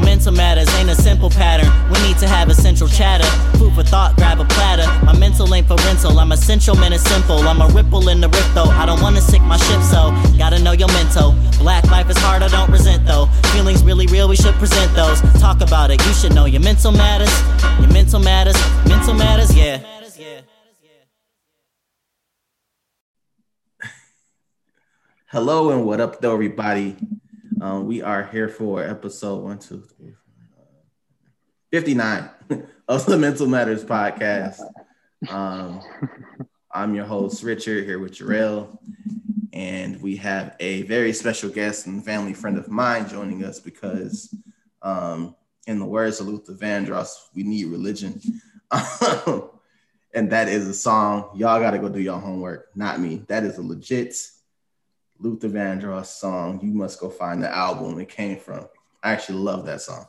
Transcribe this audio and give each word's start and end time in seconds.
Your 0.00 0.06
mental 0.06 0.32
matters 0.32 0.66
ain't 0.76 0.88
a 0.88 0.94
simple 0.94 1.28
pattern. 1.28 1.68
We 1.92 2.00
need 2.08 2.16
to 2.20 2.26
have 2.26 2.48
a 2.48 2.54
central 2.54 2.88
chatter. 2.88 3.26
Food 3.58 3.74
for 3.74 3.82
thought, 3.82 4.16
grab 4.16 4.40
a 4.40 4.46
platter. 4.46 4.86
My 5.04 5.12
mental 5.18 5.54
ain't 5.54 5.68
for 5.68 5.76
rental. 5.76 6.18
I'm 6.18 6.32
essential, 6.32 6.74
man, 6.74 6.94
it's 6.94 7.04
simple. 7.04 7.36
I'm 7.46 7.60
a 7.60 7.66
ripple 7.66 8.08
in 8.08 8.18
the 8.22 8.30
rift, 8.30 8.54
though. 8.54 8.64
I 8.64 8.86
don't 8.86 9.02
wanna 9.02 9.20
sink 9.20 9.44
my 9.44 9.58
ship, 9.58 9.82
so 9.82 10.10
gotta 10.38 10.58
know 10.58 10.72
your 10.72 10.88
mental. 10.88 11.32
Black 11.58 11.84
life 11.90 12.08
is 12.08 12.16
hard, 12.16 12.42
I 12.42 12.48
don't 12.48 12.70
resent, 12.70 13.04
though. 13.04 13.26
Feelings 13.52 13.84
really 13.84 14.06
real, 14.06 14.26
we 14.26 14.36
should 14.36 14.54
present 14.54 14.90
those. 14.94 15.20
Talk 15.38 15.60
about 15.60 15.90
it, 15.90 16.02
you 16.06 16.14
should 16.14 16.34
know 16.34 16.46
your 16.46 16.62
mental 16.62 16.92
matters. 16.92 17.34
Your 17.78 17.92
mental 17.92 18.20
matters, 18.20 18.56
mental 18.88 19.12
matters, 19.12 19.54
yeah. 19.54 19.84
Hello 25.26 25.70
and 25.70 25.84
what 25.84 26.00
up, 26.00 26.22
though, 26.22 26.32
everybody? 26.32 26.96
Um, 27.60 27.86
we 27.86 28.00
are 28.00 28.24
here 28.24 28.48
for 28.48 28.82
episode 28.82 29.44
one, 29.44 29.58
two, 29.58 29.82
three, 29.82 30.14
four, 30.54 30.64
59 31.72 32.30
of 32.88 33.04
the 33.04 33.18
Mental 33.18 33.46
Matters 33.46 33.84
podcast. 33.84 34.60
Um, 35.28 35.82
I'm 36.72 36.94
your 36.94 37.04
host, 37.04 37.42
Richard, 37.42 37.84
here 37.84 37.98
with 37.98 38.12
Jarrell, 38.12 38.78
and 39.52 40.00
we 40.00 40.16
have 40.16 40.56
a 40.58 40.82
very 40.82 41.12
special 41.12 41.50
guest 41.50 41.86
and 41.86 42.02
family 42.02 42.32
friend 42.32 42.56
of 42.56 42.70
mine 42.70 43.06
joining 43.06 43.44
us 43.44 43.60
because, 43.60 44.34
um, 44.80 45.36
in 45.66 45.78
the 45.78 45.84
words 45.84 46.18
of 46.18 46.28
Luther 46.28 46.54
Vandross, 46.54 47.10
we 47.34 47.42
need 47.42 47.66
religion. 47.66 48.22
and 50.14 50.30
that 50.30 50.48
is 50.48 50.66
a 50.66 50.72
song. 50.72 51.36
Y'all 51.36 51.60
got 51.60 51.72
to 51.72 51.78
go 51.78 51.90
do 51.90 52.00
your 52.00 52.20
homework, 52.20 52.74
not 52.74 53.00
me. 53.00 53.22
That 53.28 53.44
is 53.44 53.58
a 53.58 53.62
legit 53.62 54.16
Luther 55.20 55.48
Vandross 55.48 56.06
song. 56.06 56.60
You 56.62 56.72
must 56.72 56.98
go 56.98 57.10
find 57.10 57.42
the 57.42 57.54
album 57.54 58.00
it 58.00 58.08
came 58.08 58.38
from. 58.38 58.66
I 59.02 59.12
actually 59.12 59.38
love 59.38 59.66
that 59.66 59.80
song. 59.80 60.06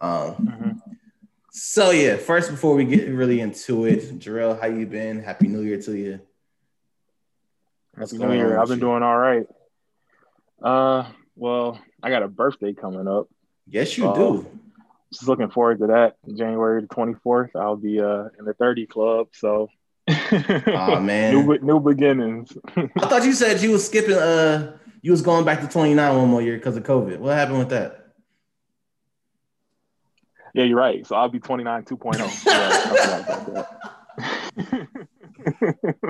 Um, 0.00 0.34
mm-hmm. 0.34 0.70
So 1.50 1.90
yeah, 1.90 2.16
first 2.16 2.50
before 2.50 2.74
we 2.74 2.84
get 2.84 3.08
really 3.08 3.40
into 3.40 3.84
it, 3.84 4.18
Jarrell, 4.18 4.60
how 4.60 4.66
you 4.66 4.86
been? 4.86 5.22
Happy 5.22 5.46
New 5.46 5.62
Year 5.62 5.80
to 5.82 5.96
you. 5.96 6.20
What's 7.94 8.12
Happy 8.12 8.24
New 8.24 8.34
Year. 8.34 8.58
I've 8.58 8.68
been 8.68 8.78
you? 8.78 8.86
doing 8.86 9.02
all 9.02 9.16
right. 9.16 9.46
Uh, 10.62 11.08
well, 11.36 11.80
I 12.02 12.10
got 12.10 12.22
a 12.22 12.28
birthday 12.28 12.72
coming 12.72 13.06
up. 13.06 13.28
Yes, 13.68 13.96
you 13.96 14.08
uh, 14.08 14.14
do. 14.14 14.46
Just 15.12 15.28
looking 15.28 15.50
forward 15.50 15.78
to 15.78 15.86
that. 15.88 16.16
January 16.36 16.80
the 16.82 16.88
twenty 16.88 17.14
fourth, 17.22 17.54
I'll 17.54 17.76
be 17.76 18.00
uh 18.00 18.28
in 18.38 18.44
the 18.44 18.54
thirty 18.54 18.86
club. 18.86 19.28
So 19.32 19.68
oh 20.66 21.00
man, 21.00 21.34
new, 21.34 21.58
new 21.60 21.80
beginnings. 21.80 22.56
I 22.76 23.06
thought 23.08 23.24
you 23.24 23.32
said 23.32 23.62
you 23.62 23.70
was 23.70 23.86
skipping. 23.86 24.16
Uh, 24.16 24.76
you 25.00 25.10
was 25.10 25.22
going 25.22 25.44
back 25.44 25.60
to 25.60 25.68
twenty 25.68 25.94
nine 25.94 26.16
one 26.16 26.28
more 26.28 26.42
year 26.42 26.56
because 26.56 26.76
of 26.76 26.82
COVID. 26.82 27.18
What 27.18 27.34
happened 27.34 27.58
with 27.58 27.70
that? 27.70 28.04
Yeah, 30.54 30.64
you're 30.64 30.78
right. 30.78 31.04
So 31.04 31.16
I'll 31.16 31.28
be 31.28 31.40
29 31.40 31.82
2.0. 31.82 32.46
yeah, 32.46 33.64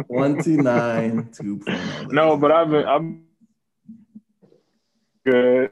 129 0.07 1.25
2.0. 1.33 2.13
No, 2.13 2.37
but 2.37 2.53
I've 2.53 2.71
been 2.71 2.87
I'm 2.87 3.25
good. 5.25 5.71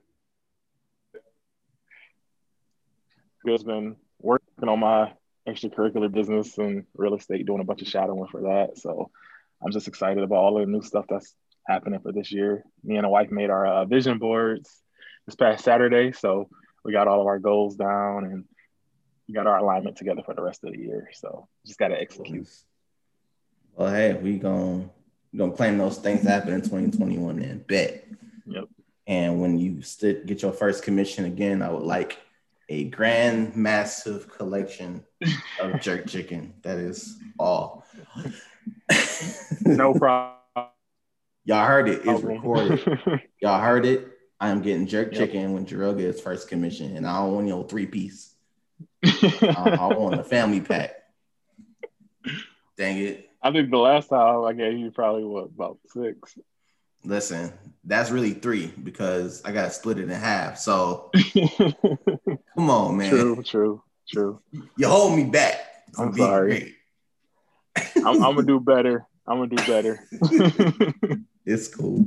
Just 3.47 3.67
been 3.67 3.97
working 4.21 4.69
on 4.69 4.81
my 4.81 5.13
extracurricular 5.49 6.11
business 6.11 6.59
and 6.59 6.85
real 6.97 7.15
estate, 7.15 7.47
doing 7.47 7.61
a 7.61 7.65
bunch 7.65 7.83
of 7.83 7.89
shadowing 7.89 8.29
for 8.29 8.43
that. 8.43 8.79
So 8.79 9.11
I'm 9.65 9.73
just 9.73 9.89
excited 9.89 10.23
about 10.23 10.37
all 10.37 10.59
the 10.59 10.67
new 10.67 10.83
stuff 10.83 11.07
that's 11.09 11.35
happening 11.67 12.01
for 12.01 12.13
this 12.13 12.33
year. 12.33 12.65
Me 12.83 12.97
and 12.97 13.07
a 13.07 13.11
wife 13.11 13.31
made 13.31 13.51
our 13.51 13.67
uh, 13.67 13.85
vision 13.85 14.19
boards 14.19 14.71
this 15.27 15.35
past 15.35 15.65
Saturday, 15.65 16.13
so 16.13 16.49
we 16.85 16.93
got 16.93 17.09
all 17.09 17.21
of 17.21 17.27
our 17.27 17.39
goals 17.39 17.77
down 17.77 18.25
and 18.25 18.45
we 19.29 19.35
got 19.35 19.47
our 19.47 19.59
alignment 19.59 19.97
together 19.97 20.23
for 20.25 20.35
the 20.35 20.43
rest 20.43 20.65
of 20.65 20.73
the 20.73 20.79
year. 20.79 21.09
So 21.13 21.49
just 21.67 21.79
got 21.79 21.89
to 21.89 22.01
execute. 22.01 22.49
Well, 23.75 23.93
hey, 23.93 24.15
we 24.15 24.39
going 24.39 24.91
we 25.33 25.39
gonna 25.39 25.53
claim 25.53 25.79
those 25.79 25.99
things 25.99 26.23
happen 26.23 26.53
in 26.53 26.61
2021 26.61 27.39
and 27.39 27.67
bet. 27.67 28.05
Yep. 28.47 28.65
And 29.07 29.41
when 29.41 29.59
you 29.59 29.83
st- 29.83 30.27
get 30.27 30.43
your 30.43 30.53
first 30.53 30.85
commission 30.85 31.25
again, 31.25 31.63
I 31.63 31.71
would 31.71 31.83
like 31.83 32.19
a 32.73 32.85
grand, 32.85 33.55
massive 33.55 34.29
collection 34.29 35.05
of 35.61 35.79
jerk 35.83 36.07
chicken. 36.07 36.55
That 36.63 36.79
is 36.79 37.19
all. 37.39 37.85
no 39.61 39.93
problem. 39.99 40.39
Y'all 41.45 41.67
heard 41.67 41.89
it. 41.89 42.01
It's 42.05 42.23
recorded. 42.23 42.81
Y'all 43.43 43.61
heard 43.61 43.85
it. 43.85 44.09
I 44.41 44.49
am 44.49 44.63
getting 44.63 44.87
jerk 44.87 45.13
yep. 45.13 45.21
chicken 45.21 45.53
when 45.53 45.67
Jarrell 45.67 45.97
gets 45.97 46.21
first 46.21 46.49
commission, 46.49 46.97
and 46.97 47.07
I 47.07 47.19
don't 47.19 47.35
want 47.35 47.47
your 47.47 47.69
three 47.69 47.87
piece. 47.87 48.35
I, 49.05 49.77
I 49.79 49.87
want 49.95 50.19
a 50.19 50.25
family 50.25 50.61
pack. 50.61 50.95
Dang 52.79 52.99
it. 52.99 53.29
I 53.43 53.53
think 53.53 53.71
the 53.71 53.77
last 53.77 54.09
time 54.09 54.45
I 54.45 54.53
gave 54.55 54.79
you 54.79 54.91
probably 54.91 55.25
what 55.25 55.45
about 55.45 55.79
six. 55.89 56.39
Listen, 57.05 57.53
that's 57.85 58.11
really 58.11 58.33
three 58.33 58.73
because 58.83 59.43
I 59.45 59.53
got 59.53 59.65
to 59.65 59.71
split 59.71 59.99
it 59.99 60.05
in 60.05 60.11
half. 60.11 60.59
So 60.59 61.11
come 61.35 62.71
on, 62.71 62.97
man. 62.97 63.11
True, 63.11 63.43
true, 63.43 63.83
true. 64.09 64.41
You 64.77 64.89
hold 64.89 65.17
me 65.17 65.25
back. 65.25 65.57
I'm 65.99 66.15
sorry. 66.15 66.77
I'm, 67.97 68.23
I'm, 68.23 68.35
gonna 68.35 68.45
do 68.45 68.61
better. 68.61 69.07
I'm 69.27 69.39
gonna 69.39 69.57
do 69.57 69.67
better. 69.67 70.07
it's 71.45 71.69
cool. 71.69 72.07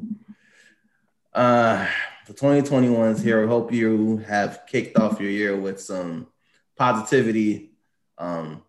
Uh, 1.34 1.88
the 2.28 2.34
2021 2.34 3.10
is 3.10 3.22
here. 3.22 3.42
We 3.42 3.48
hope 3.48 3.74
you 3.74 4.18
have 4.18 4.62
kicked 4.68 4.98
off 4.98 5.20
your 5.20 5.30
year 5.30 5.56
with 5.56 5.82
some 5.82 6.28
positivity, 6.78 7.72
um, 8.18 8.64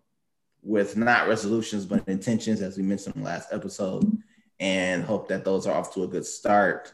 with 0.62 0.96
not 0.96 1.28
resolutions 1.28 1.86
but 1.86 2.06
intentions, 2.08 2.60
as 2.60 2.76
we 2.76 2.82
mentioned 2.82 3.14
in 3.14 3.22
the 3.22 3.28
last 3.28 3.52
episode 3.52 4.22
and 4.60 5.04
hope 5.04 5.28
that 5.28 5.44
those 5.44 5.66
are 5.66 5.76
off 5.76 5.92
to 5.94 6.04
a 6.04 6.08
good 6.08 6.24
start. 6.24 6.92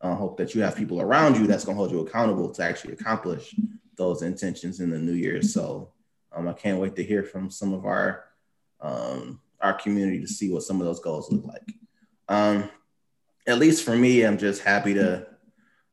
Uh, 0.00 0.14
hope 0.14 0.36
that 0.36 0.54
you 0.54 0.60
have 0.62 0.76
people 0.76 1.00
around 1.00 1.36
you 1.36 1.46
that's 1.46 1.64
going 1.64 1.74
to 1.74 1.78
hold 1.78 1.90
you 1.90 2.00
accountable 2.00 2.50
to 2.50 2.62
actually 2.62 2.92
accomplish 2.92 3.54
those 3.96 4.22
intentions 4.22 4.80
in 4.80 4.90
the 4.90 4.98
new 4.98 5.14
year. 5.14 5.40
So 5.42 5.92
um, 6.32 6.48
I 6.48 6.52
can't 6.52 6.78
wait 6.78 6.96
to 6.96 7.04
hear 7.04 7.22
from 7.22 7.50
some 7.50 7.72
of 7.72 7.86
our 7.86 8.24
um, 8.80 9.40
our 9.60 9.72
community 9.72 10.20
to 10.20 10.28
see 10.28 10.52
what 10.52 10.62
some 10.62 10.80
of 10.80 10.86
those 10.86 11.00
goals 11.00 11.32
look 11.32 11.46
like. 11.46 11.72
Um, 12.28 12.68
at 13.46 13.58
least 13.58 13.84
for 13.84 13.96
me, 13.96 14.22
I'm 14.22 14.36
just 14.36 14.62
happy 14.62 14.92
to 14.94 15.26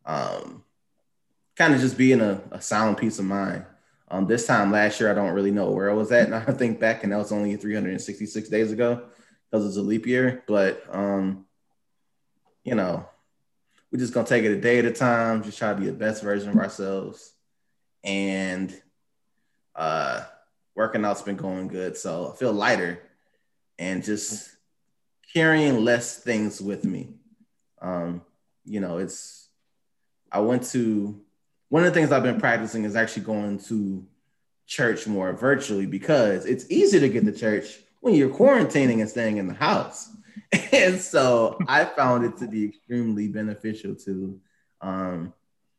um, 0.06 0.64
kind 1.56 1.74
of 1.74 1.80
just 1.80 1.98
be 1.98 2.12
in 2.12 2.20
a, 2.20 2.42
a 2.52 2.62
sound 2.62 2.98
peace 2.98 3.20
of 3.20 3.26
mind. 3.26 3.66
Um, 4.10 4.28
this 4.28 4.46
time 4.46 4.72
last 4.72 5.00
year, 5.00 5.10
I 5.10 5.14
don't 5.14 5.34
really 5.34 5.50
know 5.50 5.72
where 5.72 5.90
I 5.90 5.94
was 5.94 6.12
at. 6.12 6.26
And 6.26 6.36
I 6.36 6.42
think 6.42 6.80
back, 6.80 7.04
and 7.04 7.14
that 7.14 7.18
was 7.18 7.32
only 7.32 7.56
366 7.56 8.50
days 8.50 8.72
ago 8.72 9.04
because 9.54 9.68
it's 9.68 9.78
a 9.78 9.82
leap 9.82 10.08
year. 10.08 10.44
But 10.48 10.84
um, 10.92 11.46
you 12.64 12.74
know, 12.74 13.06
we're 13.92 14.00
just 14.00 14.14
gonna 14.14 14.28
take 14.28 14.44
it 14.44 14.52
a 14.52 14.60
day 14.60 14.80
at 14.80 14.86
a 14.86 14.92
time, 14.92 15.44
just 15.44 15.60
try 15.60 15.72
to 15.74 15.80
be 15.80 15.86
the 15.86 15.94
best 15.94 16.24
version 16.24 16.50
of 16.50 16.58
ourselves. 16.58 17.32
And 18.04 18.74
uh 19.76 20.24
working 20.76 21.06
out's 21.06 21.22
been 21.22 21.36
going 21.36 21.68
good. 21.68 21.96
So 21.96 22.32
I 22.34 22.36
feel 22.36 22.52
lighter 22.52 23.00
and 23.78 24.04
just 24.04 24.50
carrying 25.34 25.86
less 25.86 26.18
things 26.18 26.60
with 26.60 26.84
me. 26.84 27.10
Um, 27.82 28.24
you 28.66 28.80
know, 28.80 28.98
it's 28.98 29.50
I 30.32 30.40
went 30.40 30.64
to 30.72 31.22
one 31.70 31.84
of 31.84 31.94
the 31.94 32.00
things 32.00 32.12
I've 32.12 32.24
been 32.24 32.40
practicing 32.40 32.86
is 32.86 32.96
actually 32.96 33.24
going 33.24 33.60
to 33.66 34.04
church 34.66 35.06
more 35.06 35.32
virtually 35.34 35.86
because 35.86 36.46
it's 36.46 36.66
easy 36.72 37.00
to 37.00 37.10
get 37.10 37.26
to 37.26 37.32
church 37.32 37.84
when 38.04 38.14
you're 38.14 38.28
quarantining 38.30 39.00
and 39.00 39.10
staying 39.10 39.38
in 39.38 39.48
the 39.48 39.54
house. 39.54 40.10
And 40.72 41.00
so 41.00 41.58
I 41.68 41.84
found 41.86 42.26
it 42.26 42.38
to 42.38 42.48
be 42.48 42.66
extremely 42.66 43.28
beneficial 43.28 43.96
to, 43.96 44.40
um, 44.82 45.34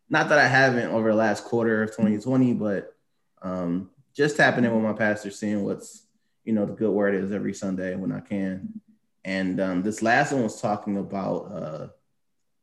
not 0.09 0.29
that 0.31 0.39
I 0.41 0.49
haven't 0.49 0.91
over 0.91 1.11
the 1.11 1.17
last 1.17 1.45
quarter 1.45 1.85
of 1.85 1.91
2020, 1.91 2.55
but 2.55 2.93
um, 3.41 3.91
just 4.17 4.37
tapping 4.37 4.65
in 4.65 4.75
with 4.75 4.83
my 4.83 4.93
pastor, 4.93 5.31
seeing 5.31 5.63
what's, 5.63 6.07
you 6.45 6.53
know, 6.53 6.67
the 6.67 6.73
good 6.73 6.91
word 6.91 7.15
is 7.15 7.31
every 7.31 7.55
Sunday 7.55 7.95
when 7.95 8.11
I 8.11 8.19
can. 8.19 8.81
And 9.25 9.61
um, 9.61 9.83
this 9.83 10.03
last 10.03 10.33
one 10.33 10.43
was 10.43 10.61
talking 10.61 10.97
about 10.97 11.53
uh, 11.53 11.89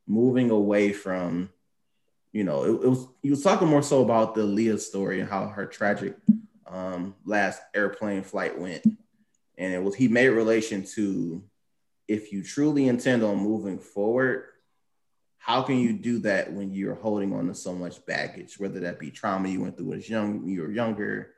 moving 0.05 0.49
away 0.49 0.91
from, 0.91 1.49
you 2.33 2.43
know, 2.43 2.63
it, 2.63 2.71
it, 2.71 2.89
was 2.89 3.07
he 3.21 3.29
was 3.29 3.43
talking 3.43 3.69
more 3.69 3.83
so 3.83 4.01
about 4.01 4.35
the 4.35 4.41
Aaliyah 4.41 4.79
story 4.79 5.21
and 5.21 5.29
how 5.29 5.47
her 5.47 5.65
tragic 5.65 6.17
um, 6.67 7.15
last 7.23 7.61
airplane 7.73 8.23
flight 8.23 8.59
went 8.59 8.83
and 9.61 9.73
it 9.73 9.81
was 9.81 9.95
he 9.95 10.09
made 10.09 10.27
relation 10.27 10.83
to 10.83 11.41
if 12.07 12.33
you 12.33 12.43
truly 12.43 12.89
intend 12.89 13.23
on 13.23 13.37
moving 13.37 13.79
forward 13.79 14.45
how 15.37 15.61
can 15.61 15.79
you 15.79 15.93
do 15.93 16.19
that 16.19 16.51
when 16.51 16.71
you're 16.71 16.95
holding 16.95 17.33
on 17.33 17.47
to 17.47 17.55
so 17.55 17.73
much 17.73 18.05
baggage 18.05 18.59
whether 18.59 18.81
that 18.81 18.99
be 18.99 19.09
trauma 19.09 19.47
you 19.47 19.61
went 19.61 19.77
through 19.77 19.93
as 19.93 20.09
young 20.09 20.45
you 20.45 20.61
were 20.61 20.71
younger 20.71 21.33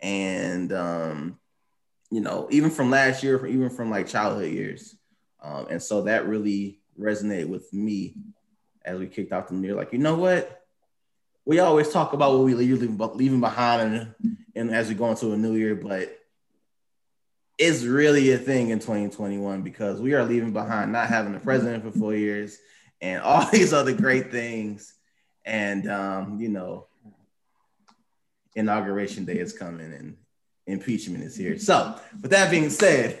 and 0.00 0.72
um, 0.72 1.38
you 2.10 2.20
know, 2.20 2.46
even 2.50 2.70
from 2.70 2.90
last 2.90 3.22
year, 3.22 3.44
even 3.46 3.70
from 3.70 3.90
like 3.90 4.06
childhood 4.06 4.52
years. 4.52 4.96
Um, 5.42 5.66
and 5.70 5.82
so 5.82 6.02
that 6.02 6.26
really 6.26 6.80
resonated 6.98 7.48
with 7.48 7.72
me 7.72 8.14
as 8.84 8.98
we 8.98 9.06
kicked 9.06 9.32
off 9.32 9.48
the 9.48 9.54
new 9.54 9.68
year. 9.68 9.76
Like, 9.76 9.92
you 9.92 9.98
know 9.98 10.16
what? 10.16 10.62
We 11.44 11.58
always 11.60 11.90
talk 11.90 12.12
about 12.12 12.32
what 12.32 12.44
we 12.44 12.54
leave, 12.54 13.00
leaving 13.14 13.40
behind 13.40 13.94
and, 13.94 14.36
and 14.54 14.70
as 14.70 14.88
we 14.88 14.94
go 14.94 15.10
into 15.10 15.32
a 15.32 15.36
new 15.36 15.54
year, 15.54 15.74
but 15.74 16.16
it's 17.58 17.84
really 17.84 18.32
a 18.32 18.38
thing 18.38 18.70
in 18.70 18.78
2021 18.78 19.62
because 19.62 20.00
we 20.00 20.14
are 20.14 20.24
leaving 20.24 20.52
behind 20.52 20.92
not 20.92 21.08
having 21.08 21.34
a 21.34 21.40
president 21.40 21.84
for 21.84 21.98
four 21.98 22.14
years 22.14 22.58
and 23.00 23.22
all 23.22 23.46
these 23.52 23.72
other 23.72 23.92
great 23.92 24.30
things. 24.30 24.94
And 25.44 25.90
um, 25.90 26.40
you 26.40 26.48
know, 26.48 26.86
inauguration 28.54 29.24
day 29.24 29.38
is 29.38 29.52
coming 29.52 29.92
and 29.92 30.16
impeachment 30.66 31.22
is 31.22 31.36
here. 31.36 31.58
So, 31.58 31.98
with 32.20 32.32
that 32.32 32.50
being 32.50 32.70
said, 32.70 33.20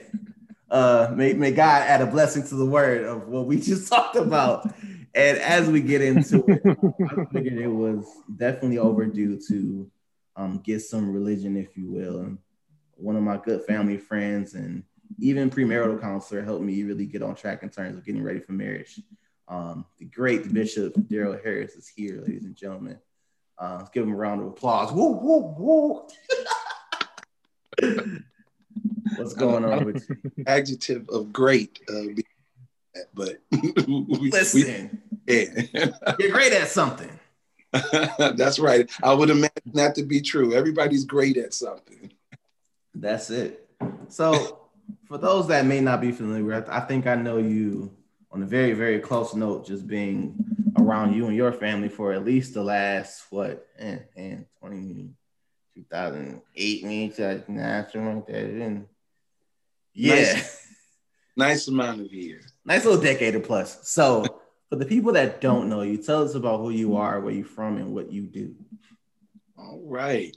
uh, 0.70 1.12
may, 1.14 1.32
may 1.34 1.52
God 1.52 1.82
add 1.82 2.00
a 2.00 2.06
blessing 2.06 2.46
to 2.48 2.56
the 2.56 2.66
word 2.66 3.04
of 3.04 3.28
what 3.28 3.46
we 3.46 3.60
just 3.60 3.88
talked 3.88 4.16
about. 4.16 4.68
And 5.14 5.38
as 5.38 5.68
we 5.68 5.80
get 5.80 6.02
into 6.02 6.44
it, 6.46 6.62
I 6.66 7.24
figured 7.32 7.58
it 7.58 7.68
was 7.68 8.06
definitely 8.34 8.78
overdue 8.78 9.40
to 9.48 9.90
um, 10.34 10.58
get 10.58 10.80
some 10.80 11.10
religion, 11.10 11.56
if 11.56 11.76
you 11.76 11.90
will. 11.90 12.20
And 12.20 12.38
one 12.96 13.16
of 13.16 13.22
my 13.22 13.36
good 13.36 13.62
family 13.64 13.98
friends 13.98 14.54
and 14.54 14.82
even 15.18 15.50
premarital 15.50 16.00
counselor 16.00 16.42
helped 16.42 16.64
me 16.64 16.82
really 16.82 17.06
get 17.06 17.22
on 17.22 17.34
track 17.34 17.62
in 17.62 17.68
terms 17.68 17.96
of 17.96 18.04
getting 18.04 18.22
ready 18.22 18.40
for 18.40 18.52
marriage. 18.52 19.00
Um, 19.48 19.84
the 19.98 20.06
great 20.06 20.52
Bishop 20.52 20.94
Daryl 20.94 21.42
Harris 21.42 21.74
is 21.74 21.88
here, 21.88 22.20
ladies 22.20 22.44
and 22.44 22.56
gentlemen. 22.56 22.98
Uh, 23.58 23.76
let's 23.78 23.90
give 23.90 24.02
him 24.02 24.12
a 24.12 24.16
round 24.16 24.40
of 24.40 24.48
applause. 24.48 24.92
Woo, 24.92 25.12
woo, 25.12 25.54
woo. 25.58 26.06
What's 29.16 29.34
going 29.34 29.64
on 29.64 29.84
with 29.84 30.08
you? 30.08 30.44
Adjective 30.46 31.08
of 31.08 31.32
great, 31.32 31.78
uh, 31.88 32.02
but 33.14 33.38
we, 33.86 34.30
listen, 34.30 35.00
we, 35.26 35.34
yeah. 35.34 35.90
you're 36.18 36.32
great 36.32 36.52
at 36.52 36.68
something. 36.68 37.10
That's 38.18 38.58
right. 38.58 38.90
I 39.02 39.12
would 39.14 39.30
imagine 39.30 39.72
that 39.74 39.94
to 39.96 40.02
be 40.02 40.20
true. 40.20 40.54
Everybody's 40.54 41.04
great 41.04 41.36
at 41.36 41.54
something. 41.54 42.12
That's 42.98 43.30
it. 43.30 43.68
So, 44.08 44.60
for 45.06 45.18
those 45.18 45.48
that 45.48 45.66
may 45.66 45.80
not 45.80 46.00
be 46.00 46.12
familiar, 46.12 46.64
I 46.68 46.80
think 46.80 47.06
I 47.06 47.14
know 47.14 47.36
you 47.38 47.94
on 48.30 48.42
a 48.42 48.46
very, 48.46 48.72
very 48.72 49.00
close 49.00 49.34
note, 49.34 49.66
just 49.66 49.86
being 49.86 50.34
around 50.78 51.14
you 51.14 51.26
and 51.26 51.36
your 51.36 51.52
family 51.52 51.88
for 51.88 52.12
at 52.12 52.24
least 52.24 52.54
the 52.54 52.62
last 52.62 53.26
what 53.30 53.66
and, 53.78 54.02
and 54.16 54.46
20, 54.60 55.10
2008, 55.74 56.84
maybe 56.84 57.12
something 57.12 57.56
like 57.56 58.26
that. 58.26 58.44
And 58.44 58.86
yeah, 59.92 60.14
nice, 60.14 60.66
nice 61.36 61.68
amount 61.68 62.00
of 62.00 62.12
years, 62.12 62.50
nice 62.64 62.84
little 62.84 63.00
decade 63.00 63.34
or 63.34 63.40
plus. 63.40 63.88
So, 63.88 64.24
for 64.70 64.76
the 64.76 64.86
people 64.86 65.12
that 65.12 65.40
don't 65.40 65.68
know 65.68 65.82
you, 65.82 65.98
tell 65.98 66.24
us 66.24 66.34
about 66.34 66.60
who 66.60 66.70
you 66.70 66.96
are, 66.96 67.20
where 67.20 67.34
you're 67.34 67.44
from, 67.44 67.76
and 67.76 67.94
what 67.94 68.10
you 68.10 68.22
do. 68.22 68.54
All 69.58 69.82
right. 69.84 70.36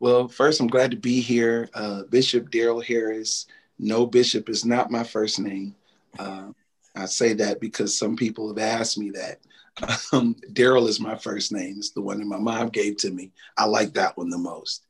Well, 0.00 0.28
first, 0.28 0.60
I'm 0.60 0.68
glad 0.68 0.90
to 0.92 0.96
be 0.96 1.20
here. 1.20 1.68
Uh, 1.74 2.04
Bishop 2.04 2.50
Daryl 2.50 2.84
Harris. 2.84 3.46
No, 3.78 4.06
Bishop 4.06 4.48
is 4.48 4.64
not 4.64 4.90
my 4.90 5.02
first 5.02 5.40
name. 5.40 5.74
Uh, 6.18 6.48
I 6.94 7.06
say 7.06 7.32
that 7.34 7.60
because 7.60 7.96
some 7.96 8.16
people 8.16 8.48
have 8.48 8.58
asked 8.58 8.98
me 8.98 9.10
that. 9.10 9.40
Um, 10.12 10.34
Daryl 10.54 10.88
is 10.88 10.98
my 10.98 11.14
first 11.16 11.52
name. 11.52 11.76
It's 11.78 11.90
the 11.90 12.00
one 12.00 12.18
that 12.18 12.24
my 12.24 12.38
mom 12.38 12.70
gave 12.70 12.96
to 12.96 13.12
me. 13.12 13.30
I 13.56 13.64
like 13.66 13.94
that 13.94 14.16
one 14.16 14.28
the 14.28 14.36
most. 14.36 14.84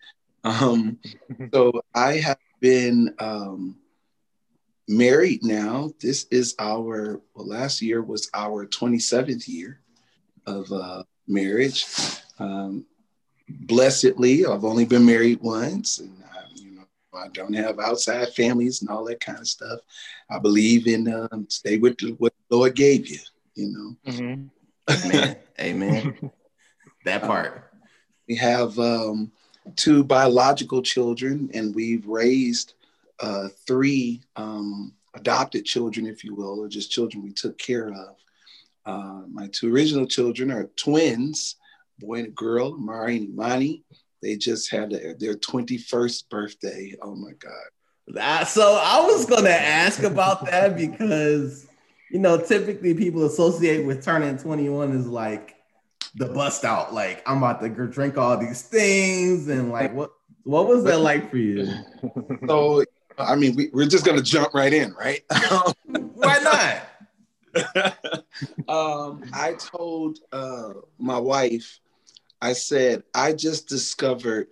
Um, 0.45 0.99
so 1.53 1.83
I 1.95 2.15
have 2.15 2.39
been 2.61 3.15
um, 3.19 3.77
married 4.89 5.45
now. 5.45 5.91
This 6.01 6.27
is 6.31 6.55
our, 6.59 7.21
well, 7.35 7.47
last 7.47 7.83
year 7.83 8.01
was 8.01 8.31
our 8.33 8.67
27th 8.67 9.47
year 9.47 9.81
of 10.47 10.73
uh, 10.73 11.03
marriage. 11.27 11.85
Um, 12.39 12.87
blessedly, 13.49 14.47
I've 14.47 14.65
only 14.65 14.85
been 14.85 15.05
married 15.05 15.41
once, 15.41 15.99
and 15.99 16.13
I, 16.25 16.41
you 16.55 16.73
know, 16.73 16.85
I 17.15 17.29
don't 17.29 17.55
have 17.55 17.79
outside 17.79 18.33
families 18.35 18.81
and 18.81 18.91
all 18.91 19.05
that 19.05 19.21
kind 19.21 19.39
of 19.39 19.49
stuff. 19.49 19.81
I 20.31 20.39
believe 20.39 20.87
in 20.87 21.13
um, 21.13 21.47
stay 21.49 21.79
with 21.79 21.99
what 22.19 22.33
the 22.51 22.57
Lord 22.57 22.75
gave 22.75 23.09
you. 23.09 23.19
You 23.55 23.73
know. 23.73 24.13
Mm-hmm. 24.13 24.45
Amen. 25.07 25.37
Amen. 25.61 26.31
That 27.05 27.23
part. 27.23 27.71
We 28.29 28.37
have 28.37 28.79
um, 28.79 29.33
two 29.77 30.05
biological 30.05 30.83
children, 30.83 31.51
and 31.55 31.75
we've 31.75 32.07
raised 32.07 32.75
uh, 33.21 33.49
three 33.67 34.23
um, 34.37 34.93
adopted 35.15 35.65
children, 35.65 36.07
if 36.07 36.25
you 36.25 36.35
will, 36.35 36.61
or 36.61 36.69
just 36.69 36.91
children 36.91 37.23
we 37.23 37.33
took 37.33 37.59
care 37.59 37.93
of. 37.93 38.17
Uh, 38.87 39.23
my 39.31 39.49
two 39.49 39.73
original 39.73 40.07
children 40.07 40.51
are 40.51 40.71
twins, 40.77 41.57
boy 41.99 42.21
and 42.21 42.35
girl, 42.35 42.77
Mari 42.77 43.17
and 43.17 43.29
Imani. 43.31 43.85
They 44.23 44.37
just 44.37 44.71
had 44.71 44.91
their, 44.91 45.15
their 45.15 45.35
21st 45.35 46.29
birthday. 46.29 46.95
Oh 47.01 47.15
my 47.15 47.33
God. 47.33 47.53
That, 48.09 48.49
so 48.49 48.81
I 48.83 49.01
was 49.05 49.27
going 49.27 49.45
to 49.45 49.61
ask 49.61 50.03
about 50.03 50.47
that 50.47 50.77
because, 50.77 51.67
you 52.11 52.19
know, 52.19 52.39
typically 52.39 52.95
people 52.95 53.27
associate 53.27 53.85
with 53.85 54.03
turning 54.03 54.39
21 54.39 54.93
is 54.93 55.07
like 55.07 55.57
the 56.15 56.27
bust 56.27 56.65
out. 56.65 56.95
Like, 56.95 57.23
I'm 57.27 57.39
about 57.39 57.61
to 57.61 57.69
drink 57.69 58.17
all 58.17 58.39
these 58.39 58.63
things. 58.63 59.49
And 59.49 59.71
like, 59.71 59.93
what, 59.93 60.11
what 60.45 60.67
was 60.67 60.85
that 60.85 61.01
like 61.01 61.31
for 61.31 61.37
you? 61.37 61.69
So, 62.47 62.85
I 63.19 63.35
mean, 63.37 63.55
we, 63.55 63.69
we're 63.73 63.87
just 63.87 64.07
going 64.07 64.17
to 64.17 64.25
jump 64.25 64.55
right 64.55 64.73
in, 64.73 64.95
right? 64.95 65.23
Why 65.85 66.39
not? 66.39 66.83
um, 68.69 69.25
I 69.33 69.55
told 69.59 70.19
uh, 70.33 70.75
my 70.99 71.19
wife 71.19 71.79
I 72.41 72.53
said, 72.53 73.03
I 73.15 73.33
just 73.33 73.69
discovered 73.69 74.49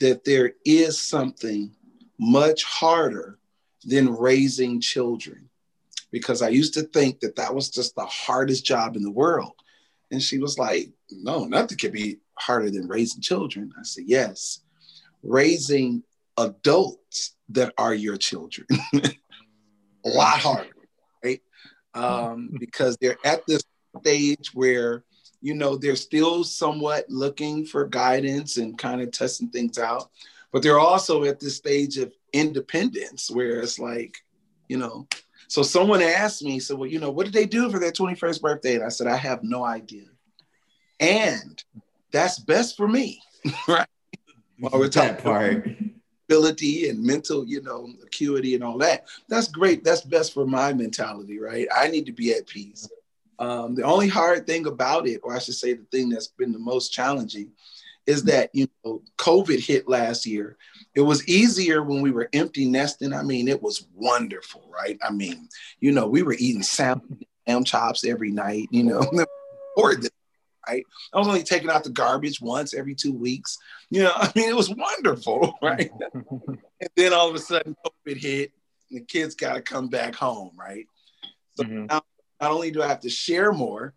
that 0.00 0.24
there 0.24 0.52
is 0.64 1.00
something 1.00 1.72
much 2.18 2.64
harder 2.64 3.38
than 3.84 4.14
raising 4.14 4.80
children 4.80 5.48
because 6.10 6.42
I 6.42 6.48
used 6.48 6.74
to 6.74 6.82
think 6.82 7.20
that 7.20 7.36
that 7.36 7.54
was 7.54 7.70
just 7.70 7.94
the 7.94 8.06
hardest 8.06 8.64
job 8.64 8.96
in 8.96 9.02
the 9.02 9.10
world. 9.10 9.52
And 10.10 10.22
she 10.22 10.38
was 10.38 10.58
like, 10.58 10.90
No, 11.10 11.44
nothing 11.44 11.78
could 11.78 11.92
be 11.92 12.18
harder 12.34 12.70
than 12.70 12.88
raising 12.88 13.20
children. 13.20 13.72
I 13.78 13.82
said, 13.82 14.04
Yes, 14.06 14.60
raising 15.22 16.04
adults 16.38 17.34
that 17.50 17.72
are 17.76 17.94
your 17.94 18.16
children. 18.16 18.66
a 18.94 20.08
lot 20.08 20.38
harder, 20.38 20.70
right? 21.24 21.40
Um, 21.94 22.50
because 22.58 22.96
they're 23.00 23.18
at 23.24 23.46
this 23.46 23.62
stage 24.00 24.54
where 24.54 25.04
you 25.40 25.54
know, 25.54 25.76
they're 25.76 25.96
still 25.96 26.44
somewhat 26.44 27.04
looking 27.08 27.64
for 27.64 27.86
guidance 27.86 28.56
and 28.56 28.78
kind 28.78 29.00
of 29.00 29.10
testing 29.10 29.48
things 29.48 29.78
out, 29.78 30.10
but 30.52 30.62
they're 30.62 30.78
also 30.78 31.24
at 31.24 31.40
this 31.40 31.56
stage 31.56 31.98
of 31.98 32.12
independence 32.32 33.30
where 33.30 33.60
it's 33.60 33.78
like, 33.78 34.18
you 34.68 34.76
know, 34.76 35.06
so 35.48 35.62
someone 35.62 36.02
asked 36.02 36.42
me, 36.42 36.58
so 36.58 36.76
well, 36.76 36.88
you 36.88 36.98
know, 36.98 37.10
what 37.10 37.24
did 37.24 37.32
they 37.32 37.46
do 37.46 37.70
for 37.70 37.78
their 37.78 37.92
21st 37.92 38.40
birthday? 38.40 38.74
And 38.74 38.84
I 38.84 38.88
said, 38.88 39.06
I 39.06 39.16
have 39.16 39.42
no 39.42 39.64
idea. 39.64 40.06
And 40.98 41.62
that's 42.10 42.38
best 42.38 42.76
for 42.76 42.88
me, 42.88 43.22
right? 43.68 43.86
While 44.58 44.80
we're 44.80 44.88
talking 44.88 45.16
part. 45.16 45.68
ability 46.28 46.88
and 46.88 47.02
mental, 47.02 47.46
you 47.46 47.62
know, 47.62 47.88
acuity 48.02 48.54
and 48.54 48.64
all 48.64 48.78
that. 48.78 49.06
That's 49.28 49.48
great. 49.48 49.84
That's 49.84 50.00
best 50.00 50.34
for 50.34 50.46
my 50.46 50.72
mentality, 50.72 51.38
right? 51.38 51.68
I 51.74 51.88
need 51.88 52.06
to 52.06 52.12
be 52.12 52.32
at 52.32 52.46
peace. 52.46 52.88
Um, 53.38 53.74
the 53.74 53.82
only 53.82 54.08
hard 54.08 54.46
thing 54.46 54.66
about 54.66 55.06
it, 55.06 55.20
or 55.22 55.34
I 55.34 55.38
should 55.38 55.54
say 55.54 55.74
the 55.74 55.84
thing 55.90 56.08
that's 56.08 56.28
been 56.28 56.52
the 56.52 56.58
most 56.58 56.92
challenging, 56.92 57.52
is 58.06 58.24
that 58.24 58.50
you 58.52 58.68
know 58.84 59.02
COVID 59.18 59.64
hit 59.64 59.88
last 59.88 60.26
year. 60.26 60.56
It 60.94 61.00
was 61.02 61.26
easier 61.28 61.82
when 61.82 62.00
we 62.00 62.10
were 62.10 62.28
empty 62.32 62.64
nesting. 62.64 63.12
I 63.12 63.22
mean, 63.22 63.48
it 63.48 63.62
was 63.62 63.86
wonderful, 63.94 64.68
right? 64.72 64.98
I 65.06 65.10
mean, 65.10 65.48
you 65.80 65.92
know, 65.92 66.06
we 66.06 66.22
were 66.22 66.36
eating 66.38 66.62
salmon, 66.62 67.20
ham 67.46 67.64
chops 67.64 68.04
every 68.04 68.30
night. 68.30 68.68
You 68.70 68.84
know, 68.84 69.00
or 69.76 69.94
right? 70.66 70.84
I 71.12 71.18
was 71.18 71.28
only 71.28 71.42
taking 71.42 71.70
out 71.70 71.84
the 71.84 71.90
garbage 71.90 72.40
once 72.40 72.74
every 72.74 72.94
two 72.94 73.12
weeks. 73.12 73.58
You 73.90 74.04
know, 74.04 74.12
I 74.16 74.32
mean, 74.34 74.48
it 74.48 74.56
was 74.56 74.70
wonderful, 74.70 75.54
right? 75.62 75.90
and 76.12 76.90
then 76.96 77.12
all 77.12 77.28
of 77.28 77.34
a 77.34 77.38
sudden, 77.38 77.76
COVID 77.84 78.16
hit, 78.16 78.52
and 78.90 79.00
the 79.00 79.04
kids 79.04 79.34
got 79.34 79.54
to 79.54 79.62
come 79.62 79.88
back 79.88 80.14
home, 80.14 80.52
right? 80.56 80.86
So 81.56 81.64
mm-hmm. 81.64 81.86
now 81.86 82.02
not 82.40 82.50
only 82.50 82.70
do 82.70 82.82
I 82.82 82.88
have 82.88 83.00
to 83.00 83.10
share 83.10 83.52
more, 83.52 83.94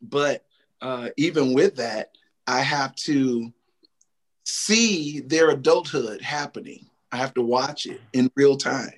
but 0.00 0.44
uh, 0.80 1.10
even 1.16 1.54
with 1.54 1.76
that, 1.76 2.10
I 2.46 2.60
have 2.60 2.94
to 2.96 3.52
see 4.44 5.20
their 5.20 5.50
adulthood 5.50 6.22
happening. 6.22 6.86
I 7.12 7.16
have 7.16 7.34
to 7.34 7.42
watch 7.42 7.86
it 7.86 8.00
in 8.12 8.30
real 8.34 8.56
time. 8.56 8.92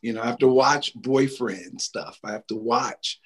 You 0.00 0.12
know, 0.12 0.22
I 0.22 0.26
have 0.26 0.38
to 0.38 0.48
watch 0.48 0.94
boyfriend 0.94 1.80
stuff. 1.80 2.18
I 2.24 2.32
have 2.32 2.46
to 2.48 2.56
watch 2.56 3.20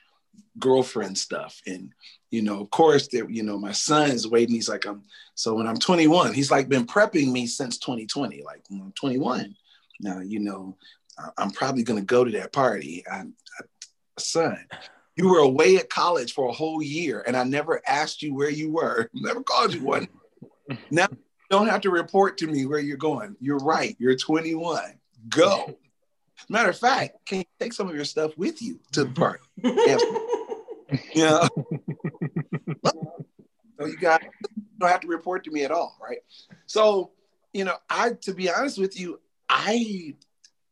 girlfriend 0.58 1.16
stuff. 1.16 1.60
And, 1.66 1.92
you 2.30 2.42
know, 2.42 2.60
of 2.60 2.70
course, 2.70 3.08
there, 3.08 3.28
you 3.28 3.42
know, 3.42 3.58
my 3.58 3.72
son 3.72 4.10
is 4.10 4.28
waiting. 4.28 4.54
He's 4.54 4.68
like, 4.68 4.86
I'm 4.86 5.02
so 5.34 5.54
when 5.54 5.66
I'm 5.66 5.78
21, 5.78 6.32
he's 6.32 6.50
like 6.50 6.68
been 6.68 6.86
prepping 6.86 7.30
me 7.32 7.46
since 7.46 7.78
2020. 7.78 8.42
Like 8.42 8.62
when 8.68 8.80
I'm 8.80 8.92
21, 8.92 9.54
Now, 10.00 10.20
you 10.20 10.40
know, 10.40 10.76
I'm 11.38 11.50
probably 11.50 11.82
going 11.82 12.00
to 12.00 12.04
go 12.04 12.24
to 12.24 12.30
that 12.32 12.52
party. 12.52 13.04
I, 13.10 13.16
I, 13.16 13.62
son, 14.18 14.66
you 15.16 15.28
were 15.28 15.38
away 15.38 15.76
at 15.76 15.88
college 15.88 16.34
for 16.34 16.48
a 16.48 16.52
whole 16.52 16.82
year, 16.82 17.24
and 17.26 17.36
I 17.36 17.44
never 17.44 17.80
asked 17.86 18.22
you 18.22 18.34
where 18.34 18.50
you 18.50 18.70
were. 18.70 19.10
Never 19.14 19.42
called 19.42 19.74
you 19.74 19.82
one. 19.82 20.08
now 20.90 21.06
you 21.10 21.18
don't 21.50 21.68
have 21.68 21.80
to 21.82 21.90
report 21.90 22.38
to 22.38 22.46
me 22.46 22.66
where 22.66 22.78
you're 22.78 22.96
going. 22.96 23.36
You're 23.40 23.58
right. 23.58 23.96
You're 23.98 24.16
21. 24.16 24.82
Go. 25.28 25.78
Matter 26.48 26.70
of 26.70 26.78
fact, 26.78 27.24
can 27.24 27.38
you 27.38 27.44
take 27.58 27.72
some 27.72 27.88
of 27.88 27.96
your 27.96 28.04
stuff 28.04 28.36
with 28.36 28.60
you 28.60 28.78
to 28.92 29.04
the 29.04 29.10
party? 29.10 29.42
yeah. 31.14 31.48
so 33.78 33.86
you 33.86 33.96
got 33.96 34.22
don't 34.78 34.90
have 34.90 35.00
to 35.00 35.08
report 35.08 35.44
to 35.44 35.50
me 35.50 35.64
at 35.64 35.70
all, 35.70 35.96
right? 36.00 36.18
So, 36.66 37.12
you 37.54 37.64
know, 37.64 37.76
I 37.88 38.10
to 38.22 38.34
be 38.34 38.50
honest 38.50 38.78
with 38.78 39.00
you, 39.00 39.18
I 39.48 40.14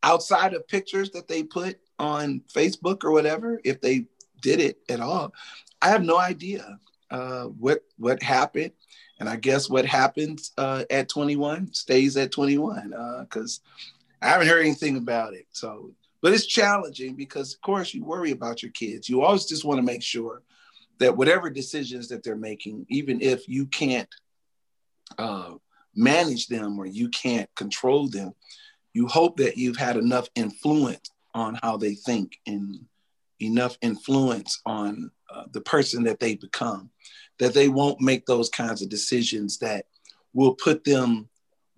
outside 0.03 0.53
of 0.53 0.67
pictures 0.67 1.09
that 1.11 1.27
they 1.27 1.41
put 1.41 1.79
on 1.99 2.41
Facebook 2.53 3.03
or 3.03 3.11
whatever, 3.11 3.59
if 3.63 3.81
they 3.81 4.05
did 4.41 4.59
it 4.59 4.79
at 4.89 4.99
all, 4.99 5.33
I 5.81 5.89
have 5.89 6.03
no 6.03 6.17
idea 6.17 6.79
uh, 7.11 7.45
what 7.45 7.83
what 7.97 8.21
happened. 8.21 8.71
And 9.19 9.29
I 9.29 9.37
guess 9.37 9.69
what 9.69 9.85
happens 9.85 10.51
uh, 10.57 10.83
at 10.89 11.07
21 11.07 11.73
stays 11.73 12.17
at 12.17 12.33
21 12.33 12.93
because 13.21 13.61
uh, 13.63 14.25
I 14.25 14.29
haven't 14.29 14.49
heard 14.49 14.59
anything 14.59 14.97
about 14.97 15.33
it. 15.33 15.45
So, 15.51 15.91
but 16.21 16.33
it's 16.33 16.45
challenging 16.45 17.15
because, 17.15 17.53
of 17.53 17.61
course, 17.61 17.93
you 17.93 18.03
worry 18.03 18.31
about 18.31 18.61
your 18.61 18.73
kids. 18.73 19.07
You 19.07 19.21
always 19.21 19.45
just 19.45 19.63
want 19.63 19.77
to 19.77 19.83
make 19.83 20.03
sure 20.03 20.41
that 20.97 21.15
whatever 21.15 21.49
decisions 21.49 22.09
that 22.09 22.23
they're 22.23 22.35
making, 22.35 22.85
even 22.89 23.21
if 23.21 23.47
you 23.47 23.67
can't 23.67 24.09
uh, 25.17 25.53
manage 25.95 26.47
them 26.47 26.77
or 26.77 26.85
you 26.85 27.07
can't 27.09 27.53
control 27.55 28.09
them, 28.09 28.33
you 28.93 29.07
hope 29.07 29.37
that 29.37 29.57
you've 29.57 29.77
had 29.77 29.97
enough 29.97 30.27
influence 30.35 31.11
on 31.35 31.59
how 31.61 31.77
they 31.77 31.93
think 31.93 32.39
and 32.47 32.79
enough 33.39 33.77
influence 33.81 34.61
on 34.65 35.11
uh, 35.33 35.43
the 35.51 35.61
person 35.61 36.03
that 36.03 36.19
they 36.19 36.35
become 36.35 36.89
that 37.37 37.53
they 37.53 37.67
won't 37.67 38.01
make 38.01 38.25
those 38.25 38.49
kinds 38.49 38.81
of 38.81 38.89
decisions 38.89 39.59
that 39.59 39.85
will 40.33 40.55
put 40.55 40.83
them 40.85 41.27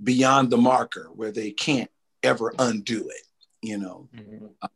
beyond 0.03 0.49
the 0.49 0.57
marker 0.57 1.09
where 1.15 1.31
they 1.31 1.51
can't 1.51 1.89
ever 2.23 2.53
undo 2.59 3.09
it 3.09 3.27
you 3.61 3.77
know? 3.77 4.07
Mm-hmm. 4.15 4.45
uh, 4.61 4.67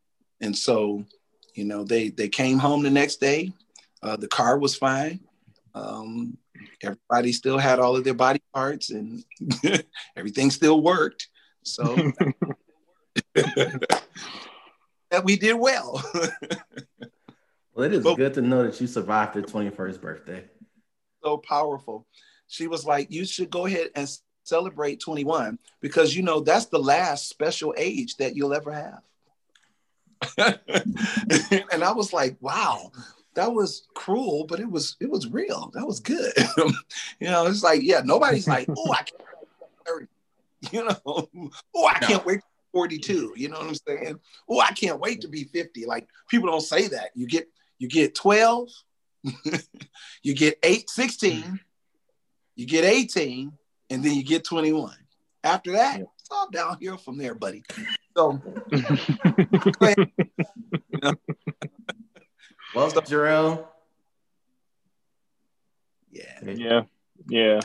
and 0.41 0.57
so 0.57 1.05
you 1.53 1.65
know 1.65 1.83
they 1.83 2.09
they 2.09 2.29
came 2.29 2.57
home 2.57 2.83
the 2.83 2.89
next 2.89 3.17
day. 3.17 3.51
Uh, 4.03 4.15
the 4.15 4.27
car 4.27 4.57
was 4.57 4.75
fine. 4.75 5.19
Um, 5.75 6.37
everybody 6.83 7.31
still 7.31 7.57
had 7.57 7.79
all 7.79 7.95
of 7.95 8.03
their 8.03 8.13
body 8.13 8.41
parts 8.53 8.89
and 8.89 9.23
everything 10.17 10.49
still 10.51 10.81
worked. 10.81 11.27
So 11.63 11.95
that 15.11 15.23
we 15.23 15.37
did 15.37 15.53
well. 15.53 16.03
well, 17.73 17.85
it 17.85 17.93
is 17.93 18.03
but, 18.03 18.15
good 18.15 18.33
to 18.33 18.41
know 18.41 18.63
that 18.63 18.81
you 18.81 18.87
survived 18.87 19.35
your 19.35 19.43
21st 19.43 20.01
birthday. 20.01 20.45
So 21.23 21.37
powerful. 21.37 22.07
She 22.47 22.67
was 22.67 22.85
like, 22.85 23.11
you 23.11 23.25
should 23.25 23.49
go 23.49 23.65
ahead 23.65 23.89
and 23.95 24.09
celebrate 24.43 24.99
21 24.99 25.59
because 25.81 26.15
you 26.15 26.23
know 26.23 26.39
that's 26.39 26.65
the 26.65 26.79
last 26.79 27.29
special 27.29 27.75
age 27.77 28.17
that 28.17 28.35
you'll 28.35 28.53
ever 28.53 28.71
have. 28.71 29.01
and 31.71 31.83
I 31.83 31.91
was 31.91 32.13
like, 32.13 32.37
wow, 32.41 32.91
that 33.35 33.51
was 33.53 33.87
cruel, 33.93 34.45
but 34.47 34.59
it 34.59 34.69
was 34.69 34.97
it 34.99 35.09
was 35.09 35.27
real. 35.27 35.71
That 35.73 35.87
was 35.87 35.99
good. 35.99 36.33
you 37.19 37.27
know, 37.27 37.47
it's 37.47 37.63
like, 37.63 37.81
yeah, 37.81 38.01
nobody's 38.03 38.47
like, 38.47 38.67
oh, 38.69 38.93
I 38.93 39.03
can't 39.03 40.09
you 40.71 40.85
know, 40.85 40.97
oh, 41.73 41.87
I 41.87 41.99
can't 41.99 42.25
wait 42.25 42.41
42. 42.71 43.33
You 43.35 43.49
know 43.49 43.59
what 43.59 43.67
I'm 43.67 43.75
saying? 43.75 44.19
Oh, 44.49 44.59
I 44.59 44.71
can't 44.71 44.99
wait 44.99 45.21
to 45.21 45.27
be 45.27 45.45
50. 45.45 45.85
Like 45.85 46.07
people 46.29 46.49
don't 46.49 46.61
say 46.61 46.87
that. 46.89 47.11
You 47.15 47.27
get 47.27 47.47
you 47.79 47.87
get 47.87 48.13
12, 48.13 48.69
you 50.23 50.35
get 50.35 50.59
8, 50.61 50.87
16, 50.87 51.41
mm-hmm. 51.41 51.55
you 52.55 52.67
get 52.67 52.83
18, 52.85 53.51
and 53.89 54.03
then 54.03 54.13
you 54.13 54.23
get 54.23 54.43
21. 54.43 54.93
After 55.43 55.71
that, 55.71 55.97
yeah. 55.97 56.05
it's 56.19 56.29
all 56.29 56.47
downhill 56.51 56.97
from 56.97 57.17
there, 57.17 57.33
buddy. 57.33 57.63
So 58.15 58.39
well, 62.75 62.91
Jarrell. 62.91 63.65
Yeah. 66.11 66.39
Yeah. 66.43 66.81
Yeah. 67.27 67.59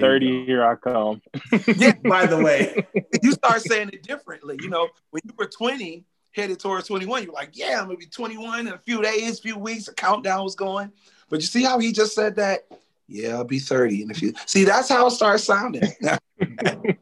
30 0.00 0.46
here 0.46 0.64
I 0.64 0.76
come. 0.76 1.22
yeah, 1.76 1.94
by 2.04 2.26
the 2.26 2.42
way, 2.42 2.86
you 3.22 3.32
start 3.32 3.62
saying 3.62 3.90
it 3.92 4.02
differently. 4.02 4.58
You 4.60 4.68
know, 4.68 4.88
when 5.10 5.22
you 5.24 5.34
were 5.36 5.46
20, 5.46 6.04
headed 6.34 6.58
towards 6.58 6.88
21, 6.88 7.24
you're 7.24 7.32
like, 7.32 7.50
yeah, 7.52 7.78
I'm 7.80 7.86
gonna 7.86 7.96
be 7.96 8.06
21 8.06 8.66
in 8.66 8.72
a 8.72 8.78
few 8.78 9.02
days, 9.02 9.40
few 9.40 9.56
weeks, 9.56 9.88
a 9.88 9.94
countdown 9.94 10.44
was 10.44 10.54
going. 10.54 10.92
But 11.30 11.40
you 11.40 11.46
see 11.46 11.62
how 11.62 11.78
he 11.78 11.92
just 11.92 12.14
said 12.14 12.36
that? 12.36 12.66
Yeah, 13.06 13.36
I'll 13.36 13.44
be 13.44 13.58
30 13.58 14.02
in 14.02 14.10
a 14.10 14.14
few. 14.14 14.34
See, 14.46 14.64
that's 14.64 14.88
how 14.88 15.06
it 15.06 15.12
starts 15.12 15.44
sounding. 15.44 15.82
and 16.40 16.96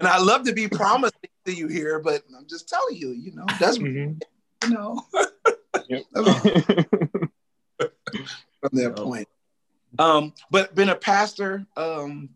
I 0.00 0.18
love 0.18 0.44
to 0.44 0.52
be 0.52 0.68
promising 0.68 1.30
to 1.46 1.52
you 1.52 1.68
here, 1.68 2.00
but 2.00 2.22
I'm 2.36 2.46
just 2.46 2.68
telling 2.68 2.96
you, 2.96 3.10
you 3.10 3.32
know, 3.32 3.44
that's 3.60 3.78
mm-hmm. 3.78 4.18
you 4.68 4.74
know. 4.74 5.06
from 8.60 8.70
that 8.72 8.96
point. 8.96 9.28
Um, 9.98 10.32
but 10.50 10.74
been 10.74 10.90
a 10.90 10.96
pastor. 10.96 11.66
Um, 11.76 12.30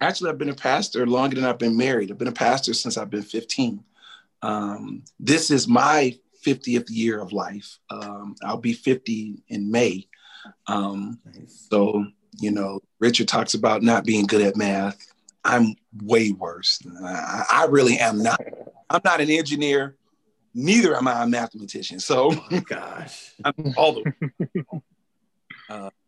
actually, 0.00 0.30
I've 0.30 0.38
been 0.38 0.50
a 0.50 0.54
pastor 0.54 1.06
longer 1.06 1.36
than 1.36 1.44
I've 1.44 1.58
been 1.58 1.76
married. 1.76 2.10
I've 2.10 2.18
been 2.18 2.28
a 2.28 2.32
pastor 2.32 2.74
since 2.74 2.96
I've 2.96 3.10
been 3.10 3.22
15. 3.22 3.84
Um, 4.42 5.04
this 5.18 5.50
is 5.50 5.68
my 5.68 6.18
50th 6.44 6.86
year 6.88 7.20
of 7.20 7.32
life. 7.32 7.78
Um, 7.90 8.34
I'll 8.42 8.56
be 8.56 8.72
50 8.72 9.42
in 9.48 9.70
May. 9.70 10.06
Um, 10.66 11.18
nice. 11.24 11.66
So, 11.70 12.06
you 12.40 12.50
know, 12.50 12.80
Richard 12.98 13.28
talks 13.28 13.54
about 13.54 13.82
not 13.82 14.04
being 14.04 14.26
good 14.26 14.42
at 14.42 14.56
math. 14.56 15.06
I'm 15.44 15.74
way 16.02 16.32
worse. 16.32 16.80
I, 17.02 17.44
I 17.50 17.66
really 17.66 17.98
am 17.98 18.22
not. 18.22 18.40
I'm 18.88 19.00
not 19.04 19.20
an 19.20 19.30
engineer. 19.30 19.96
Neither 20.54 20.96
am 20.96 21.06
I 21.06 21.22
a 21.22 21.26
mathematician. 21.26 22.00
So, 22.00 22.32
oh, 22.32 22.60
gosh, 22.60 23.32
I'm 23.44 23.74
all 23.76 24.02
the. 24.02 24.64
Uh, 25.68 25.90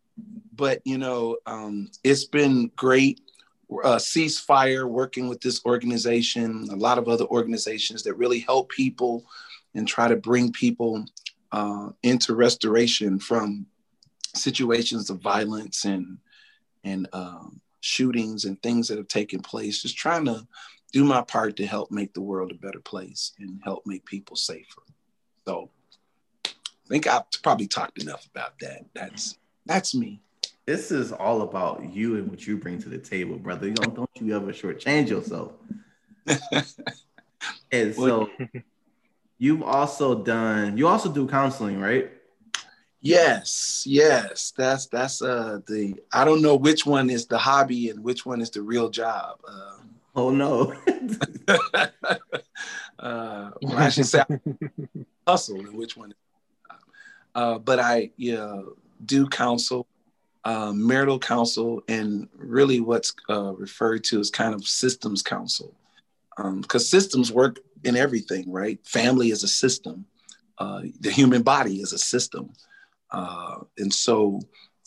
but 0.55 0.81
you 0.85 0.97
know, 0.97 1.37
um, 1.45 1.89
it's 2.03 2.25
been 2.25 2.71
great. 2.75 3.21
Uh, 3.83 3.97
ceasefire 3.97 4.87
working 4.87 5.27
with 5.27 5.41
this 5.41 5.65
organization, 5.65 6.67
a 6.71 6.75
lot 6.75 6.99
of 6.99 7.07
other 7.07 7.25
organizations 7.25 8.03
that 8.03 8.13
really 8.15 8.39
help 8.39 8.69
people 8.69 9.25
and 9.73 9.87
try 9.87 10.07
to 10.07 10.15
bring 10.15 10.51
people 10.51 11.03
uh, 11.51 11.89
into 12.03 12.35
restoration 12.35 13.17
from 13.17 13.65
situations 14.35 15.09
of 15.09 15.21
violence 15.21 15.85
and 15.85 16.17
and 16.83 17.07
um, 17.13 17.61
shootings 17.79 18.45
and 18.45 18.61
things 18.61 18.87
that 18.87 18.97
have 18.97 19.07
taken 19.07 19.41
place. 19.41 19.81
Just 19.81 19.97
trying 19.97 20.25
to 20.25 20.45
do 20.91 21.03
my 21.03 21.21
part 21.21 21.55
to 21.55 21.65
help 21.65 21.89
make 21.89 22.13
the 22.13 22.21
world 22.21 22.51
a 22.51 22.55
better 22.55 22.81
place 22.81 23.31
and 23.39 23.59
help 23.63 23.87
make 23.87 24.05
people 24.05 24.35
safer. 24.35 24.83
So 25.47 25.71
I 26.45 26.49
think 26.87 27.07
I've 27.07 27.23
probably 27.41 27.67
talked 27.67 28.03
enough 28.03 28.27
about 28.27 28.59
that. 28.59 28.85
That's 28.93 29.39
that's 29.65 29.95
me 29.95 30.21
this 30.65 30.91
is 30.91 31.11
all 31.11 31.41
about 31.41 31.93
you 31.93 32.15
and 32.17 32.29
what 32.29 32.45
you 32.47 32.57
bring 32.57 32.81
to 32.81 32.89
the 32.89 32.97
table, 32.97 33.37
brother. 33.37 33.67
You 33.67 33.73
don't, 33.73 33.95
don't 33.95 34.09
you 34.15 34.35
ever 34.35 34.53
shortchange 34.53 35.09
yourself. 35.09 35.51
and 37.71 37.93
so 37.93 38.29
you've 39.37 39.63
also 39.63 40.23
done 40.23 40.77
you 40.77 40.87
also 40.87 41.11
do 41.11 41.27
counseling, 41.27 41.81
right? 41.81 42.11
Yes, 43.01 43.83
yes. 43.85 44.53
That's 44.55 44.87
that's 44.87 45.21
uh 45.21 45.59
the 45.67 45.95
I 46.13 46.23
don't 46.23 46.41
know 46.41 46.55
which 46.55 46.85
one 46.85 47.09
is 47.09 47.25
the 47.25 47.37
hobby 47.37 47.89
and 47.89 48.01
which 48.01 48.25
one 48.25 48.39
is 48.39 48.49
the 48.49 48.61
real 48.61 48.89
job. 48.89 49.39
Uh, 49.45 49.79
oh 50.15 50.29
no. 50.29 50.73
uh, 52.99 53.51
well, 53.61 53.77
I 53.77 53.89
should 53.89 54.05
say 54.05 54.23
hustle 55.27 55.59
and 55.59 55.75
which 55.75 55.97
one. 55.97 56.13
Uh, 57.35 57.59
but 57.59 57.79
I 57.79 58.11
yeah 58.15 58.61
do 59.05 59.27
counsel 59.27 59.85
uh, 60.45 60.73
marital 60.73 61.19
counsel 61.19 61.81
and 61.87 62.27
really 62.35 62.79
what's 62.79 63.13
uh, 63.29 63.53
referred 63.53 64.03
to 64.05 64.19
as 64.19 64.29
kind 64.29 64.53
of 64.53 64.67
systems 64.67 65.21
counsel. 65.21 65.73
Because 66.35 66.83
um, 66.83 66.99
systems 66.99 67.31
work 67.31 67.59
in 67.83 67.95
everything, 67.95 68.51
right? 68.51 68.79
Family 68.85 69.29
is 69.29 69.43
a 69.43 69.47
system, 69.47 70.05
uh, 70.57 70.81
the 70.99 71.11
human 71.11 71.43
body 71.43 71.81
is 71.81 71.93
a 71.93 71.97
system. 71.97 72.53
Uh, 73.11 73.59
and 73.77 73.93
so, 73.93 74.39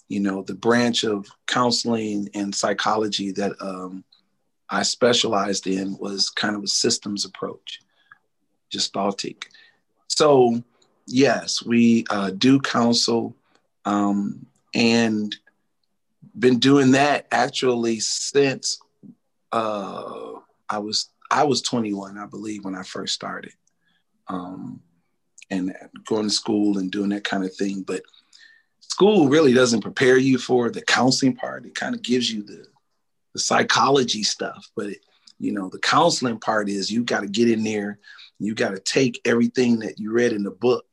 you 0.08 0.20
know, 0.20 0.42
the 0.42 0.54
branch 0.54 1.04
of 1.04 1.26
counseling 1.46 2.28
and 2.34 2.54
psychology 2.54 3.32
that 3.32 3.52
um, 3.60 4.04
I 4.68 4.82
specialized 4.82 5.66
in 5.66 5.96
was 5.98 6.30
kind 6.30 6.56
of 6.56 6.64
a 6.64 6.68
systems 6.68 7.25
approach, 7.25 7.80
gestaltic. 8.72 9.44
So, 10.08 10.62
yes, 11.06 11.64
we 11.64 12.04
uh, 12.10 12.30
do 12.30 12.60
counsel. 12.60 13.36
Um, 13.84 14.46
and 14.75 15.36
been 16.38 16.59
doing 16.59 16.93
that 16.93 17.26
actually 17.31 18.00
since 18.00 18.78
uh, 19.52 20.33
I 20.69 20.78
was 20.78 21.11
I 21.31 21.45
was 21.45 21.62
21, 21.62 22.19
I 22.19 22.26
believe, 22.26 22.64
when 22.64 22.75
I 22.75 22.83
first 22.83 23.14
started, 23.14 23.52
um, 24.28 24.81
and 25.50 25.75
going 26.05 26.25
to 26.25 26.31
school 26.31 26.78
and 26.78 26.90
doing 26.90 27.09
that 27.11 27.25
kind 27.25 27.45
of 27.45 27.55
thing. 27.55 27.83
But 27.83 28.02
school 28.81 29.28
really 29.28 29.52
doesn't 29.52 29.81
prepare 29.81 30.19
you 30.19 30.38
for 30.38 30.71
the 30.71 30.83
counseling 30.83 31.35
part. 31.35 31.66
It 31.66 31.75
kind 31.75 31.95
of 31.95 32.02
gives 32.02 32.31
you 32.31 32.43
the 32.43 32.66
the 33.33 33.40
psychology 33.40 34.23
stuff, 34.23 34.71
but 34.76 34.87
it, 34.87 34.99
you 35.38 35.52
know 35.52 35.69
the 35.69 35.78
counseling 35.78 36.38
part 36.38 36.69
is 36.69 36.90
you 36.90 37.05
got 37.05 37.21
to 37.21 37.28
get 37.28 37.50
in 37.50 37.64
there, 37.64 37.99
you 38.38 38.55
got 38.55 38.71
to 38.71 38.81
take 38.81 39.21
everything 39.25 39.81
that 39.81 39.99
you 39.99 40.12
read 40.12 40.33
in 40.33 40.43
the 40.43 40.50
book, 40.50 40.87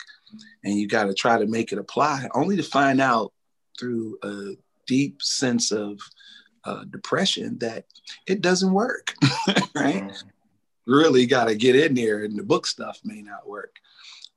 and 0.64 0.74
you 0.74 0.88
got 0.88 1.06
to 1.06 1.14
try 1.14 1.38
to 1.38 1.48
make 1.48 1.72
it 1.72 1.78
apply. 1.78 2.28
Only 2.34 2.56
to 2.58 2.64
find 2.64 3.02
out 3.02 3.34
through 3.80 4.18
a 4.24 4.54
deep 4.88 5.22
sense 5.22 5.72
of 5.72 6.00
uh, 6.66 6.84
depression 6.86 7.58
that 7.60 7.86
it 8.28 8.42
doesn't 8.42 8.74
work, 8.74 9.13
right? 9.75 10.04
Mm-hmm. 10.04 10.28
Really 10.86 11.25
got 11.25 11.46
to 11.46 11.56
get 11.56 11.75
in 11.75 11.94
there, 11.94 12.24
and 12.24 12.38
the 12.38 12.44
book 12.44 12.68
stuff 12.68 13.00
may 13.04 13.22
not 13.22 13.48
work. 13.48 13.75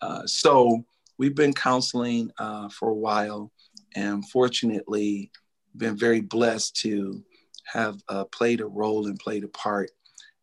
Uh, 0.01 0.27
so 0.27 0.85
we've 1.19 1.35
been 1.35 1.53
counseling 1.53 2.31
uh, 2.39 2.69
for 2.69 2.91
a 2.91 2.95
while, 2.95 3.51
and 3.95 4.29
fortunately, 4.31 5.31
been 5.77 5.97
very 5.97 6.21
blessed 6.21 6.77
to 6.77 7.23
have 7.65 8.01
uh, 8.09 8.25
played 8.27 8.61
a 8.61 8.67
role 8.67 9.07
and 9.07 9.19
played 9.19 9.45
a 9.45 9.49
part 9.49 9.91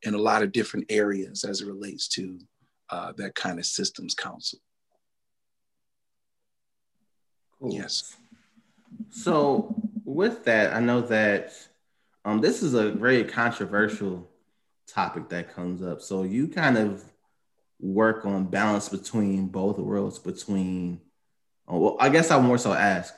in 0.04 0.14
a 0.14 0.18
lot 0.18 0.44
of 0.44 0.52
different 0.52 0.86
areas 0.90 1.44
as 1.44 1.62
it 1.62 1.68
relates 1.68 2.08
to 2.10 2.38
uh, 2.90 3.14
that 3.18 3.34
kind 3.36 3.60
of 3.60 3.66
systems 3.66 4.14
counsel. 4.14 4.60
Cool. 7.60 7.74
Yes. 7.74 8.18
So 9.10 9.74
with 10.06 10.46
that, 10.46 10.74
I 10.74 10.80
know 10.80 11.02
that 11.02 11.54
um, 12.26 12.42
this 12.42 12.64
is 12.64 12.74
a 12.74 12.92
very 12.92 13.24
controversial 13.24 14.30
topic 14.88 15.30
that 15.30 15.54
comes 15.54 15.82
up. 15.82 16.02
So 16.02 16.24
you 16.24 16.48
kind 16.48 16.78
of 16.78 17.04
work 17.80 18.26
on 18.26 18.46
balance 18.46 18.90
between 18.90 19.48
both 19.48 19.78
worlds. 19.78 20.20
Between, 20.20 21.02
oh, 21.68 21.80
well, 21.80 21.98
I 22.00 22.10
guess 22.10 22.32
I'll 22.32 22.42
more 22.42 22.58
so 22.58 22.74
ask. 22.74 23.14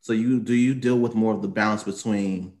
So 0.00 0.12
you 0.12 0.40
do 0.40 0.54
you 0.54 0.74
deal 0.74 0.98
with 0.98 1.14
more 1.14 1.34
of 1.34 1.42
the 1.42 1.48
balance 1.48 1.84
between 1.84 2.54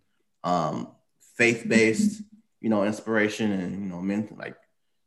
um, 0.44 0.88
faith 1.36 1.64
based, 1.66 2.22
you 2.60 2.68
know, 2.68 2.84
inspiration 2.84 3.52
and 3.52 3.82
you 3.82 3.88
know, 3.88 4.00
men 4.00 4.28
like 4.38 4.56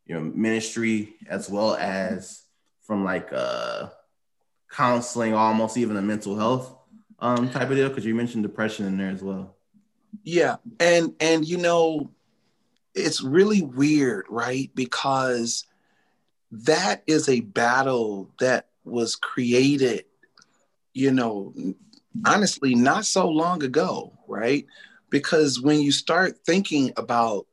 you 0.06 0.16
know, 0.16 0.22
ministry 0.22 1.16
as 1.30 1.50
well 1.50 1.76
as 1.76 2.44
from 2.82 3.04
like 3.04 3.30
uh 3.32 3.90
counseling, 4.72 5.34
almost 5.34 5.78
even 5.78 5.96
a 5.98 6.02
mental 6.02 6.36
health 6.36 6.76
um 7.20 7.50
type 7.50 7.70
of 7.70 7.76
deal? 7.76 7.90
Because 7.90 8.06
you 8.06 8.16
mentioned 8.16 8.44
depression 8.44 8.86
in 8.86 8.98
there 8.98 9.10
as 9.10 9.24
well. 9.24 9.56
Yeah, 10.24 10.58
and 10.80 11.14
and 11.20 11.46
you 11.46 11.58
know, 11.58 12.12
it's 12.94 13.22
really 13.22 13.62
weird, 13.62 14.26
right? 14.30 14.70
Because 14.76 15.66
that 16.52 17.04
is 17.08 17.30
a 17.30 17.42
battle 17.42 18.30
that 18.40 18.68
was 18.86 19.16
created, 19.16 20.06
you 20.94 21.12
know, 21.12 21.54
honestly, 22.26 22.76
not 22.76 23.06
so 23.06 23.28
long 23.28 23.64
ago, 23.64 24.14
right? 24.28 24.66
Because 25.10 25.62
when 25.62 25.82
you 25.82 25.92
start 25.92 26.40
thinking 26.46 26.94
about 26.98 27.48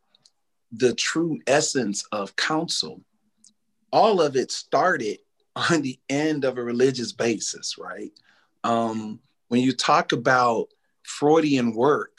the 0.72 0.94
true 0.94 1.38
essence 1.46 2.04
of 2.12 2.36
counsel, 2.36 3.00
all 3.92 4.20
of 4.20 4.36
it 4.36 4.50
started 4.50 5.18
on 5.56 5.82
the 5.82 5.98
end 6.08 6.44
of 6.44 6.58
a 6.58 6.62
religious 6.62 7.12
basis, 7.12 7.76
right? 7.78 8.12
Um, 8.64 9.20
when 9.50 9.60
you 9.60 9.72
talk 9.72 10.12
about 10.12 10.68
Freudian 11.02 11.74
work, 11.74 12.18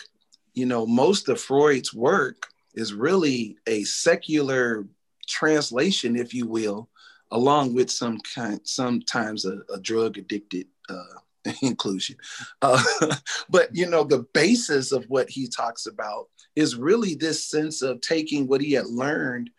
you 0.53 0.65
know, 0.65 0.85
most 0.85 1.29
of 1.29 1.39
Freud's 1.39 1.94
work 1.94 2.48
is 2.75 2.94
really 2.94 3.57
a 3.67 3.85
secular 3.85 4.85
translation, 5.29 6.17
if 6.17 6.33
you 6.33 6.46
will, 6.46 6.89
along 7.31 7.74
with 7.74 7.89
some 7.89 8.20
kind, 8.35 8.59
sometimes 8.65 9.46
a, 9.46 9.59
a 9.74 9.79
drug 9.79 10.17
addicted 10.17 10.67
uh, 10.89 11.53
inclusion. 11.61 12.17
Uh, 12.61 12.83
but 13.50 13.74
you 13.74 13.89
know, 13.89 14.03
the 14.03 14.25
basis 14.33 14.91
of 14.91 15.05
what 15.05 15.29
he 15.29 15.48
talks 15.48 15.85
about 15.85 16.27
is 16.57 16.75
really 16.75 17.15
this 17.15 17.46
sense 17.46 17.81
of 17.81 18.01
taking 18.01 18.46
what 18.46 18.59
he 18.59 18.74
had 18.74 18.87
learned 18.87 19.50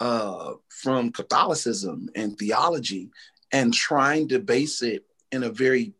uh, 0.00 0.54
from 0.68 1.12
Catholicism 1.12 2.08
and 2.16 2.36
theology 2.36 3.08
and 3.52 3.72
trying 3.72 4.26
to 4.26 4.40
base 4.40 4.82
it 4.82 5.04
in 5.30 5.44
a 5.44 5.48
very 5.48 5.94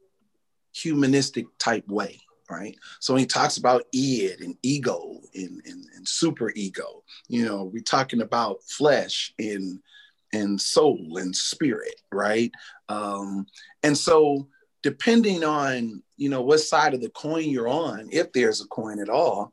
humanistic 0.74 1.46
type 1.58 1.86
way, 1.88 2.20
right? 2.50 2.76
So 3.00 3.16
he 3.16 3.26
talks 3.26 3.56
about 3.56 3.84
id 3.92 4.40
and 4.40 4.56
ego 4.62 5.20
and, 5.34 5.62
and, 5.64 5.84
and 5.96 6.08
super 6.08 6.52
ego, 6.54 7.02
you 7.28 7.44
know, 7.44 7.64
we're 7.64 7.82
talking 7.82 8.20
about 8.20 8.62
flesh 8.64 9.32
and 9.38 9.80
and 10.32 10.60
soul 10.60 11.16
and 11.16 11.34
spirit, 11.34 12.00
right? 12.12 12.52
Um, 12.88 13.46
and 13.82 13.98
so 13.98 14.48
depending 14.82 15.44
on 15.44 16.02
you 16.16 16.28
know 16.28 16.42
what 16.42 16.60
side 16.60 16.94
of 16.94 17.00
the 17.00 17.10
coin 17.10 17.48
you're 17.48 17.68
on, 17.68 18.08
if 18.12 18.32
there's 18.32 18.60
a 18.60 18.68
coin 18.68 19.00
at 19.00 19.08
all, 19.08 19.52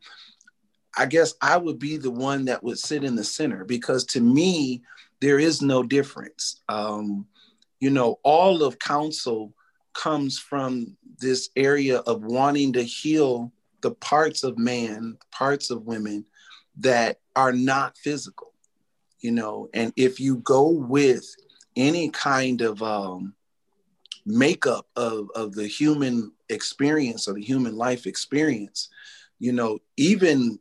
I 0.98 1.06
guess 1.06 1.34
I 1.42 1.58
would 1.58 1.80
be 1.80 1.98
the 1.98 2.12
one 2.12 2.46
that 2.46 2.64
would 2.64 2.80
sit 2.80 3.04
in 3.04 3.16
the 3.16 3.24
center 3.24 3.64
because 3.64 4.06
to 4.06 4.22
me, 4.22 4.82
there 5.22 5.40
is 5.40 5.62
no 5.62 5.84
difference. 5.84 6.62
Um, 6.70 7.28
you 7.80 7.90
know, 7.90 8.20
all 8.24 8.64
of 8.64 8.80
counsel 8.80 9.54
comes 9.98 10.38
from 10.38 10.96
this 11.20 11.50
area 11.56 11.98
of 12.00 12.24
wanting 12.24 12.72
to 12.74 12.84
heal 12.84 13.52
the 13.82 13.92
parts 13.92 14.44
of 14.44 14.58
man, 14.58 15.18
parts 15.32 15.72
of 15.72 15.84
women 15.86 16.24
that 16.80 17.20
are 17.36 17.52
not 17.52 17.98
physical, 17.98 18.54
you 19.20 19.32
know. 19.32 19.70
And 19.74 19.92
if 19.96 20.20
you 20.20 20.38
go 20.38 20.70
with 20.70 21.26
any 21.76 22.10
kind 22.10 22.62
of 22.62 22.82
um, 22.84 23.34
makeup 24.26 24.88
of, 24.96 25.30
of 25.36 25.54
the 25.54 25.68
human 25.68 26.32
experience 26.50 27.28
or 27.28 27.34
the 27.34 27.44
human 27.44 27.76
life 27.76 28.06
experience, 28.06 28.90
you 29.40 29.52
know, 29.52 29.80
even 29.98 30.60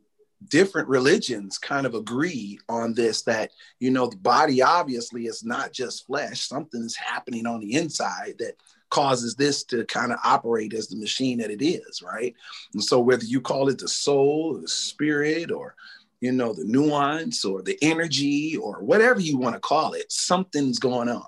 different 0.49 0.87
religions 0.87 1.57
kind 1.57 1.85
of 1.85 1.95
agree 1.95 2.59
on 2.69 2.93
this 2.93 3.23
that 3.23 3.49
you 3.79 3.89
know 3.89 4.05
the 4.05 4.17
body 4.17 4.61
obviously 4.61 5.25
is 5.25 5.43
not 5.43 5.73
just 5.73 6.05
flesh 6.05 6.41
something's 6.47 6.95
happening 6.95 7.47
on 7.47 7.59
the 7.59 7.73
inside 7.73 8.35
that 8.37 8.53
causes 8.89 9.35
this 9.35 9.63
to 9.63 9.85
kind 9.85 10.11
of 10.11 10.19
operate 10.23 10.73
as 10.73 10.87
the 10.87 10.97
machine 10.97 11.37
that 11.39 11.51
it 11.51 11.63
is 11.63 12.01
right? 12.01 12.33
And 12.73 12.83
so 12.83 12.99
whether 12.99 13.25
you 13.25 13.41
call 13.41 13.69
it 13.69 13.79
the 13.79 13.87
soul 13.87 14.59
the 14.61 14.67
spirit 14.67 15.51
or 15.51 15.75
you 16.21 16.31
know 16.31 16.53
the 16.53 16.65
nuance 16.65 17.45
or 17.45 17.61
the 17.61 17.77
energy 17.81 18.57
or 18.57 18.81
whatever 18.81 19.19
you 19.19 19.37
want 19.37 19.55
to 19.55 19.59
call 19.59 19.93
it 19.93 20.11
something's 20.11 20.79
going 20.79 21.09
on. 21.09 21.25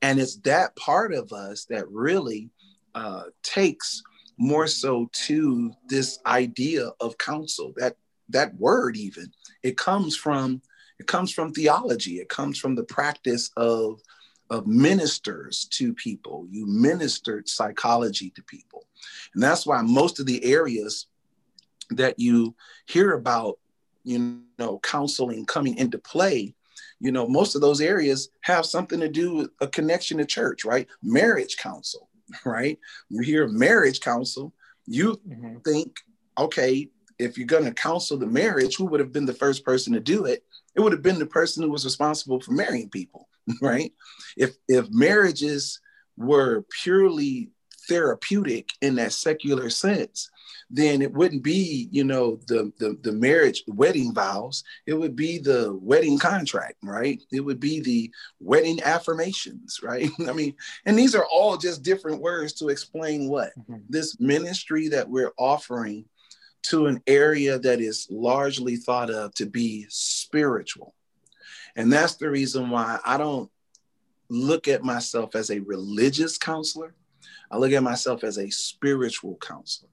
And 0.00 0.20
it's 0.20 0.36
that 0.38 0.76
part 0.76 1.12
of 1.12 1.32
us 1.32 1.64
that 1.66 1.90
really 1.90 2.50
uh, 2.94 3.24
takes 3.42 4.02
more 4.38 4.66
so 4.66 5.10
to 5.12 5.72
this 5.88 6.20
idea 6.24 6.90
of 7.00 7.18
counsel. 7.18 7.72
That 7.76 7.96
that 8.30 8.54
word 8.54 8.96
even 8.96 9.32
it 9.62 9.76
comes 9.76 10.16
from 10.16 10.62
it 10.98 11.06
comes 11.06 11.32
from 11.32 11.52
theology. 11.52 12.18
It 12.18 12.28
comes 12.28 12.58
from 12.58 12.74
the 12.74 12.84
practice 12.84 13.50
of 13.56 14.00
of 14.50 14.66
ministers 14.66 15.66
to 15.72 15.92
people. 15.94 16.46
You 16.50 16.66
ministered 16.66 17.48
psychology 17.48 18.30
to 18.30 18.42
people. 18.42 18.86
And 19.34 19.42
that's 19.42 19.66
why 19.66 19.82
most 19.82 20.20
of 20.20 20.26
the 20.26 20.44
areas 20.44 21.06
that 21.90 22.18
you 22.18 22.54
hear 22.86 23.12
about 23.12 23.58
you 24.04 24.40
know 24.58 24.78
counseling 24.82 25.44
coming 25.44 25.76
into 25.76 25.98
play 25.98 26.54
you 27.00 27.10
know 27.10 27.26
most 27.26 27.54
of 27.54 27.60
those 27.60 27.80
areas 27.80 28.28
have 28.42 28.64
something 28.64 29.00
to 29.00 29.08
do 29.08 29.34
with 29.34 29.50
a 29.60 29.66
connection 29.66 30.18
to 30.18 30.24
church 30.24 30.64
right? 30.64 30.86
Marriage 31.02 31.56
counsel 31.56 32.08
right? 32.44 32.78
You 33.08 33.22
hear 33.22 33.48
marriage 33.48 34.00
counsel 34.00 34.52
you 34.86 35.18
mm-hmm. 35.26 35.58
think 35.58 35.96
okay 36.38 36.90
if 37.18 37.36
you're 37.36 37.46
going 37.46 37.64
to 37.64 37.72
counsel 37.72 38.16
the 38.16 38.26
marriage, 38.26 38.76
who 38.76 38.86
would 38.86 39.00
have 39.00 39.12
been 39.12 39.26
the 39.26 39.34
first 39.34 39.64
person 39.64 39.92
to 39.92 40.00
do 40.00 40.24
it? 40.24 40.44
It 40.74 40.80
would 40.80 40.92
have 40.92 41.02
been 41.02 41.18
the 41.18 41.26
person 41.26 41.62
who 41.62 41.70
was 41.70 41.84
responsible 41.84 42.40
for 42.40 42.52
marrying 42.52 42.88
people, 42.88 43.28
right? 43.62 43.92
If 44.36 44.56
if 44.68 44.86
marriages 44.90 45.80
were 46.16 46.64
purely 46.82 47.50
therapeutic 47.88 48.68
in 48.82 48.96
that 48.96 49.12
secular 49.12 49.70
sense, 49.70 50.30
then 50.70 51.00
it 51.00 51.12
wouldn't 51.12 51.42
be, 51.42 51.88
you 51.90 52.04
know, 52.04 52.38
the 52.46 52.72
the, 52.78 52.98
the 53.02 53.12
marriage 53.12 53.64
wedding 53.66 54.12
vows. 54.14 54.62
It 54.86 54.94
would 54.94 55.16
be 55.16 55.38
the 55.38 55.78
wedding 55.80 56.18
contract, 56.18 56.76
right? 56.82 57.20
It 57.32 57.40
would 57.40 57.60
be 57.60 57.80
the 57.80 58.10
wedding 58.40 58.80
affirmations, 58.82 59.80
right? 59.82 60.10
I 60.26 60.32
mean, 60.32 60.54
and 60.84 60.98
these 60.98 61.14
are 61.14 61.26
all 61.26 61.56
just 61.56 61.82
different 61.82 62.20
words 62.20 62.52
to 62.54 62.68
explain 62.68 63.28
what 63.28 63.50
mm-hmm. 63.58 63.78
this 63.88 64.20
ministry 64.20 64.88
that 64.88 65.08
we're 65.08 65.32
offering 65.38 66.04
to 66.64 66.86
an 66.86 67.00
area 67.06 67.58
that 67.58 67.80
is 67.80 68.06
largely 68.10 68.76
thought 68.76 69.10
of 69.10 69.32
to 69.34 69.46
be 69.46 69.86
spiritual. 69.88 70.94
And 71.78 71.92
that's 71.92 72.16
the 72.16 72.28
reason 72.28 72.70
why 72.70 72.98
I 73.06 73.16
don't 73.16 73.48
look 74.28 74.66
at 74.66 74.82
myself 74.82 75.36
as 75.36 75.48
a 75.50 75.60
religious 75.60 76.36
counselor. 76.36 76.92
I 77.52 77.56
look 77.56 77.70
at 77.70 77.84
myself 77.84 78.24
as 78.24 78.36
a 78.36 78.50
spiritual 78.50 79.36
counselor 79.36 79.88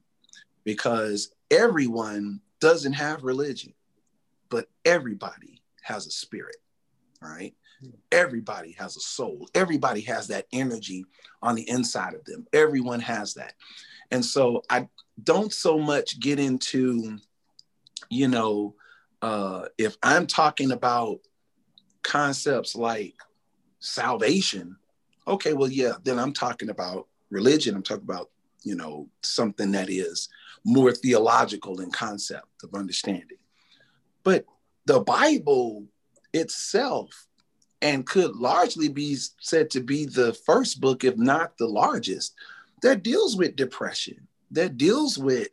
because 0.64 1.32
everyone 1.48 2.40
doesn't 2.60 2.94
have 2.94 3.22
religion, 3.22 3.72
but 4.48 4.66
everybody 4.84 5.62
has 5.82 6.08
a 6.08 6.10
spirit, 6.10 6.56
right? 7.22 7.54
Everybody 8.10 8.72
has 8.72 8.96
a 8.96 9.00
soul. 9.00 9.48
Everybody 9.54 10.00
has 10.02 10.26
that 10.26 10.46
energy 10.52 11.06
on 11.40 11.54
the 11.54 11.70
inside 11.70 12.14
of 12.14 12.24
them. 12.24 12.48
Everyone 12.52 13.00
has 13.00 13.34
that. 13.34 13.54
And 14.10 14.24
so 14.24 14.64
I 14.68 14.88
don't 15.22 15.52
so 15.52 15.78
much 15.78 16.18
get 16.18 16.40
into, 16.40 17.20
you 18.10 18.26
know, 18.26 18.74
uh, 19.22 19.66
if 19.78 19.96
I'm 20.02 20.26
talking 20.26 20.72
about 20.72 21.20
concepts 22.06 22.74
like 22.76 23.14
salvation, 23.80 24.76
okay, 25.26 25.52
well, 25.52 25.70
yeah, 25.70 25.92
then 26.04 26.18
I'm 26.18 26.32
talking 26.32 26.70
about 26.70 27.08
religion. 27.30 27.74
I'm 27.74 27.82
talking 27.82 28.04
about, 28.04 28.30
you 28.62 28.76
know, 28.76 29.08
something 29.22 29.72
that 29.72 29.90
is 29.90 30.28
more 30.64 30.92
theological 30.92 31.80
in 31.80 31.90
concept 31.90 32.46
of 32.62 32.74
understanding. 32.74 33.38
But 34.22 34.44
the 34.86 35.00
Bible 35.00 35.86
itself 36.32 37.26
and 37.82 38.06
could 38.06 38.36
largely 38.36 38.88
be 38.88 39.16
said 39.40 39.70
to 39.70 39.80
be 39.80 40.06
the 40.06 40.32
first 40.32 40.80
book, 40.80 41.04
if 41.04 41.16
not 41.16 41.58
the 41.58 41.66
largest, 41.66 42.34
that 42.82 43.02
deals 43.02 43.36
with 43.36 43.56
depression, 43.56 44.26
that 44.52 44.76
deals 44.76 45.18
with 45.18 45.48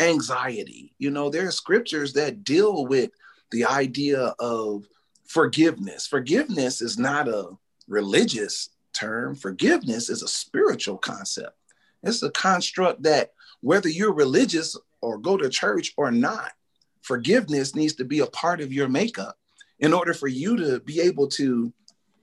anxiety. 0.00 0.94
You 0.98 1.10
know, 1.10 1.30
there 1.30 1.46
are 1.46 1.52
scriptures 1.52 2.12
that 2.14 2.44
deal 2.44 2.86
with 2.86 3.10
the 3.50 3.64
idea 3.64 4.34
of 4.38 4.86
forgiveness. 5.32 6.06
Forgiveness 6.06 6.82
is 6.82 6.98
not 6.98 7.26
a 7.26 7.48
religious 7.88 8.68
term, 8.92 9.34
forgiveness 9.34 10.10
is 10.10 10.22
a 10.22 10.28
spiritual 10.28 10.98
concept. 10.98 11.56
It's 12.02 12.22
a 12.22 12.30
construct 12.30 13.04
that 13.04 13.30
whether 13.62 13.88
you're 13.88 14.12
religious 14.12 14.76
or 15.00 15.16
go 15.16 15.38
to 15.38 15.48
church 15.48 15.94
or 15.96 16.10
not, 16.10 16.52
forgiveness 17.00 17.74
needs 17.74 17.94
to 17.94 18.04
be 18.04 18.18
a 18.18 18.26
part 18.26 18.60
of 18.60 18.72
your 18.72 18.88
makeup 18.88 19.38
in 19.78 19.94
order 19.94 20.12
for 20.12 20.28
you 20.28 20.56
to 20.56 20.80
be 20.80 21.00
able 21.00 21.28
to 21.28 21.72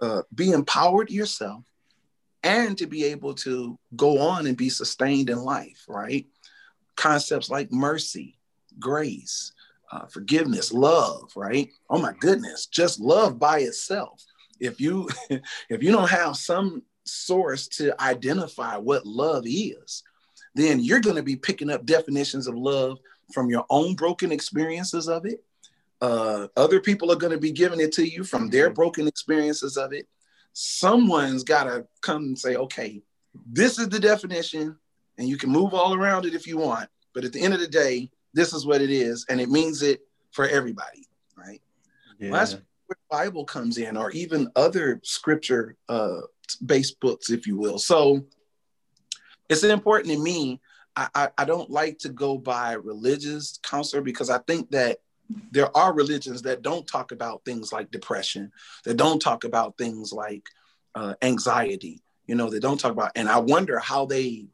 uh, 0.02 0.22
be 0.36 0.52
empowered 0.52 1.10
yourself 1.10 1.64
and 2.44 2.78
to 2.78 2.86
be 2.86 3.06
able 3.06 3.34
to 3.34 3.78
go 3.96 4.20
on 4.20 4.46
and 4.46 4.56
be 4.56 4.70
sustained 4.70 5.30
in 5.32 5.40
life, 5.40 5.84
right? 5.88 6.28
Concepts 6.96 7.50
like 7.50 7.72
mercy, 7.72 8.38
grace, 8.80 9.52
uh, 9.92 10.06
forgiveness, 10.08 10.72
love, 10.72 11.32
right? 11.36 11.70
Oh 11.90 12.00
my 12.00 12.14
goodness, 12.20 12.68
just 12.68 13.00
love 13.00 13.40
by 13.40 13.60
itself. 13.60 14.24
If 14.60 14.80
you 14.80 15.10
if 15.30 15.84
you 15.84 15.92
don't 15.92 16.10
have 16.10 16.36
some 16.36 16.84
source 17.06 17.68
to 17.68 18.00
identify 18.02 18.78
what 18.78 19.06
love 19.06 19.44
is, 19.46 20.04
then 20.56 20.80
you're 20.80 21.00
going 21.00 21.16
to 21.16 21.24
be 21.24 21.36
picking 21.36 21.70
up 21.70 21.86
definitions 21.86 22.48
of 22.48 22.56
love 22.56 22.98
from 23.34 23.50
your 23.50 23.66
own 23.70 23.96
broken 23.96 24.32
experiences 24.32 25.08
of 25.08 25.26
it. 25.26 25.44
Uh, 26.02 26.48
other 26.56 26.80
people 26.80 27.12
are 27.12 27.18
going 27.18 27.34
to 27.34 27.40
be 27.40 27.52
giving 27.52 27.80
it 27.80 27.92
to 27.94 28.08
you 28.08 28.24
from 28.24 28.50
their 28.50 28.68
mm-hmm. 28.68 28.76
broken 28.76 29.08
experiences 29.08 29.78
of 29.78 29.94
it. 29.94 30.08
Someone's 30.54 31.44
got 31.44 31.66
to 31.66 31.86
come 32.02 32.24
and 32.24 32.40
say, 32.40 32.56
okay, 32.56 33.02
this 33.46 33.78
is 33.80 33.90
the 33.90 34.00
definition, 34.00 34.76
and 35.18 35.28
you 35.28 35.38
can 35.38 35.50
move 35.50 35.74
all 35.74 35.94
around 35.94 36.26
it 36.26 36.34
if 36.34 36.48
you 36.48 36.58
want. 36.58 36.90
But 37.14 37.24
at 37.24 37.34
the 37.34 37.42
end 37.42 37.54
of 37.54 37.60
the 37.60 37.68
day, 37.68 38.10
this 38.34 38.54
is 38.54 38.66
what 38.66 38.82
it 38.82 38.90
is, 38.90 39.26
and 39.30 39.42
it 39.42 39.50
means 39.50 39.82
it 39.82 40.02
for 40.32 40.48
everybody, 40.48 41.08
right? 41.36 41.62
Yeah. 42.20 42.32
Well, 42.32 42.40
that's 42.40 42.54
where 42.54 42.62
the 42.90 42.96
Bible 43.10 43.46
comes 43.46 43.78
in, 43.78 43.98
or 43.98 44.12
even 44.12 44.50
other 44.56 45.00
scripture 45.04 45.76
uh, 45.88 46.22
based 46.66 47.00
books, 47.00 47.30
if 47.30 47.48
you 47.48 47.58
will. 47.58 47.80
So 47.80 48.26
it's 49.50 49.64
important 49.64 50.14
to 50.14 50.20
me 50.20 50.60
I, 50.96 51.30
I, 51.38 51.46
don't 51.46 51.70
like 51.70 52.00
to 52.00 52.10
go 52.10 52.38
by 52.38 52.74
religious 52.74 53.60
counselor 53.64 54.02
because 54.02 54.30
I 54.30 54.40
think 54.40 54.72
that 54.72 54.98
there 55.52 55.76
are 55.78 55.94
religions 55.94 56.42
that 56.42 56.62
don't 56.62 56.88
talk 56.88 57.12
about 57.12 57.46
things 57.46 57.72
like 57.72 57.92
depression, 57.92 58.52
that 58.84 58.98
don't 58.98 59.22
talk 59.22 59.44
about 59.44 59.78
things 59.78 60.12
like 60.12 60.50
uh, 60.96 61.14
anxiety, 61.22 62.02
you 62.26 62.36
know, 62.36 62.50
they 62.50 62.60
don't 62.60 62.80
talk 62.80 62.92
about, 62.92 63.12
and 63.16 63.30
I 63.30 63.38
wonder 63.38 63.80
how 63.80 64.06
they, 64.06 64.48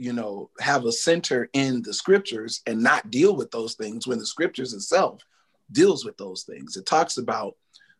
you 0.00 0.12
know, 0.12 0.50
have 0.60 0.84
a 0.84 0.92
center 0.92 1.48
in 1.52 1.82
the 1.82 1.94
scriptures 1.94 2.62
and 2.66 2.82
not 2.82 3.10
deal 3.10 3.36
with 3.36 3.50
those 3.50 3.74
things 3.74 4.06
when 4.06 4.18
the 4.18 4.26
scriptures 4.26 4.72
itself 4.72 5.20
deals 5.72 6.04
with 6.04 6.16
those 6.16 6.42
things. 6.44 6.76
It 6.76 6.86
talks 6.86 7.18
about 7.18 7.56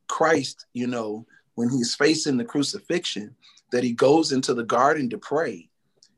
Christ, 0.09 0.67
you 0.73 0.87
know, 0.87 1.27
when 1.55 1.69
he's 1.69 1.95
facing 1.95 2.37
the 2.37 2.45
crucifixion, 2.45 3.37
that 3.71 3.85
he 3.85 3.93
goes 3.93 4.33
into 4.33 4.55
the 4.55 4.65
garden 4.65 5.09
to 5.11 5.19
pray 5.19 5.71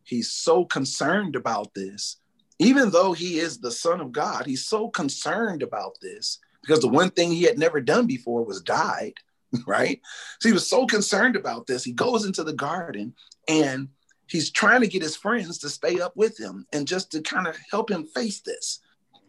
He's 0.05 0.31
so 0.31 0.65
concerned 0.65 1.37
about 1.37 1.75
this. 1.75 2.19
Even 2.59 2.91
though 2.91 3.13
he 3.13 3.39
is 3.39 3.59
the 3.59 3.71
son 3.71 4.01
of 4.01 4.13
God, 4.13 4.47
he's 4.47 4.67
so 4.67 4.89
concerned 4.89 5.63
about 5.63 5.97
this 6.01 6.39
because 6.61 6.81
the 6.81 6.89
one 6.89 7.11
thing 7.11 7.33
he 7.33 7.43
had 7.43 7.59
never 7.59 7.81
done 7.81 8.07
before 8.07 8.45
was 8.45 8.61
died, 8.61 9.15
right? 9.67 10.01
So 10.41 10.49
he 10.49 10.53
was 10.53 10.69
so 10.69 10.87
concerned 10.87 11.35
about 11.35 11.67
this. 11.67 11.83
He 11.83 11.93
goes 11.93 12.25
into 12.25 12.45
the 12.45 12.53
garden 12.53 13.15
and 13.49 13.89
he's 14.33 14.51
trying 14.51 14.81
to 14.81 14.89
get 14.89 15.03
his 15.03 15.15
friends 15.15 15.59
to 15.59 15.69
stay 15.69 16.01
up 16.01 16.17
with 16.17 16.41
him 16.41 16.67
and 16.73 16.89
just 16.89 17.13
to 17.13 17.21
kind 17.21 17.47
of 17.47 17.57
help 17.71 17.91
him 17.91 18.07
face 18.07 18.41
this. 18.41 18.81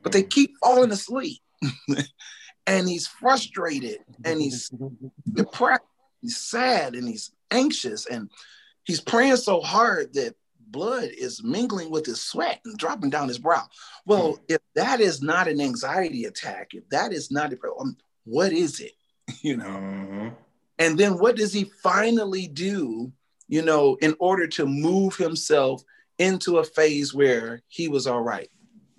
But 0.01 0.13
they 0.13 0.23
keep 0.23 0.53
falling 0.61 0.91
asleep. 0.91 1.41
and 2.67 2.87
he's 2.87 3.05
frustrated 3.05 3.99
and 4.23 4.41
he's 4.41 4.71
depressed, 5.33 5.83
he's 6.21 6.37
sad 6.37 6.95
and 6.95 7.05
he's 7.05 7.31
anxious 7.51 8.05
and 8.05 8.29
he's 8.85 9.01
praying 9.01 9.35
so 9.35 9.59
hard 9.59 10.13
that 10.13 10.35
blood 10.59 11.09
is 11.17 11.43
mingling 11.43 11.91
with 11.91 12.05
his 12.05 12.21
sweat 12.21 12.61
and 12.63 12.77
dropping 12.77 13.09
down 13.09 13.27
his 13.27 13.37
brow. 13.37 13.63
Well, 14.05 14.33
mm. 14.33 14.39
if 14.47 14.61
that 14.75 15.01
is 15.01 15.21
not 15.21 15.49
an 15.49 15.59
anxiety 15.59 16.23
attack, 16.25 16.71
if 16.73 16.87
that 16.89 17.11
is 17.11 17.29
not 17.29 17.51
a 17.51 17.57
problem, 17.57 17.97
what 18.23 18.53
is 18.53 18.79
it? 18.79 18.93
You 19.41 19.57
know? 19.57 19.65
Mm-hmm. 19.65 20.27
And 20.79 20.97
then 20.97 21.17
what 21.17 21.35
does 21.35 21.53
he 21.53 21.65
finally 21.81 22.47
do, 22.47 23.11
you 23.47 23.61
know, 23.61 23.97
in 24.01 24.15
order 24.19 24.47
to 24.47 24.65
move 24.65 25.15
himself 25.15 25.83
into 26.19 26.57
a 26.57 26.63
phase 26.63 27.13
where 27.13 27.61
he 27.67 27.87
was 27.87 28.07
all 28.07 28.21
right? 28.21 28.49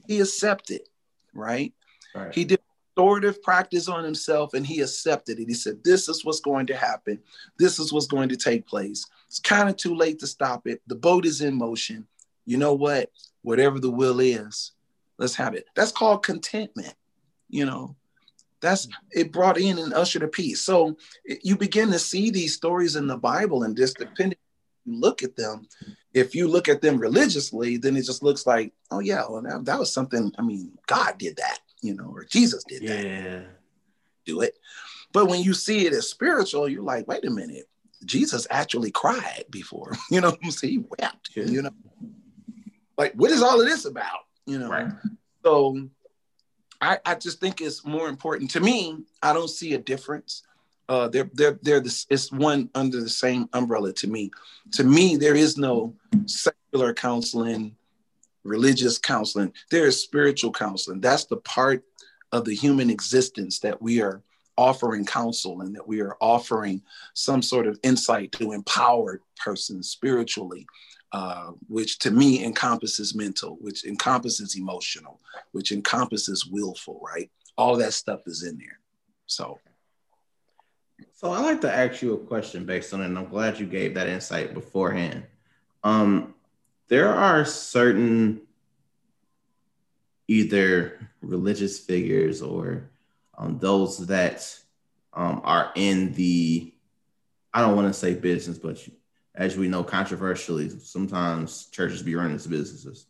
He 0.07 0.20
accepted, 0.20 0.83
right? 1.33 1.72
right. 2.14 2.35
He 2.35 2.44
did 2.44 2.61
restorative 2.96 3.42
practice 3.42 3.88
on 3.88 4.04
himself 4.04 4.54
and 4.54 4.66
he 4.66 4.80
accepted 4.80 5.38
it. 5.38 5.48
He 5.48 5.54
said, 5.54 5.83
This 5.83 6.09
is 6.09 6.24
what's 6.24 6.40
going 6.40 6.66
to 6.66 6.76
happen. 6.76 7.20
This 7.59 7.78
is 7.78 7.92
what's 7.92 8.07
going 8.07 8.28
to 8.28 8.37
take 8.37 8.66
place. 8.66 9.04
It's 9.26 9.40
kind 9.40 9.68
of 9.68 9.76
too 9.76 9.94
late 9.94 10.18
to 10.20 10.26
stop 10.26 10.66
it. 10.66 10.80
The 10.87 10.94
boat 10.94 11.26
is 11.26 11.40
in 11.40 11.57
motion. 11.57 12.07
You 12.46 12.59
know 12.59 12.74
what? 12.74 13.11
Whatever 13.42 13.80
the 13.80 13.90
will 13.90 14.20
is, 14.20 14.72
let's 15.18 15.35
have 15.37 15.54
it. 15.54 15.66
That's 15.74 15.92
called 15.92 16.24
contentment. 16.24 16.94
You 17.48 17.66
know, 17.66 17.96
that's 18.64 18.88
it 19.12 19.33
brought 19.33 19.59
in 19.59 19.79
and 19.79 19.92
ushered 19.92 20.22
a 20.22 20.29
peace. 20.29 20.61
So 20.62 20.96
you 21.42 21.57
begin 21.57 21.90
to 21.92 21.98
see 21.98 22.31
these 22.31 22.55
stories 22.55 22.96
in 22.96 23.07
the 23.07 23.16
Bible, 23.16 23.62
and 23.62 23.77
just 23.77 23.98
depending 23.98 24.38
you 24.85 24.98
look 24.98 25.22
at 25.22 25.37
them, 25.37 25.66
if 26.12 26.35
you 26.35 26.48
look 26.48 26.68
at 26.68 26.81
them 26.81 26.98
religiously, 26.98 27.77
then 27.77 27.96
it 27.96 28.03
just 28.03 28.22
looks 28.22 28.46
like, 28.46 28.72
oh 28.90 29.00
yeah, 29.00 29.24
well 29.29 29.42
that, 29.42 29.64
that 29.64 29.79
was 29.79 29.92
something. 29.92 30.33
I 30.38 30.42
mean, 30.42 30.72
God 30.87 31.18
did 31.18 31.37
that, 31.37 31.59
you 31.83 31.94
know, 31.94 32.11
or 32.14 32.24
Jesus 32.24 32.64
did 32.64 32.83
that. 32.87 33.05
Yeah. 33.05 33.42
Do 34.24 34.40
it. 34.40 34.59
But 35.12 35.27
when 35.27 35.42
you 35.42 35.55
see 35.55 35.87
it 35.87 35.92
as 35.92 36.09
spiritual, 36.09 36.68
you're 36.68 36.83
like, 36.83 37.07
wait 37.07 37.24
a 37.24 37.31
minute, 37.31 37.68
Jesus 38.05 38.46
actually 38.50 38.90
cried 38.90 39.44
before. 39.50 39.92
You 40.11 40.20
know, 40.20 40.37
so 40.50 40.66
he 40.66 40.85
wept. 40.98 41.31
Yeah. 41.35 41.44
You 41.44 41.62
know, 41.62 41.74
like 42.96 43.12
what 43.14 43.31
is 43.31 43.42
all 43.42 43.61
of 43.61 43.66
this 43.66 43.85
about? 43.85 44.20
You 44.46 44.59
know, 44.59 44.68
right. 44.68 44.92
so 45.44 45.88
I, 46.85 46.99
I 47.05 47.14
just 47.14 47.40
think 47.40 47.61
it's 47.61 47.85
more 47.85 48.09
important 48.09 48.51
to 48.53 48.61
me. 48.61 48.99
I 49.23 49.33
don't 49.33 49.49
see 49.49 49.75
a 49.75 49.79
difference. 49.79 50.42
Uh, 50.88 51.09
they're 51.09 51.31
they're 51.33 51.59
they're 51.62 51.81
this. 51.81 52.07
It's 52.11 52.31
one 52.31 52.68
under 52.75 53.01
the 53.01 53.09
same 53.09 53.49
umbrella 53.55 53.92
to 53.94 54.07
me. 54.07 54.31
To 54.73 54.85
me, 54.85 55.16
there 55.16 55.35
is 55.35 55.57
no 55.57 55.94
secular 56.27 56.92
counseling, 56.92 57.75
religious 58.42 58.99
counseling. 58.99 59.53
There 59.70 59.87
is 59.87 60.03
spiritual 60.03 60.53
counseling. 60.53 61.01
That's 61.01 61.25
the 61.25 61.38
part 61.38 61.83
of 62.33 62.44
the 62.44 62.55
human 62.55 62.90
existence 62.90 63.61
that 63.61 63.81
we 63.81 64.03
are 64.03 64.23
offering 64.57 65.05
counsel 65.05 65.62
and 65.62 65.75
that 65.75 65.88
we 65.88 66.01
are 66.01 66.16
offering 66.20 66.83
some 67.14 67.42
sort 67.42 67.66
of 67.66 67.79
insight 67.83 68.33
to 68.33 68.53
empower 68.53 69.20
persons 69.42 69.88
spiritually, 69.88 70.66
uh, 71.14 71.53
which 71.68 72.00
to 72.00 72.11
me 72.11 72.44
encompasses 72.44 73.14
mental, 73.14 73.57
which 73.61 73.85
encompasses 73.85 74.57
emotional, 74.57 75.20
which 75.53 75.70
encompasses 75.70 76.44
willful, 76.44 77.00
right? 77.00 77.31
All 77.57 77.77
that 77.77 77.92
stuff 77.92 78.22
is 78.27 78.42
in 78.42 78.59
there. 78.59 78.81
So. 79.27 79.61
So 81.12 81.31
I 81.31 81.38
like 81.38 81.61
to 81.61 81.72
ask 81.72 82.03
you 82.03 82.14
a 82.14 82.18
question 82.18 82.66
based 82.66 82.92
on 82.92 83.00
it, 83.00 83.07
and 83.07 83.16
I'm 83.16 83.29
glad 83.29 83.61
you 83.61 83.66
gave 83.66 83.94
that 83.94 84.09
insight 84.09 84.55
beforehand. 84.55 85.22
Um, 85.85 86.35
there 86.88 87.14
are 87.14 87.44
certain 87.44 88.40
either 90.27 91.11
religious 91.22 91.79
figures 91.79 92.42
or 92.42 92.90
um, 93.38 93.61
those 93.61 94.05
that 94.09 94.59
um, 95.12 95.42
are 95.44 95.70
in 95.77 96.12
the, 96.14 96.74
I 97.53 97.61
don't 97.61 97.77
want 97.77 97.87
to 97.87 97.94
say 97.94 98.14
business, 98.14 98.59
but 98.59 98.85
as 99.35 99.57
we 99.57 99.68
know, 99.68 99.83
controversially, 99.83 100.68
sometimes 100.68 101.66
churches 101.66 102.03
be 102.03 102.14
running 102.14 102.37
as 102.37 102.47
businesses. 102.47 103.07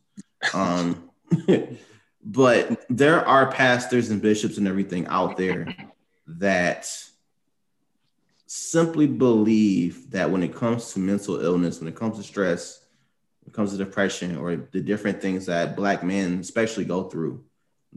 Um, 0.52 1.10
but 2.24 2.84
there 2.88 3.26
are 3.26 3.50
pastors 3.50 4.10
and 4.10 4.22
bishops 4.22 4.56
and 4.56 4.66
everything 4.66 5.06
out 5.06 5.36
there 5.36 5.74
that 6.26 6.88
simply 8.46 9.06
believe 9.06 10.10
that 10.12 10.30
when 10.30 10.42
it 10.42 10.54
comes 10.54 10.92
to 10.92 10.98
mental 10.98 11.40
illness, 11.40 11.80
when 11.80 11.88
it 11.88 11.96
comes 11.96 12.16
to 12.16 12.22
stress, 12.22 12.86
when 13.42 13.50
it 13.50 13.54
comes 13.54 13.72
to 13.72 13.76
depression, 13.76 14.36
or 14.36 14.56
the 14.56 14.80
different 14.80 15.20
things 15.20 15.46
that 15.46 15.76
Black 15.76 16.02
men 16.02 16.38
especially 16.38 16.84
go 16.84 17.04
through, 17.04 17.44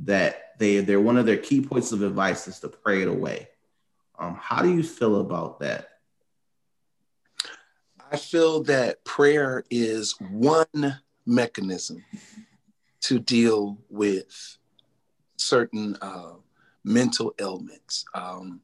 that 0.03 0.57
they 0.59 0.79
they're 0.81 0.99
one 0.99 1.17
of 1.17 1.25
their 1.25 1.37
key 1.37 1.61
points 1.61 1.91
of 1.91 2.01
advice 2.01 2.47
is 2.47 2.59
to 2.59 2.67
pray 2.67 3.03
it 3.03 3.07
away. 3.07 3.47
Um, 4.19 4.37
how 4.39 4.61
do 4.61 4.73
you 4.73 4.83
feel 4.83 5.21
about 5.21 5.59
that? 5.59 5.89
I 8.09 8.15
feel 8.17 8.63
that 8.63 9.03
prayer 9.03 9.63
is 9.69 10.15
one 10.31 11.01
mechanism 11.25 12.05
to 13.01 13.19
deal 13.19 13.77
with 13.89 14.57
certain 15.35 15.97
uh, 16.01 16.33
mental 16.83 17.33
ailments 17.39 18.05
um, 18.13 18.61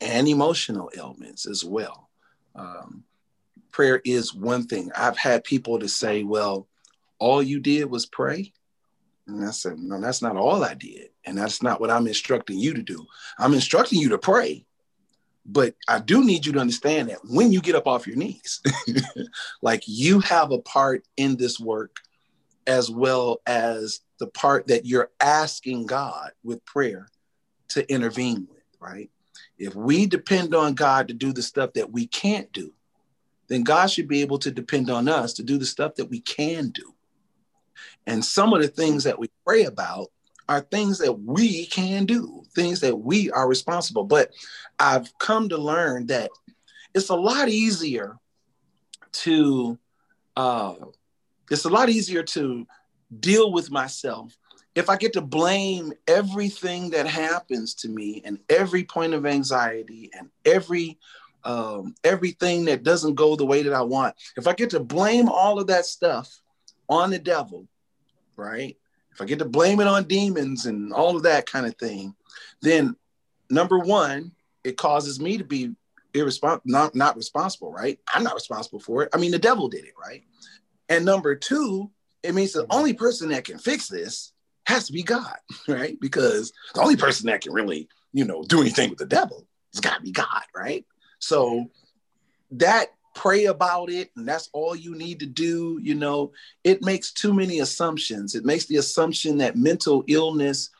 and 0.00 0.26
emotional 0.26 0.90
ailments 0.96 1.46
as 1.46 1.64
well. 1.64 2.08
Um, 2.54 3.04
prayer 3.72 4.00
is 4.04 4.34
one 4.34 4.66
thing. 4.66 4.90
I've 4.96 5.18
had 5.18 5.44
people 5.44 5.78
to 5.78 5.88
say, 5.88 6.22
well, 6.22 6.66
all 7.18 7.42
you 7.42 7.60
did 7.60 7.90
was 7.90 8.06
pray. 8.06 8.52
And 9.26 9.46
I 9.46 9.50
said, 9.50 9.78
no, 9.78 10.00
that's 10.00 10.22
not 10.22 10.36
all 10.36 10.64
I 10.64 10.74
did. 10.74 11.10
And 11.24 11.36
that's 11.36 11.62
not 11.62 11.80
what 11.80 11.90
I'm 11.90 12.06
instructing 12.06 12.58
you 12.58 12.74
to 12.74 12.82
do. 12.82 13.06
I'm 13.38 13.54
instructing 13.54 14.00
you 14.00 14.08
to 14.10 14.18
pray. 14.18 14.64
But 15.44 15.74
I 15.88 15.98
do 15.98 16.24
need 16.24 16.46
you 16.46 16.52
to 16.52 16.60
understand 16.60 17.08
that 17.08 17.18
when 17.24 17.52
you 17.52 17.60
get 17.60 17.74
up 17.74 17.86
off 17.86 18.06
your 18.06 18.16
knees, 18.16 18.60
like 19.62 19.82
you 19.86 20.20
have 20.20 20.52
a 20.52 20.58
part 20.58 21.04
in 21.16 21.36
this 21.36 21.58
work 21.58 21.96
as 22.66 22.90
well 22.90 23.40
as 23.46 24.00
the 24.18 24.28
part 24.28 24.68
that 24.68 24.86
you're 24.86 25.10
asking 25.20 25.86
God 25.86 26.30
with 26.44 26.64
prayer 26.64 27.08
to 27.68 27.90
intervene 27.92 28.46
with, 28.48 28.62
right? 28.80 29.10
If 29.58 29.74
we 29.74 30.06
depend 30.06 30.54
on 30.54 30.74
God 30.74 31.08
to 31.08 31.14
do 31.14 31.32
the 31.32 31.42
stuff 31.42 31.72
that 31.74 31.90
we 31.90 32.06
can't 32.06 32.52
do, 32.52 32.72
then 33.48 33.64
God 33.64 33.86
should 33.90 34.08
be 34.08 34.20
able 34.20 34.38
to 34.40 34.50
depend 34.50 34.90
on 34.90 35.08
us 35.08 35.32
to 35.34 35.42
do 35.42 35.58
the 35.58 35.66
stuff 35.66 35.96
that 35.96 36.08
we 36.08 36.20
can 36.20 36.70
do. 36.70 36.94
And 38.06 38.24
some 38.24 38.52
of 38.52 38.62
the 38.62 38.68
things 38.68 39.04
that 39.04 39.18
we 39.18 39.28
pray 39.44 39.64
about 39.64 40.08
are 40.48 40.60
things 40.60 40.98
that 40.98 41.12
we 41.12 41.66
can 41.66 42.04
do, 42.04 42.42
things 42.54 42.80
that 42.80 42.96
we 42.96 43.30
are 43.30 43.48
responsible. 43.48 44.04
But 44.04 44.30
I've 44.78 45.16
come 45.18 45.48
to 45.48 45.58
learn 45.58 46.06
that 46.06 46.30
it's 46.94 47.08
a 47.08 47.16
lot 47.16 47.48
easier 47.48 48.16
to 49.12 49.78
uh, 50.36 50.74
it's 51.50 51.64
a 51.64 51.70
lot 51.70 51.88
easier 51.88 52.22
to 52.22 52.66
deal 53.20 53.52
with 53.52 53.70
myself 53.70 54.36
if 54.74 54.88
I 54.88 54.96
get 54.96 55.12
to 55.14 55.20
blame 55.20 55.92
everything 56.08 56.90
that 56.90 57.06
happens 57.06 57.74
to 57.76 57.88
me 57.88 58.22
and 58.24 58.38
every 58.48 58.84
point 58.84 59.12
of 59.12 59.26
anxiety 59.26 60.10
and 60.16 60.30
every 60.44 60.98
um, 61.44 61.96
everything 62.04 62.66
that 62.66 62.84
doesn't 62.84 63.16
go 63.16 63.34
the 63.34 63.44
way 63.44 63.64
that 63.64 63.72
I 63.72 63.82
want, 63.82 64.14
if 64.36 64.46
I 64.46 64.52
get 64.52 64.70
to 64.70 64.80
blame 64.80 65.28
all 65.28 65.58
of 65.58 65.66
that 65.66 65.86
stuff 65.86 66.40
on 66.88 67.10
the 67.10 67.18
devil, 67.18 67.66
right? 68.36 68.76
If 69.12 69.20
I 69.20 69.24
get 69.24 69.38
to 69.40 69.44
blame 69.44 69.80
it 69.80 69.86
on 69.86 70.04
demons 70.04 70.66
and 70.66 70.92
all 70.92 71.16
of 71.16 71.24
that 71.24 71.46
kind 71.46 71.66
of 71.66 71.76
thing, 71.76 72.14
then 72.62 72.96
number 73.50 73.78
one, 73.78 74.32
it 74.64 74.76
causes 74.76 75.20
me 75.20 75.38
to 75.38 75.44
be 75.44 75.74
irresponsible, 76.14 76.62
not, 76.64 76.94
not 76.94 77.16
responsible, 77.16 77.72
right? 77.72 77.98
I'm 78.12 78.22
not 78.22 78.34
responsible 78.34 78.80
for 78.80 79.02
it. 79.02 79.10
I 79.12 79.18
mean, 79.18 79.30
the 79.30 79.38
devil 79.38 79.68
did 79.68 79.84
it, 79.84 79.94
right? 80.00 80.22
And 80.88 81.04
number 81.04 81.34
two, 81.34 81.90
it 82.22 82.34
means 82.34 82.52
the 82.52 82.62
mm-hmm. 82.62 82.78
only 82.78 82.94
person 82.94 83.30
that 83.30 83.44
can 83.44 83.58
fix 83.58 83.88
this 83.88 84.32
has 84.66 84.86
to 84.86 84.92
be 84.92 85.02
God, 85.02 85.36
right? 85.68 85.98
Because 86.00 86.52
the 86.74 86.80
only 86.80 86.96
person 86.96 87.26
that 87.26 87.42
can 87.42 87.52
really, 87.52 87.88
you 88.12 88.24
know, 88.24 88.42
do 88.42 88.60
anything 88.60 88.90
with 88.90 88.98
the 88.98 89.06
devil 89.06 89.46
has 89.72 89.80
got 89.80 89.96
to 89.96 90.02
be 90.02 90.12
God, 90.12 90.42
right? 90.54 90.84
So 91.18 91.70
that 92.52 92.88
pray 93.14 93.46
about 93.46 93.90
it 93.90 94.10
and 94.16 94.26
that's 94.26 94.48
all 94.52 94.74
you 94.74 94.94
need 94.94 95.20
to 95.20 95.26
do, 95.26 95.78
you 95.82 95.94
know, 95.94 96.32
it 96.64 96.82
makes 96.82 97.12
too 97.12 97.32
many 97.32 97.60
assumptions. 97.60 98.34
It 98.34 98.44
makes 98.44 98.66
the 98.66 98.76
assumption 98.76 99.38
that 99.38 99.56
mental 99.56 100.04
illness 100.08 100.70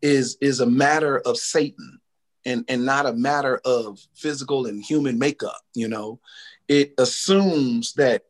is 0.00 0.36
is 0.40 0.60
a 0.60 0.66
matter 0.66 1.20
of 1.20 1.36
Satan 1.36 2.00
and 2.44 2.64
and 2.68 2.84
not 2.84 3.06
a 3.06 3.12
matter 3.12 3.60
of 3.64 4.00
physical 4.14 4.66
and 4.66 4.82
human 4.82 5.18
makeup, 5.18 5.60
you 5.74 5.88
know. 5.88 6.20
It 6.68 6.94
assumes 6.98 7.94
that 7.94 8.24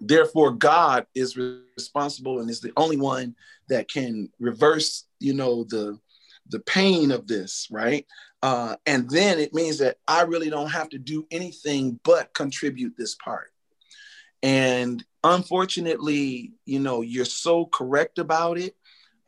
therefore 0.00 0.50
god 0.52 1.06
is 1.14 1.36
responsible 1.36 2.40
and 2.40 2.48
is 2.48 2.60
the 2.60 2.72
only 2.76 2.96
one 2.96 3.34
that 3.68 3.88
can 3.88 4.28
reverse 4.40 5.04
you 5.20 5.34
know 5.34 5.64
the 5.64 5.98
the 6.52 6.60
pain 6.60 7.10
of 7.10 7.26
this 7.26 7.68
right? 7.70 8.06
Uh, 8.42 8.76
and 8.86 9.08
then 9.08 9.38
it 9.38 9.54
means 9.54 9.78
that 9.78 9.98
i 10.08 10.22
really 10.22 10.50
don't 10.50 10.70
have 10.70 10.88
to 10.88 10.98
do 10.98 11.26
anything 11.30 11.98
but 12.04 12.32
contribute 12.34 12.94
this 12.96 13.14
part. 13.16 13.52
And 14.42 15.04
unfortunately 15.24 16.52
you 16.64 16.78
know 16.78 17.02
you're 17.02 17.24
so 17.24 17.66
correct 17.66 18.18
about 18.18 18.58
it. 18.58 18.76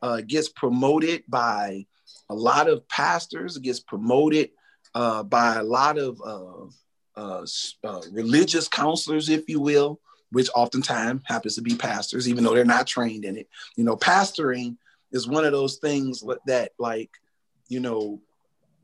Uh, 0.01 0.21
gets 0.21 0.49
promoted 0.49 1.23
by 1.27 1.85
a 2.29 2.35
lot 2.35 2.69
of 2.69 2.87
pastors 2.89 3.57
gets 3.57 3.79
promoted 3.79 4.49
uh, 4.93 5.23
by 5.23 5.55
a 5.55 5.63
lot 5.63 5.97
of 5.97 6.21
uh, 6.23 6.65
uh, 7.19 7.45
uh, 7.83 8.01
religious 8.11 8.67
counselors 8.67 9.29
if 9.29 9.49
you 9.49 9.59
will 9.59 9.99
which 10.31 10.49
oftentimes 10.53 11.21
happens 11.25 11.55
to 11.55 11.61
be 11.61 11.75
pastors, 11.75 12.27
even 12.27 12.43
though 12.43 12.53
they're 12.53 12.65
not 12.65 12.87
trained 12.87 13.23
in 13.23 13.37
it. 13.37 13.47
You 13.77 13.85
know, 13.85 13.95
pastoring 13.95 14.75
is 15.15 15.27
one 15.27 15.45
of 15.45 15.53
those 15.53 15.77
things 15.77 16.23
that, 16.45 16.71
like, 16.77 17.09
you 17.69 17.79
know, 17.79 18.19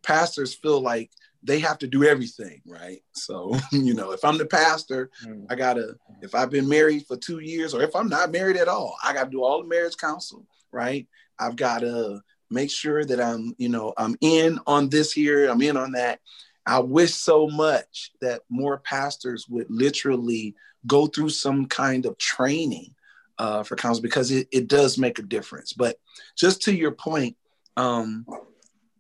pastors 0.02 0.56
feel 0.56 0.80
like 0.80 1.12
they 1.44 1.60
have 1.60 1.78
to 1.80 1.88
do 1.88 2.06
everything, 2.06 2.62
right? 2.65 3.02
So, 3.12 3.54
you 3.72 3.94
know, 3.94 4.12
if 4.12 4.24
I'm 4.24 4.38
the 4.38 4.46
pastor, 4.46 5.12
mm. 5.26 5.46
I 5.50 5.56
gotta, 5.56 5.96
if 6.22 6.34
I've 6.34 6.50
been 6.50 6.70
married 6.70 7.06
for 7.06 7.17
two 7.17 7.39
years, 7.39 7.74
or 7.74 7.82
if 7.82 7.96
I'm 7.96 8.08
not 8.08 8.32
married 8.32 8.56
at 8.56 8.70
all, 8.70 8.96
I 9.04 9.13
gotta 9.13 9.30
do 9.30 9.44
all 9.44 9.62
the 9.62 9.67
marriage 9.67 9.98
counsel, 9.98 10.48
right? 10.72 11.06
I've 11.38 11.58
gotta 11.58 12.22
make 12.50 12.72
sure 12.72 13.04
that 13.04 13.20
I'm, 13.20 13.54
you 13.58 13.70
know, 13.70 13.94
I'm 13.98 14.15
in 14.22 14.58
on 14.65 14.88
this 14.88 15.12
here, 15.12 15.50
I'm 15.50 15.62
in 15.62 15.76
on 15.76 15.91
that. 15.94 16.22
I 16.65 16.80
wish 16.80 17.13
so 17.13 17.48
much 17.48 18.12
that 18.22 18.44
more 18.50 18.78
pastors 18.78 19.48
would 19.50 19.67
literally 19.70 20.56
go 20.88 21.08
through 21.08 21.30
some 21.30 21.65
kind 21.65 22.06
of 22.06 22.17
training 22.17 22.94
uh, 23.41 23.63
for 23.63 23.75
counsel 23.75 24.04
because 24.04 24.30
it, 24.30 24.47
it 24.51 24.67
does 24.67 24.99
make 24.99 25.17
a 25.17 25.23
difference. 25.23 25.73
But 25.73 25.97
just 26.38 26.62
to 26.63 26.75
your 26.75 26.91
point, 26.91 27.36
um, 27.75 28.23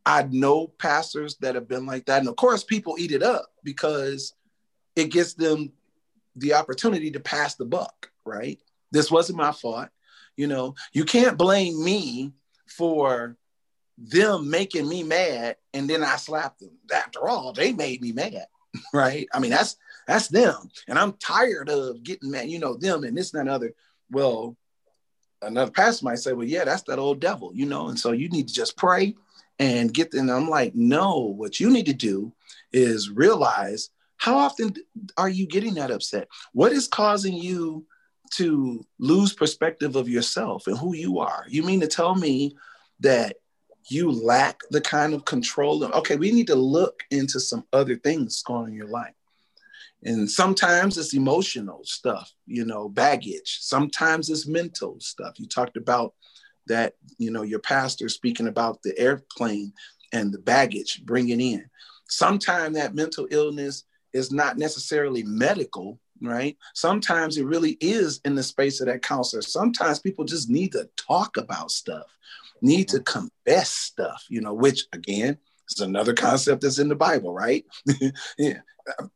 I 0.03 0.23
know 0.23 0.65
pastors 0.65 1.37
that 1.41 1.53
have 1.53 1.67
been 1.67 1.85
like 1.85 2.07
that. 2.07 2.21
And 2.21 2.27
of 2.27 2.37
course, 2.37 2.63
people 2.63 2.95
eat 2.97 3.11
it 3.11 3.21
up 3.21 3.45
because 3.63 4.33
it 4.95 5.11
gives 5.11 5.35
them 5.35 5.71
the 6.35 6.55
opportunity 6.55 7.11
to 7.11 7.19
pass 7.19 7.53
the 7.53 7.65
buck, 7.65 8.09
right? 8.25 8.59
This 8.89 9.11
wasn't 9.11 9.37
my 9.37 9.51
fault. 9.51 9.89
You 10.35 10.47
know, 10.47 10.73
you 10.91 11.05
can't 11.05 11.37
blame 11.37 11.83
me 11.83 12.33
for 12.65 13.37
them 13.99 14.49
making 14.49 14.89
me 14.89 15.03
mad 15.03 15.57
and 15.75 15.87
then 15.87 16.03
I 16.03 16.15
slapped 16.15 16.61
them. 16.61 16.71
After 16.91 17.29
all, 17.29 17.53
they 17.53 17.73
made 17.73 18.01
me 18.01 18.11
mad, 18.11 18.47
right? 18.91 19.27
I 19.35 19.39
mean, 19.39 19.51
that's 19.51 19.75
that's 20.07 20.29
them. 20.29 20.67
And 20.87 20.97
I'm 20.97 21.13
tired 21.13 21.69
of 21.69 22.01
getting 22.01 22.31
mad, 22.31 22.49
you 22.49 22.57
know, 22.57 22.73
them 22.73 23.03
and 23.03 23.15
this 23.15 23.35
and 23.35 23.47
that 23.47 23.53
other. 23.53 23.75
Well, 24.11 24.57
another 25.41 25.71
pastor 25.71 26.05
might 26.05 26.19
say, 26.19 26.33
well, 26.33 26.47
yeah, 26.47 26.65
that's 26.65 26.83
that 26.83 26.99
old 26.99 27.19
devil, 27.19 27.51
you 27.53 27.65
know, 27.65 27.87
and 27.87 27.99
so 27.99 28.11
you 28.11 28.29
need 28.29 28.47
to 28.47 28.53
just 28.53 28.77
pray 28.77 29.15
and 29.59 29.93
get 29.93 30.11
them. 30.11 30.29
I'm 30.29 30.49
like, 30.49 30.75
no, 30.75 31.33
what 31.37 31.59
you 31.59 31.69
need 31.69 31.85
to 31.87 31.93
do 31.93 32.33
is 32.71 33.09
realize 33.09 33.89
how 34.17 34.37
often 34.37 34.75
are 35.17 35.29
you 35.29 35.47
getting 35.47 35.75
that 35.75 35.91
upset? 35.91 36.27
What 36.53 36.71
is 36.71 36.87
causing 36.87 37.33
you 37.33 37.85
to 38.33 38.85
lose 38.99 39.33
perspective 39.33 39.95
of 39.95 40.07
yourself 40.07 40.67
and 40.67 40.77
who 40.77 40.95
you 40.95 41.19
are? 41.19 41.45
You 41.49 41.63
mean 41.63 41.81
to 41.81 41.87
tell 41.87 42.15
me 42.15 42.55
that 42.99 43.37
you 43.89 44.11
lack 44.11 44.59
the 44.69 44.81
kind 44.81 45.13
of 45.13 45.25
control? 45.25 45.83
Okay, 45.83 46.17
we 46.17 46.31
need 46.31 46.47
to 46.47 46.55
look 46.55 47.01
into 47.09 47.39
some 47.39 47.65
other 47.73 47.95
things 47.95 48.43
going 48.43 48.63
on 48.63 48.69
in 48.69 48.75
your 48.75 48.87
life. 48.87 49.15
And 50.03 50.29
sometimes 50.29 50.97
it's 50.97 51.13
emotional 51.13 51.81
stuff, 51.83 52.31
you 52.47 52.65
know, 52.65 52.89
baggage. 52.89 53.59
Sometimes 53.61 54.29
it's 54.29 54.47
mental 54.47 54.99
stuff. 54.99 55.39
You 55.39 55.47
talked 55.47 55.77
about 55.77 56.15
that, 56.67 56.95
you 57.17 57.31
know, 57.31 57.43
your 57.43 57.59
pastor 57.59 58.09
speaking 58.09 58.47
about 58.47 58.81
the 58.81 58.97
airplane 58.97 59.73
and 60.11 60.33
the 60.33 60.39
baggage 60.39 61.03
bringing 61.05 61.39
in. 61.39 61.65
Sometimes 62.09 62.75
that 62.75 62.95
mental 62.95 63.27
illness 63.29 63.83
is 64.13 64.31
not 64.31 64.57
necessarily 64.57 65.23
medical, 65.23 65.99
right? 66.21 66.57
Sometimes 66.73 67.37
it 67.37 67.45
really 67.45 67.77
is 67.79 68.19
in 68.25 68.35
the 68.35 68.43
space 68.43 68.81
of 68.81 68.87
that 68.87 69.01
counselor. 69.03 69.41
Sometimes 69.41 69.99
people 69.99 70.25
just 70.25 70.49
need 70.49 70.71
to 70.73 70.89
talk 70.97 71.37
about 71.37 71.71
stuff, 71.71 72.05
need 72.61 72.87
to 72.89 72.97
mm-hmm. 72.97 73.19
confess 73.19 73.69
stuff, 73.69 74.25
you 74.29 74.41
know, 74.41 74.53
which 74.53 74.85
again, 74.93 75.37
is 75.73 75.79
another 75.79 76.13
concept 76.13 76.61
that's 76.61 76.79
in 76.79 76.89
the 76.89 76.95
Bible, 76.95 77.33
right? 77.33 77.65
yeah 78.37 78.59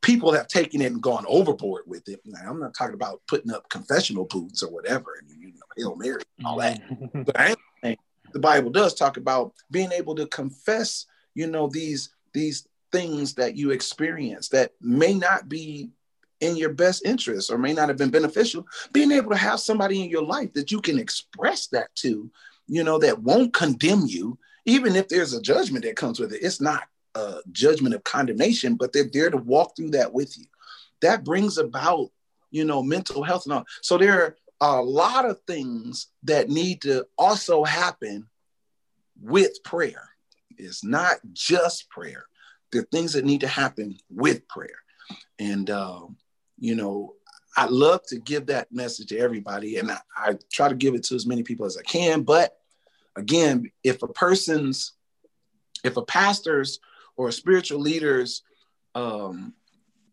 people 0.03 0.31
have 0.31 0.47
taken 0.47 0.79
it 0.79 0.91
and 0.91 1.01
gone 1.01 1.25
overboard 1.27 1.81
with 1.87 2.07
it. 2.07 2.21
Now, 2.23 2.51
I'm 2.51 2.59
not 2.59 2.75
talking 2.75 2.93
about 2.93 3.21
putting 3.27 3.51
up 3.51 3.67
confessional 3.67 4.25
booths 4.25 4.61
or 4.61 4.71
whatever, 4.71 5.07
and 5.19 5.41
you 5.41 5.47
know, 5.47 5.59
Hail 5.75 5.95
Mary 5.95 6.21
and 6.37 6.45
all 6.45 6.59
that. 6.59 6.79
Mm-hmm. 6.87 7.23
but 7.23 7.39
I 7.39 7.55
think 7.81 7.99
the 8.31 8.39
Bible 8.39 8.69
does 8.69 8.93
talk 8.93 9.17
about 9.17 9.53
being 9.71 9.91
able 9.91 10.13
to 10.15 10.27
confess 10.27 11.07
you 11.35 11.47
know, 11.47 11.67
these 11.67 12.09
these 12.33 12.67
things 12.91 13.35
that 13.35 13.55
you 13.55 13.71
experience 13.71 14.49
that 14.49 14.71
may 14.81 15.13
not 15.13 15.47
be 15.47 15.91
in 16.39 16.57
your 16.57 16.73
best 16.73 17.05
interest 17.05 17.51
or 17.51 17.57
may 17.57 17.73
not 17.73 17.89
have 17.89 17.97
been 17.97 18.09
beneficial, 18.09 18.65
being 18.91 19.11
able 19.11 19.29
to 19.31 19.37
have 19.37 19.59
somebody 19.59 20.01
in 20.01 20.09
your 20.09 20.23
life 20.23 20.51
that 20.53 20.71
you 20.71 20.81
can 20.81 20.97
express 20.97 21.67
that 21.67 21.93
to, 21.95 22.29
you 22.67 22.83
know, 22.83 22.97
that 22.97 23.21
won't 23.21 23.53
condemn 23.53 24.05
you, 24.05 24.37
even 24.65 24.95
if 24.95 25.07
there's 25.07 25.33
a 25.33 25.41
judgment 25.41 25.85
that 25.85 25.95
comes 25.95 26.19
with 26.19 26.33
it. 26.33 26.41
It's 26.41 26.61
not 26.61 26.83
a 27.13 27.39
judgment 27.51 27.95
of 27.95 28.03
condemnation, 28.03 28.75
but 28.75 28.91
they're 28.91 29.09
there 29.11 29.29
to 29.29 29.37
walk 29.37 29.75
through 29.75 29.91
that 29.91 30.13
with 30.13 30.37
you. 30.37 30.45
That 31.01 31.23
brings 31.23 31.57
about, 31.57 32.09
you 32.51 32.65
know, 32.65 32.83
mental 32.83 33.23
health 33.23 33.45
and 33.45 33.53
all. 33.53 33.65
So 33.81 33.97
there 33.97 34.35
are 34.61 34.79
a 34.79 34.83
lot 34.83 35.25
of 35.25 35.39
things 35.47 36.07
that 36.23 36.49
need 36.49 36.81
to 36.81 37.05
also 37.17 37.63
happen 37.63 38.27
with 39.21 39.63
prayer. 39.63 40.09
It's 40.57 40.83
not 40.83 41.17
just 41.33 41.89
prayer. 41.89 42.25
There 42.71 42.81
are 42.81 42.87
things 42.91 43.13
that 43.13 43.25
need 43.25 43.41
to 43.41 43.47
happen 43.47 43.97
with 44.09 44.47
prayer. 44.47 44.79
And, 45.39 45.69
uh, 45.69 46.01
you 46.57 46.75
know, 46.75 47.13
I 47.57 47.67
love 47.67 48.01
to 48.07 48.19
give 48.19 48.47
that 48.47 48.71
message 48.71 49.07
to 49.07 49.17
everybody, 49.17 49.77
and 49.77 49.91
I, 49.91 49.99
I, 50.17 50.37
try 50.51 50.67
to 50.67 50.75
give 50.75 50.93
it 50.93 51.03
to 51.05 51.15
as 51.15 51.25
many 51.25 51.41
people 51.41 51.65
as 51.65 51.77
I 51.77 51.83
can. 51.83 52.23
But 52.23 52.57
again, 53.15 53.71
if 53.83 54.03
a 54.03 54.07
person's, 54.07 54.93
if 55.83 55.97
a 55.97 56.03
pastor's 56.03 56.79
or 57.17 57.29
a 57.29 57.33
spiritual 57.33 57.79
leader's 57.79 58.43
um, 58.93 59.53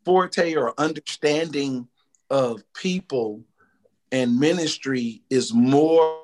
forte 0.04 0.54
or 0.54 0.74
understanding 0.78 1.88
of 2.30 2.62
people 2.74 3.44
and 4.10 4.38
ministry 4.38 5.22
is 5.30 5.52
more 5.52 6.18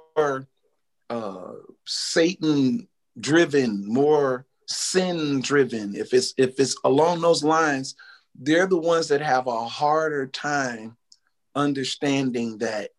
uh, 1.11 1.53
Satan 1.87 2.89
driven, 3.19 3.87
more 3.87 4.47
sin 4.67 5.41
driven, 5.41 5.95
if 5.95 6.13
it's 6.13 6.35
if 6.37 6.61
it's 6.61 6.77
along 6.85 7.21
those 7.21 7.43
lines, 7.43 7.95
they're 8.35 8.67
the 8.67 8.77
ones 8.77 9.09
that 9.09 9.21
have 9.21 9.47
a 9.47 9.65
harder 9.65 10.27
time 10.27 10.97
understanding 11.55 12.59
that 12.59 12.91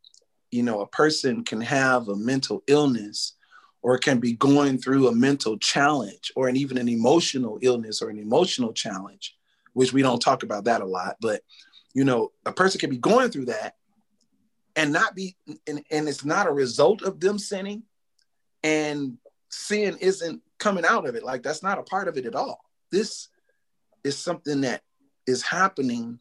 you 0.52 0.64
know 0.64 0.82
a 0.82 0.88
person 0.88 1.44
can 1.44 1.62
have 1.62 2.10
a 2.10 2.16
mental 2.16 2.64
illness 2.68 3.36
or 3.82 3.98
can 3.98 4.20
be 4.20 4.34
going 4.34 4.78
through 4.78 5.08
a 5.08 5.16
mental 5.16 5.58
challenge 5.58 6.32
or 6.36 6.48
an, 6.48 6.56
even 6.56 6.78
an 6.78 6.90
emotional 6.90 7.60
illness 7.62 8.02
or 8.02 8.10
an 8.10 8.20
emotional 8.20 8.74
challenge 8.74 9.36
which 9.74 9.94
we 9.94 10.02
don't 10.02 10.22
talk 10.22 10.44
about 10.44 10.66
that 10.66 10.82
a 10.82 10.86
lot 10.86 11.16
but 11.22 11.42
you 11.94 12.04
know 12.04 12.32
a 12.46 12.52
person 12.52 12.80
can 12.80 12.90
be 12.90 12.98
going 12.98 13.30
through 13.30 13.46
that 13.46 13.76
and 14.76 14.92
not 14.92 15.16
be 15.16 15.36
and, 15.68 15.84
and 15.92 16.08
it's 16.08 16.26
not 16.26 16.48
a 16.48 16.52
result 16.52 17.02
of 17.02 17.20
them 17.20 17.38
sinning 17.40 17.84
and 18.64 19.18
sin 19.50 19.98
isn't 20.00 20.42
coming 20.58 20.86
out 20.86 21.08
of 21.08 21.16
it. 21.16 21.24
Like 21.24 21.44
that's 21.44 21.64
not 21.64 21.80
a 21.80 21.84
part 21.84 22.08
of 22.08 22.18
it 22.18 22.26
at 22.26 22.36
all. 22.36 22.60
This 22.92 23.30
is 24.04 24.18
something 24.18 24.62
that 24.62 24.82
is 25.28 25.42
happening, 25.42 26.20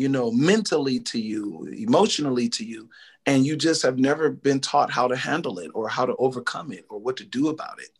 you 0.00 0.08
know, 0.08 0.32
mentally 0.32 0.98
to 0.98 1.20
you, 1.20 1.68
emotionally 1.76 2.48
to 2.48 2.64
you, 2.64 2.88
and 3.26 3.44
you 3.44 3.54
just 3.54 3.82
have 3.82 3.98
never 3.98 4.30
been 4.30 4.58
taught 4.58 4.90
how 4.90 5.06
to 5.06 5.14
handle 5.14 5.58
it 5.58 5.70
or 5.74 5.90
how 5.90 6.06
to 6.06 6.16
overcome 6.16 6.72
it 6.72 6.86
or 6.88 6.98
what 6.98 7.18
to 7.18 7.24
do 7.26 7.50
about 7.50 7.78
it. 7.78 7.90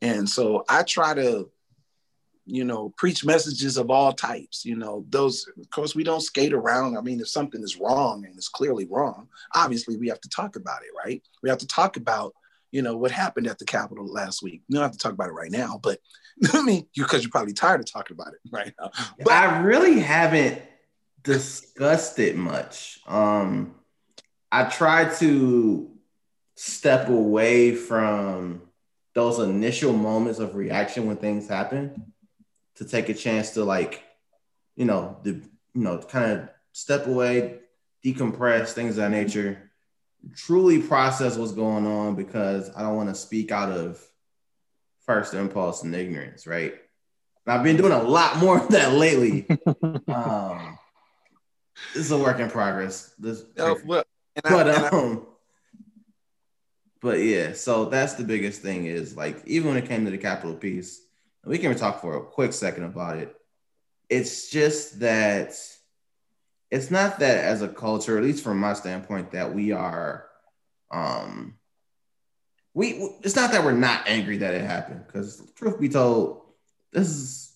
And 0.00 0.30
so 0.30 0.64
I 0.68 0.84
try 0.84 1.14
to, 1.14 1.50
you 2.46 2.62
know, 2.62 2.94
preach 2.96 3.24
messages 3.24 3.76
of 3.76 3.90
all 3.90 4.12
types. 4.12 4.64
You 4.64 4.76
know, 4.76 5.04
those, 5.08 5.44
of 5.58 5.68
course, 5.70 5.96
we 5.96 6.04
don't 6.04 6.20
skate 6.20 6.52
around. 6.52 6.96
I 6.96 7.00
mean, 7.00 7.18
if 7.18 7.28
something 7.28 7.60
is 7.60 7.76
wrong 7.76 8.24
and 8.24 8.36
it's 8.36 8.48
clearly 8.48 8.86
wrong, 8.88 9.26
obviously 9.52 9.96
we 9.96 10.06
have 10.10 10.20
to 10.20 10.28
talk 10.28 10.54
about 10.54 10.82
it, 10.82 10.90
right? 11.04 11.20
We 11.42 11.50
have 11.50 11.58
to 11.58 11.66
talk 11.66 11.96
about, 11.96 12.34
you 12.70 12.82
know, 12.82 12.96
what 12.96 13.10
happened 13.10 13.48
at 13.48 13.58
the 13.58 13.64
Capitol 13.64 14.06
last 14.06 14.44
week. 14.44 14.62
We 14.68 14.74
don't 14.74 14.84
have 14.84 14.92
to 14.92 14.98
talk 14.98 15.12
about 15.12 15.30
it 15.30 15.32
right 15.32 15.50
now, 15.50 15.80
but 15.82 15.98
I 16.52 16.62
mean, 16.62 16.86
you 16.94 17.02
because 17.02 17.24
you're 17.24 17.32
probably 17.32 17.52
tired 17.52 17.80
of 17.80 17.92
talking 17.92 18.14
about 18.14 18.32
it 18.32 18.40
right 18.52 18.72
now. 18.80 18.92
But 19.24 19.32
I 19.32 19.58
really 19.62 19.98
haven't 19.98 20.62
discussed 21.22 22.18
it 22.18 22.36
much. 22.36 23.00
Um, 23.06 23.74
I 24.50 24.64
try 24.64 25.12
to 25.16 25.90
step 26.56 27.08
away 27.08 27.74
from 27.74 28.62
those 29.14 29.38
initial 29.38 29.92
moments 29.92 30.38
of 30.38 30.54
reaction 30.54 31.06
when 31.06 31.16
things 31.16 31.48
happen 31.48 32.12
to 32.76 32.84
take 32.84 33.08
a 33.08 33.14
chance 33.14 33.50
to 33.50 33.64
like, 33.64 34.02
you 34.76 34.84
know, 34.84 35.18
the 35.22 35.42
you 35.74 35.82
know, 35.82 35.98
kind 35.98 36.32
of 36.32 36.48
step 36.72 37.06
away, 37.06 37.58
decompress, 38.04 38.72
things 38.72 38.90
of 38.90 38.96
that 38.96 39.10
nature, 39.10 39.70
truly 40.36 40.80
process 40.80 41.36
what's 41.36 41.52
going 41.52 41.86
on 41.86 42.14
because 42.14 42.70
I 42.76 42.82
don't 42.82 42.96
want 42.96 43.08
to 43.08 43.14
speak 43.14 43.50
out 43.50 43.70
of 43.70 44.02
first 45.06 45.34
impulse 45.34 45.82
and 45.82 45.94
ignorance, 45.94 46.46
right? 46.46 46.74
And 47.46 47.54
I've 47.54 47.64
been 47.64 47.76
doing 47.76 47.92
a 47.92 48.02
lot 48.02 48.38
more 48.38 48.58
of 48.58 48.68
that 48.68 48.92
lately. 48.92 49.46
um, 50.08 50.78
this 51.94 52.04
is 52.04 52.10
a 52.10 52.18
work 52.18 52.38
in 52.38 52.50
progress. 52.50 53.14
This, 53.18 53.44
oh, 53.58 53.78
well, 53.84 54.04
but 54.42 54.68
I, 54.68 54.88
um, 54.88 55.26
but 57.00 57.18
yeah, 57.18 57.52
so 57.52 57.86
that's 57.86 58.14
the 58.14 58.24
biggest 58.24 58.62
thing 58.62 58.86
is 58.86 59.16
like 59.16 59.42
even 59.46 59.68
when 59.68 59.76
it 59.76 59.86
came 59.86 60.04
to 60.04 60.10
the 60.10 60.18
Capitol 60.18 60.54
piece, 60.54 61.02
we 61.44 61.58
can 61.58 61.74
talk 61.76 62.00
for 62.00 62.16
a 62.16 62.22
quick 62.22 62.52
second 62.52 62.84
about 62.84 63.18
it. 63.18 63.34
It's 64.08 64.50
just 64.50 65.00
that 65.00 65.54
it's 66.70 66.90
not 66.90 67.18
that 67.18 67.44
as 67.44 67.60
a 67.60 67.68
culture, 67.68 68.16
at 68.16 68.24
least 68.24 68.44
from 68.44 68.58
my 68.58 68.72
standpoint, 68.72 69.32
that 69.32 69.54
we 69.54 69.72
are 69.72 70.26
um 70.90 71.54
we 72.74 72.92
it's 73.22 73.36
not 73.36 73.52
that 73.52 73.64
we're 73.64 73.72
not 73.72 74.06
angry 74.06 74.38
that 74.38 74.54
it 74.54 74.62
happened 74.62 75.04
because 75.06 75.42
truth 75.56 75.80
be 75.80 75.88
told 75.88 76.42
this 76.92 77.08
is 77.08 77.52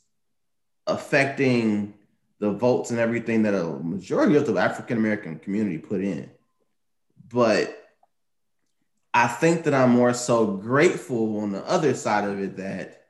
affecting 0.87 1.95
the 2.39 2.53
votes 2.53 2.91
and 2.91 2.99
everything 2.99 3.43
that 3.43 3.55
a 3.55 3.65
majority 3.83 4.37
of 4.37 4.47
the 4.47 4.57
african 4.57 4.97
american 4.97 5.39
community 5.39 5.79
put 5.79 6.01
in 6.01 6.31
but 7.29 7.89
i 9.15 9.27
think 9.27 9.65
that 9.65 9.75
i'm 9.75 9.91
more 9.91 10.15
so 10.15 10.47
grateful 10.47 11.41
on 11.41 11.53
the 11.53 11.65
other 11.69 11.95
side 11.95 12.29
of 12.29 12.41
it 12.41 12.57
that 12.57 13.05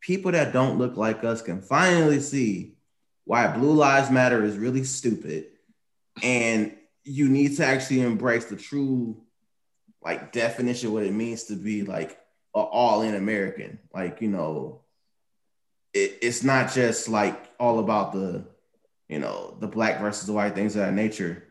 people 0.00 0.32
that 0.32 0.52
don't 0.52 0.78
look 0.78 0.96
like 0.96 1.24
us 1.24 1.42
can 1.42 1.60
finally 1.60 2.20
see 2.20 2.76
why 3.24 3.46
blue 3.46 3.72
lives 3.72 4.10
matter 4.10 4.44
is 4.44 4.58
really 4.58 4.84
stupid 4.84 5.46
and 6.22 6.76
you 7.04 7.28
need 7.28 7.56
to 7.56 7.64
actually 7.64 8.00
embrace 8.00 8.46
the 8.46 8.56
true 8.56 9.16
like 10.02 10.32
definition 10.32 10.88
of 10.88 10.92
what 10.92 11.02
it 11.02 11.12
means 11.12 11.44
to 11.44 11.54
be 11.54 11.82
like 11.82 12.18
all 12.54 13.02
in 13.02 13.14
American. 13.14 13.78
Like, 13.92 14.20
you 14.20 14.28
know, 14.28 14.82
it, 15.94 16.18
it's 16.20 16.42
not 16.42 16.72
just 16.72 17.08
like 17.08 17.50
all 17.58 17.78
about 17.78 18.12
the, 18.12 18.44
you 19.08 19.18
know, 19.18 19.56
the 19.60 19.68
black 19.68 20.00
versus 20.00 20.26
the 20.26 20.32
white 20.32 20.54
things 20.54 20.76
of 20.76 20.82
that 20.82 20.92
nature. 20.92 21.44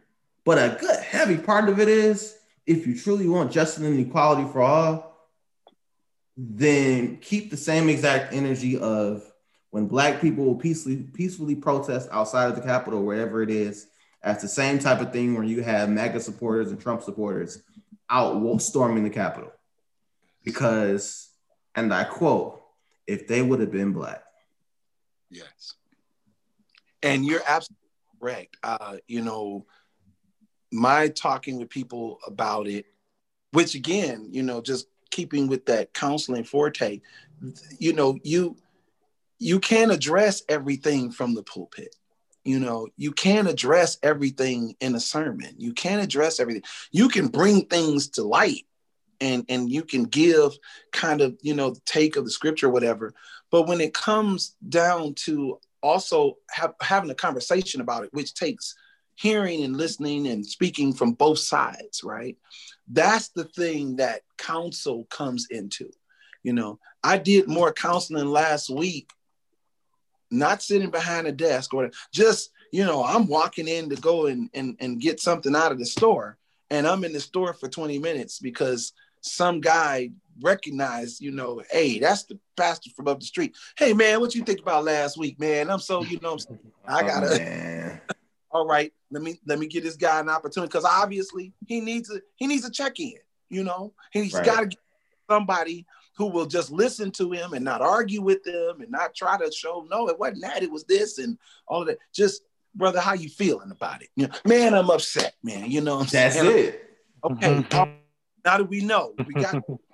But 0.45 0.57
a 0.57 0.77
good 0.79 0.99
heavy 0.99 1.37
part 1.37 1.69
of 1.69 1.79
it 1.79 1.87
is 1.87 2.35
if 2.67 2.85
you 2.85 2.97
truly 2.97 3.27
want 3.27 3.51
justice 3.51 3.83
and 3.83 3.99
equality 3.99 4.49
for 4.51 4.61
all, 4.61 5.29
then 6.35 7.17
keep 7.17 7.49
the 7.49 7.57
same 7.57 7.89
exact 7.89 8.33
energy 8.33 8.77
of 8.77 9.23
when 9.69 9.87
black 9.87 10.19
people 10.19 10.55
peacefully 10.55 10.97
peacefully 10.97 11.55
protest 11.55 12.09
outside 12.11 12.49
of 12.49 12.55
the 12.55 12.61
Capitol, 12.61 13.03
wherever 13.03 13.41
it 13.41 13.49
is. 13.49 13.87
That's 14.23 14.41
the 14.41 14.49
same 14.49 14.79
type 14.79 15.01
of 15.01 15.11
thing 15.11 15.35
where 15.35 15.43
you 15.43 15.61
have 15.63 15.89
MAGA 15.89 16.19
supporters 16.21 16.69
and 16.69 16.79
Trump 16.79 17.03
supporters 17.03 17.61
out 18.09 18.61
storming 18.61 19.03
the 19.03 19.09
Capitol 19.09 19.51
because, 20.43 21.29
and 21.75 21.93
I 21.93 22.03
quote, 22.03 22.61
if 23.07 23.27
they 23.27 23.41
would 23.41 23.59
have 23.59 23.71
been 23.71 23.91
black. 23.93 24.23
Yes. 25.33 25.73
And 27.01 27.25
you're 27.25 27.41
absolutely 27.47 27.87
correct. 28.21 28.57
Uh, 28.63 28.97
you 29.07 29.21
know, 29.21 29.65
my 30.71 31.09
talking 31.09 31.59
with 31.59 31.69
people 31.69 32.19
about 32.25 32.67
it, 32.67 32.85
which 33.51 33.75
again, 33.75 34.29
you 34.31 34.43
know, 34.43 34.61
just 34.61 34.87
keeping 35.11 35.47
with 35.47 35.65
that 35.65 35.93
counseling 35.93 36.43
forte, 36.43 37.01
you 37.77 37.93
know, 37.93 38.17
you 38.23 38.55
you 39.39 39.59
can't 39.59 39.91
address 39.91 40.43
everything 40.47 41.11
from 41.11 41.33
the 41.33 41.43
pulpit 41.43 41.95
you 42.43 42.59
know 42.59 42.87
you 42.97 43.11
can't 43.11 43.47
address 43.47 43.97
everything 44.03 44.75
in 44.79 44.95
a 44.95 44.99
sermon 44.99 45.53
you 45.57 45.73
can't 45.73 46.03
address 46.03 46.39
everything 46.39 46.63
you 46.91 47.07
can 47.07 47.27
bring 47.27 47.65
things 47.65 48.09
to 48.09 48.23
light 48.23 48.65
and 49.21 49.45
and 49.49 49.71
you 49.71 49.83
can 49.83 50.03
give 50.03 50.51
kind 50.91 51.21
of 51.21 51.37
you 51.41 51.53
know 51.53 51.71
the 51.71 51.81
take 51.85 52.15
of 52.15 52.25
the 52.25 52.31
scripture 52.31 52.69
whatever 52.69 53.13
but 53.53 53.67
when 53.67 53.79
it 53.79 53.93
comes 53.93 54.57
down 54.67 55.13
to 55.13 55.59
also 55.81 56.37
having 56.81 57.09
a 57.09 57.15
conversation 57.15 57.79
about 57.79 58.03
it 58.03 58.13
which 58.13 58.33
takes 58.33 58.75
hearing 59.15 59.63
and 59.63 59.77
listening 59.77 60.27
and 60.27 60.45
speaking 60.45 60.91
from 60.91 61.13
both 61.13 61.39
sides 61.39 62.03
right 62.03 62.37
that's 62.91 63.29
the 63.29 63.45
thing 63.45 63.95
that 63.95 64.21
counsel 64.37 65.05
comes 65.09 65.47
into 65.51 65.89
you 66.41 66.51
know 66.51 66.79
i 67.03 67.17
did 67.17 67.47
more 67.47 67.71
counseling 67.71 68.27
last 68.27 68.69
week 68.69 69.09
not 70.33 70.61
sitting 70.61 70.89
behind 70.89 71.27
a 71.27 71.31
desk 71.31 71.73
or 71.73 71.91
just, 72.11 72.51
you 72.71 72.83
know, 72.83 73.03
I'm 73.03 73.27
walking 73.27 73.67
in 73.67 73.89
to 73.89 73.95
go 73.95 74.25
and, 74.25 74.49
and, 74.53 74.75
and 74.79 74.99
get 74.99 75.19
something 75.19 75.55
out 75.55 75.71
of 75.71 75.79
the 75.79 75.85
store. 75.85 76.37
And 76.69 76.87
I'm 76.87 77.03
in 77.03 77.13
the 77.13 77.19
store 77.19 77.53
for 77.53 77.69
20 77.69 77.99
minutes 77.99 78.39
because 78.39 78.93
some 79.21 79.61
guy 79.61 80.09
recognized, 80.41 81.21
you 81.21 81.31
know, 81.31 81.61
hey, 81.71 81.99
that's 81.99 82.23
the 82.23 82.39
pastor 82.57 82.89
from 82.95 83.07
up 83.07 83.19
the 83.19 83.25
street. 83.25 83.55
Hey 83.77 83.93
man, 83.93 84.19
what 84.19 84.35
you 84.35 84.43
think 84.43 84.59
about 84.59 84.85
last 84.85 85.17
week, 85.17 85.39
man? 85.39 85.69
I'm 85.69 85.79
so, 85.79 86.03
you 86.03 86.19
know, 86.21 86.37
I 86.87 87.01
oh, 87.01 87.07
gotta 87.07 88.01
oh, 88.09 88.13
all 88.51 88.67
right, 88.67 88.93
let 89.11 89.23
me 89.23 89.39
let 89.45 89.59
me 89.59 89.67
give 89.67 89.83
this 89.83 89.95
guy 89.95 90.19
an 90.19 90.29
opportunity 90.29 90.69
because 90.69 90.85
obviously 90.85 91.53
he 91.67 91.81
needs 91.81 92.09
a 92.09 92.19
he 92.35 92.47
needs 92.47 92.65
a 92.65 92.71
check-in, 92.71 93.15
you 93.49 93.63
know, 93.63 93.93
he's 94.11 94.33
right. 94.33 94.45
gotta 94.45 94.67
get 94.67 94.79
somebody 95.29 95.85
who 96.15 96.27
will 96.27 96.45
just 96.45 96.71
listen 96.71 97.09
to 97.09 97.31
him 97.31 97.53
and 97.53 97.65
not 97.65 97.81
argue 97.81 98.21
with 98.21 98.45
him 98.45 98.81
and 98.81 98.91
not 98.91 99.15
try 99.15 99.37
to 99.37 99.51
show 99.51 99.85
no, 99.89 100.07
it 100.09 100.19
wasn't 100.19 100.41
that, 100.41 100.63
it 100.63 100.71
was 100.71 100.83
this 100.85 101.17
and 101.17 101.37
all 101.67 101.81
of 101.81 101.87
that. 101.87 101.97
Just 102.13 102.43
brother, 102.75 102.99
how 102.99 103.13
you 103.13 103.29
feeling 103.29 103.71
about 103.71 104.01
it? 104.01 104.09
You 104.15 104.27
know, 104.27 104.33
man, 104.45 104.73
I'm 104.73 104.89
upset, 104.89 105.35
man. 105.43 105.69
You 105.69 105.81
know, 105.81 106.03
that's 106.03 106.35
saying? 106.35 106.67
it. 106.67 106.89
Okay, 107.23 107.61
mm-hmm. 107.61 107.91
now 108.43 108.57
that 108.57 108.69
we 108.69 108.81
know, 108.81 109.13
we 109.25 109.33
got 109.33 109.63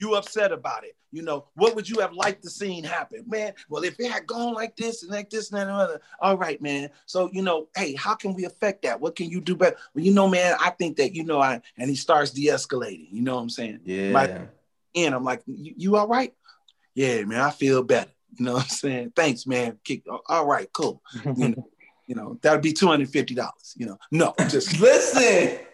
you 0.00 0.14
upset 0.14 0.52
about 0.52 0.84
it. 0.84 0.96
You 1.12 1.22
know, 1.22 1.46
what 1.54 1.74
would 1.74 1.88
you 1.88 1.98
have 2.00 2.12
liked 2.12 2.42
to 2.44 2.50
seen 2.50 2.84
happen? 2.84 3.24
Man, 3.26 3.52
well, 3.68 3.82
if 3.82 3.98
it 3.98 4.10
had 4.10 4.26
gone 4.26 4.54
like 4.54 4.76
this 4.76 5.02
and 5.02 5.10
like 5.10 5.28
this 5.28 5.50
and 5.50 5.58
that 5.58 5.66
and 5.66 5.76
other, 5.76 6.00
all 6.20 6.36
right, 6.36 6.60
man. 6.62 6.90
So, 7.06 7.28
you 7.32 7.42
know, 7.42 7.68
hey, 7.76 7.94
how 7.94 8.14
can 8.14 8.34
we 8.34 8.44
affect 8.44 8.82
that? 8.82 9.00
What 9.00 9.16
can 9.16 9.28
you 9.28 9.40
do 9.40 9.56
better? 9.56 9.76
Well, 9.94 10.04
you 10.04 10.14
know, 10.14 10.28
man, 10.28 10.56
I 10.60 10.70
think 10.70 10.96
that, 10.98 11.14
you 11.14 11.24
know, 11.24 11.40
I 11.40 11.60
and 11.76 11.90
he 11.90 11.96
starts 11.96 12.30
de-escalating. 12.30 13.08
You 13.10 13.22
know 13.22 13.34
what 13.34 13.42
I'm 13.42 13.50
saying? 13.50 13.80
Yeah. 13.84 14.44
and 14.94 15.14
I'm 15.14 15.24
like, 15.24 15.42
you, 15.46 15.96
all 15.96 16.08
right? 16.08 16.32
Yeah, 16.94 17.24
man, 17.24 17.40
I 17.40 17.50
feel 17.50 17.82
better. 17.82 18.10
You 18.36 18.44
know 18.44 18.54
what 18.54 18.62
I'm 18.62 18.68
saying? 18.68 19.12
Thanks, 19.16 19.46
man. 19.46 19.78
Kick, 19.82 20.04
all 20.28 20.46
right, 20.46 20.72
cool. 20.72 21.02
You 21.36 21.48
know, 21.48 21.68
you 22.06 22.16
know, 22.16 22.38
that 22.42 22.52
would 22.52 22.62
be 22.62 22.72
$250, 22.72 23.76
you 23.76 23.86
know. 23.86 23.98
No, 24.10 24.34
just 24.48 24.80
listen. 24.80 25.58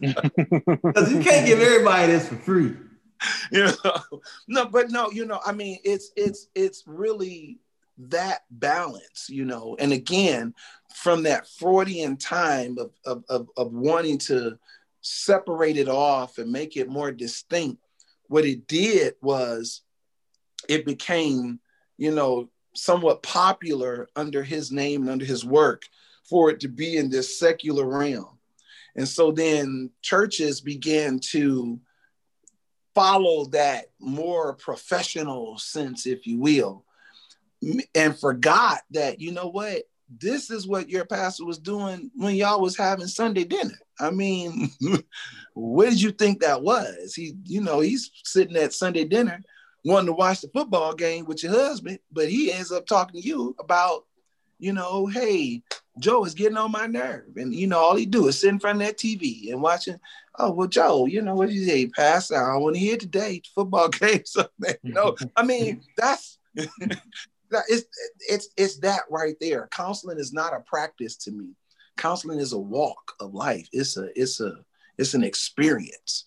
Because 0.00 1.12
you 1.12 1.20
can't 1.20 1.46
give 1.46 1.60
everybody 1.60 2.12
this 2.12 2.28
for 2.28 2.36
free. 2.36 2.76
you 3.52 3.64
know? 3.64 4.20
No 4.48 4.66
but 4.66 4.90
no 4.90 5.10
you 5.10 5.24
know 5.24 5.40
i 5.44 5.52
mean 5.52 5.78
it's 5.84 6.10
it's 6.16 6.48
it's 6.54 6.84
really 6.86 7.58
that 7.96 8.40
balance 8.50 9.28
you 9.28 9.44
know? 9.44 9.76
And 9.78 9.92
again 9.92 10.54
from 10.94 11.24
that 11.24 11.48
freudian 11.48 12.16
time 12.16 12.76
of, 12.78 12.92
of, 13.04 13.24
of, 13.28 13.48
of 13.56 13.72
wanting 13.72 14.18
to 14.18 14.58
separate 15.00 15.76
it 15.76 15.88
off 15.88 16.38
and 16.38 16.50
make 16.50 16.76
it 16.76 16.88
more 16.88 17.12
distinct 17.12 17.80
what 18.28 18.44
it 18.44 18.66
did 18.66 19.14
was 19.20 19.82
it 20.68 20.86
became 20.86 21.60
you 21.98 22.10
know 22.10 22.48
somewhat 22.74 23.22
popular 23.22 24.08
under 24.16 24.42
his 24.42 24.72
name 24.72 25.02
and 25.02 25.10
under 25.10 25.24
his 25.24 25.44
work 25.44 25.84
for 26.24 26.50
it 26.50 26.60
to 26.60 26.68
be 26.68 26.96
in 26.96 27.08
this 27.08 27.38
secular 27.38 27.86
realm. 27.86 28.38
And 28.96 29.06
so 29.06 29.30
then 29.30 29.90
churches 30.02 30.60
began 30.60 31.18
to 31.30 31.80
follow 32.94 33.46
that 33.46 33.86
more 34.00 34.54
professional 34.54 35.58
sense, 35.58 36.06
if 36.06 36.26
you 36.26 36.38
will, 36.38 36.84
and 37.94 38.18
forgot 38.18 38.80
that, 38.90 39.20
you 39.20 39.32
know 39.32 39.48
what, 39.48 39.82
this 40.20 40.50
is 40.50 40.66
what 40.66 40.90
your 40.90 41.04
pastor 41.04 41.44
was 41.44 41.58
doing 41.58 42.10
when 42.14 42.34
y'all 42.34 42.60
was 42.60 42.76
having 42.76 43.06
Sunday 43.06 43.44
dinner. 43.44 43.78
I 43.98 44.10
mean, 44.10 44.70
what 45.54 45.90
did 45.90 46.00
you 46.00 46.12
think 46.12 46.40
that 46.40 46.62
was? 46.62 47.14
He, 47.14 47.34
you 47.44 47.60
know, 47.60 47.80
he's 47.80 48.10
sitting 48.24 48.56
at 48.56 48.72
Sunday 48.72 49.04
dinner 49.04 49.40
wanting 49.84 50.06
to 50.06 50.12
watch 50.12 50.40
the 50.40 50.48
football 50.48 50.94
game 50.94 51.26
with 51.26 51.42
your 51.42 51.52
husband, 51.52 51.98
but 52.10 52.28
he 52.28 52.52
ends 52.52 52.72
up 52.72 52.86
talking 52.86 53.20
to 53.20 53.26
you 53.26 53.54
about, 53.58 54.04
you 54.58 54.72
know, 54.72 55.06
hey, 55.06 55.62
Joe 55.98 56.24
is 56.24 56.34
getting 56.34 56.56
on 56.56 56.72
my 56.72 56.86
nerve. 56.86 57.36
And 57.36 57.54
you 57.54 57.66
know, 57.66 57.78
all 57.78 57.96
he 57.96 58.06
do 58.06 58.28
is 58.28 58.40
sit 58.40 58.48
in 58.48 58.58
front 58.58 58.80
of 58.80 58.86
that 58.86 58.98
TV 58.98 59.52
and 59.52 59.62
watching 59.62 59.98
oh 60.38 60.50
well 60.50 60.68
joe 60.68 61.06
you 61.06 61.22
know 61.22 61.34
what? 61.34 61.50
You 61.50 61.64
say 61.64 61.86
pass 61.86 62.30
out. 62.30 62.54
I 62.54 62.56
want 62.56 62.76
to 62.76 62.80
hear 62.80 62.96
today 62.96 63.42
football 63.54 63.88
game 63.90 64.24
something 64.24 64.74
no 64.82 65.16
i 65.36 65.44
mean 65.44 65.82
that's 65.96 66.38
it's 67.68 67.84
it's 68.28 68.48
it's 68.56 68.78
that 68.78 69.02
right 69.10 69.36
there. 69.40 69.68
Counseling 69.70 70.18
is 70.18 70.32
not 70.32 70.54
a 70.54 70.60
practice 70.60 71.16
to 71.16 71.32
me. 71.32 71.50
Counseling 71.96 72.40
is 72.40 72.52
a 72.52 72.58
walk 72.58 73.14
of 73.20 73.34
life. 73.34 73.68
It's 73.72 73.96
a 73.96 74.08
it's 74.18 74.40
a 74.40 74.58
it's 74.98 75.14
an 75.14 75.24
experience. 75.24 76.24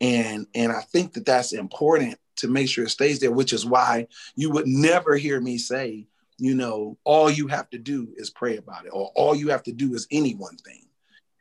And 0.00 0.46
and 0.54 0.70
i 0.70 0.82
think 0.82 1.14
that 1.14 1.24
that's 1.24 1.54
important 1.54 2.18
to 2.36 2.48
make 2.48 2.68
sure 2.68 2.84
it 2.84 2.90
stays 2.90 3.18
there 3.18 3.32
which 3.32 3.54
is 3.54 3.64
why 3.64 4.06
you 4.34 4.50
would 4.50 4.66
never 4.66 5.16
hear 5.16 5.40
me 5.40 5.56
say 5.56 6.06
you 6.36 6.54
know 6.54 6.98
all 7.04 7.30
you 7.30 7.46
have 7.46 7.70
to 7.70 7.78
do 7.78 8.12
is 8.14 8.28
pray 8.28 8.58
about 8.58 8.84
it 8.84 8.90
or 8.90 9.10
all 9.16 9.34
you 9.34 9.48
have 9.48 9.62
to 9.62 9.72
do 9.72 9.94
is 9.94 10.06
any 10.10 10.34
one 10.34 10.58
thing. 10.58 10.82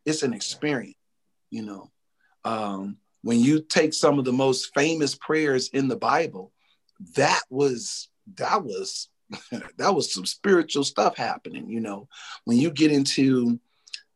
It's 0.06 0.24
an 0.24 0.34
experience 0.34 0.96
you 1.50 1.64
know 1.64 1.92
um, 2.46 2.98
when 3.24 3.40
you 3.40 3.60
take 3.60 3.94
some 3.94 4.20
of 4.20 4.26
the 4.26 4.32
most 4.32 4.74
famous 4.74 5.16
prayers 5.16 5.70
in 5.70 5.88
the 5.88 5.96
Bible, 5.96 6.52
that 7.16 7.42
was 7.50 8.08
that 8.36 8.64
was 8.64 9.10
that 9.78 9.94
was 9.94 10.14
some 10.14 10.26
spiritual 10.26 10.84
stuff 10.84 11.18
happening. 11.18 11.68
You 11.68 11.82
know, 11.82 12.08
when 12.46 12.58
you 12.58 12.72
get 12.72 12.92
into 12.92 13.60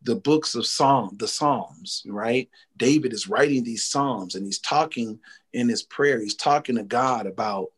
the 0.03 0.15
books 0.15 0.55
of 0.55 0.65
Psalm, 0.65 1.15
the 1.19 1.27
Psalms, 1.27 2.03
right? 2.07 2.49
David 2.77 3.11
is 3.11 3.27
writing 3.27 3.63
these 3.63 3.85
Psalms 3.85 4.35
and 4.35 4.45
he's 4.45 4.59
talking 4.59 5.19
in 5.51 5.67
his 5.67 5.83
prayer. 5.83 6.19
He's 6.21 6.35
talking 6.35 6.75
to 6.77 6.83
God 6.83 7.25
about 7.25 7.71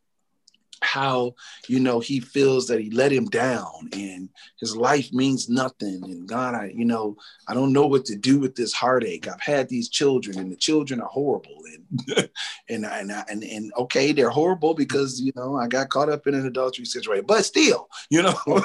how 0.82 1.34
you 1.68 1.80
know 1.80 2.00
he 2.00 2.20
feels 2.20 2.66
that 2.66 2.80
he 2.80 2.90
let 2.90 3.12
him 3.12 3.26
down 3.26 3.88
and 3.92 4.28
his 4.58 4.76
life 4.76 5.12
means 5.12 5.48
nothing. 5.48 6.02
And 6.04 6.28
god 6.28 6.54
i 6.54 6.72
you 6.74 6.84
know 6.84 7.16
i 7.48 7.54
don't 7.54 7.72
know 7.72 7.86
what 7.86 8.04
to 8.06 8.16
do 8.16 8.38
with 8.38 8.54
this 8.54 8.72
heartache. 8.72 9.28
I've 9.28 9.40
had 9.40 9.68
these 9.68 9.88
children 9.88 10.38
and 10.38 10.50
the 10.50 10.56
children 10.56 11.00
are 11.00 11.08
horrible. 11.08 11.56
And 11.66 12.28
and 12.68 12.86
and, 12.86 13.12
and, 13.28 13.42
and 13.44 13.72
okay 13.76 14.12
they're 14.12 14.30
horrible 14.30 14.74
because 14.74 15.20
you 15.20 15.32
know 15.36 15.56
i 15.56 15.66
got 15.66 15.88
caught 15.88 16.08
up 16.08 16.26
in 16.26 16.34
an 16.34 16.46
adultery 16.46 16.84
situation 16.84 17.24
but 17.26 17.44
still 17.44 17.88
you 18.10 18.22
know. 18.22 18.34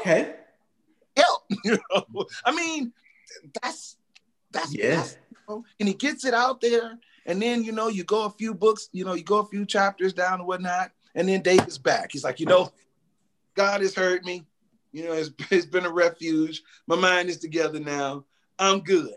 Okay. 0.00 0.34
Help 1.16 1.42
you 1.64 1.78
know. 1.92 2.26
I 2.44 2.54
mean 2.54 2.92
that's 3.60 3.96
that's 4.50 4.74
yeah 4.74 4.96
that's, 4.96 5.18
you 5.30 5.36
know, 5.48 5.64
and 5.78 5.88
he 5.88 5.94
gets 5.94 6.24
it 6.24 6.34
out 6.34 6.60
there. 6.60 6.98
And 7.26 7.40
then 7.40 7.62
you 7.62 7.72
know 7.72 7.88
you 7.88 8.02
go 8.04 8.24
a 8.24 8.30
few 8.30 8.54
books 8.54 8.88
you 8.92 9.04
know 9.04 9.14
you 9.14 9.22
go 9.22 9.38
a 9.38 9.46
few 9.46 9.66
chapters 9.66 10.12
down 10.12 10.40
and 10.40 10.46
whatnot 10.46 10.90
and 11.14 11.28
then 11.28 11.42
David's 11.42 11.78
back. 11.78 12.12
He's 12.12 12.24
like, 12.24 12.40
you 12.40 12.46
know, 12.46 12.72
God 13.54 13.80
has 13.80 13.94
heard 13.94 14.24
me. 14.24 14.44
You 14.92 15.04
know, 15.04 15.12
it's, 15.12 15.30
it's 15.50 15.66
been 15.66 15.86
a 15.86 15.92
refuge. 15.92 16.62
My 16.86 16.96
mind 16.96 17.28
is 17.28 17.38
together 17.38 17.80
now. 17.80 18.24
I'm 18.58 18.80
good. 18.80 19.12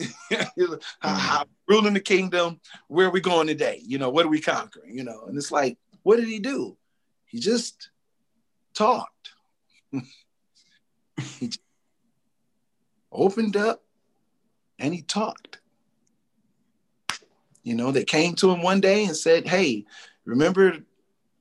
mm 0.32 1.46
ruling 1.68 1.94
the 1.94 2.00
kingdom. 2.00 2.60
Where 2.88 3.06
are 3.06 3.12
we 3.12 3.20
going 3.20 3.46
today? 3.46 3.80
You 3.84 3.98
know, 3.98 4.10
what 4.10 4.26
are 4.26 4.30
we 4.30 4.40
conquering? 4.40 4.96
You 4.96 5.04
know, 5.04 5.26
and 5.26 5.36
it's 5.36 5.52
like, 5.52 5.78
what 6.02 6.16
did 6.16 6.26
he 6.26 6.40
do? 6.40 6.76
He 7.26 7.38
just 7.38 7.90
talked. 8.74 9.30
he 9.92 11.46
just 11.46 11.60
opened 13.12 13.56
up 13.56 13.84
and 14.80 14.92
he 14.92 15.02
talked. 15.02 15.60
You 17.62 17.74
know, 17.74 17.92
they 17.92 18.04
came 18.04 18.34
to 18.36 18.50
him 18.50 18.62
one 18.62 18.80
day 18.80 19.04
and 19.04 19.16
said, 19.16 19.46
Hey, 19.46 19.84
remember 20.24 20.78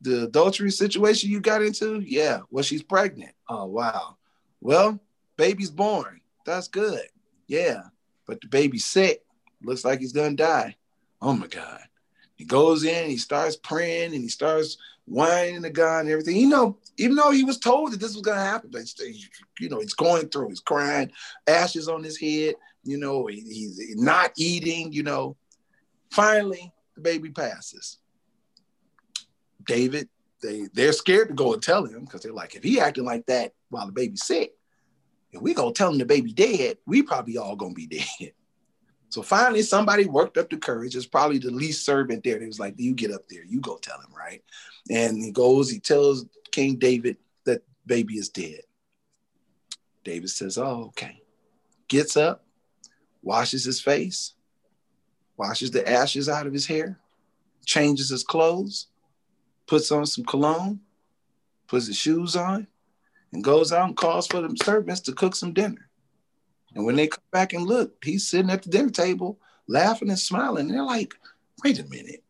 the 0.01 0.23
adultery 0.23 0.71
situation 0.71 1.29
you 1.29 1.39
got 1.39 1.61
into? 1.61 1.99
Yeah. 1.99 2.41
Well, 2.49 2.63
she's 2.63 2.83
pregnant. 2.83 3.33
Oh, 3.47 3.65
wow. 3.65 4.17
Well, 4.61 4.99
baby's 5.37 5.71
born. 5.71 6.21
That's 6.45 6.67
good. 6.67 7.03
Yeah. 7.47 7.83
But 8.25 8.41
the 8.41 8.47
baby's 8.47 8.85
sick. 8.85 9.23
Looks 9.61 9.83
like 9.83 9.99
he's 9.99 10.13
gonna 10.13 10.35
die. 10.35 10.75
Oh 11.21 11.33
my 11.33 11.47
God. 11.47 11.81
He 12.35 12.45
goes 12.45 12.85
in, 12.85 13.09
he 13.09 13.17
starts 13.17 13.57
praying, 13.57 14.13
and 14.13 14.23
he 14.23 14.29
starts 14.29 14.77
whining 15.05 15.61
to 15.63 15.69
God 15.69 16.01
and 16.01 16.09
everything. 16.09 16.37
You 16.37 16.47
know, 16.47 16.77
even 16.97 17.15
though 17.15 17.31
he 17.31 17.43
was 17.43 17.57
told 17.57 17.91
that 17.91 17.99
this 17.99 18.13
was 18.13 18.21
gonna 18.21 18.39
happen, 18.39 18.69
but 18.71 18.83
you 19.59 19.69
know, 19.69 19.79
he's 19.79 19.93
going 19.93 20.29
through, 20.29 20.49
he's 20.49 20.61
crying, 20.61 21.11
ashes 21.47 21.89
on 21.89 22.03
his 22.03 22.17
head, 22.17 22.55
you 22.83 22.97
know, 22.97 23.25
he's 23.25 23.95
not 23.97 24.31
eating, 24.37 24.93
you 24.93 25.03
know. 25.03 25.35
Finally, 26.11 26.71
the 26.95 27.01
baby 27.01 27.29
passes. 27.29 27.97
David, 29.69 30.09
they 30.41 30.67
they're 30.73 30.91
scared 30.91 31.27
to 31.27 31.33
go 31.35 31.53
and 31.53 31.61
tell 31.61 31.85
him 31.85 32.03
because 32.03 32.21
they're 32.21 32.33
like, 32.33 32.55
if 32.55 32.63
he 32.63 32.79
acting 32.79 33.05
like 33.05 33.25
that 33.27 33.53
while 33.69 33.85
the 33.85 33.91
baby's 33.91 34.25
sick, 34.25 34.53
if 35.31 35.41
we 35.41 35.53
go 35.53 35.71
tell 35.71 35.91
him 35.91 35.99
the 35.99 36.05
baby 36.05 36.33
dead, 36.33 36.77
we 36.87 37.03
probably 37.03 37.37
all 37.37 37.55
gonna 37.55 37.73
be 37.73 37.85
dead. 38.19 38.33
So 39.09 39.21
finally, 39.21 39.61
somebody 39.61 40.05
worked 40.05 40.37
up 40.37 40.49
the 40.49 40.57
courage. 40.57 40.95
It's 40.95 41.05
probably 41.05 41.37
the 41.37 41.51
least 41.51 41.85
servant 41.85 42.23
there. 42.23 42.39
They 42.39 42.47
was 42.47 42.59
like, 42.59 42.75
"You 42.77 42.95
get 42.95 43.11
up 43.11 43.27
there, 43.29 43.45
you 43.45 43.61
go 43.61 43.77
tell 43.77 43.99
him, 43.99 44.13
right?" 44.15 44.43
And 44.89 45.23
he 45.23 45.31
goes, 45.31 45.69
he 45.69 45.79
tells 45.79 46.25
King 46.51 46.77
David 46.77 47.17
that 47.45 47.61
baby 47.85 48.15
is 48.15 48.29
dead. 48.29 48.61
David 50.03 50.31
says, 50.31 50.57
"Oh, 50.57 50.85
okay." 50.87 51.21
Gets 51.87 52.17
up, 52.17 52.45
washes 53.21 53.65
his 53.65 53.81
face, 53.81 54.33
washes 55.37 55.71
the 55.71 55.87
ashes 55.87 56.27
out 56.27 56.47
of 56.47 56.53
his 56.53 56.67
hair, 56.67 56.99
changes 57.65 58.09
his 58.09 58.23
clothes, 58.23 58.88
puts 59.69 59.91
on 59.91 60.05
some 60.05 60.25
cologne, 60.25 60.79
puts 61.67 61.87
his 61.87 61.97
shoes 61.97 62.35
on, 62.35 62.67
and 63.31 63.43
goes 63.43 63.71
out 63.71 63.87
and 63.87 63.95
calls 63.95 64.27
for 64.27 64.41
the 64.41 64.55
servants 64.63 65.01
to 65.01 65.13
cook 65.13 65.35
some 65.35 65.53
dinner. 65.53 65.89
And 66.75 66.85
when 66.85 66.95
they 66.95 67.07
come 67.07 67.23
back 67.31 67.53
and 67.53 67.65
look, 67.65 68.03
he's 68.03 68.27
sitting 68.27 68.49
at 68.49 68.63
the 68.63 68.69
dinner 68.69 68.89
table 68.89 69.39
laughing 69.67 70.09
and 70.09 70.19
smiling. 70.19 70.65
And 70.65 70.75
they're 70.75 70.83
like, 70.83 71.13
wait 71.63 71.79
a 71.79 71.85
minute. 71.85 72.23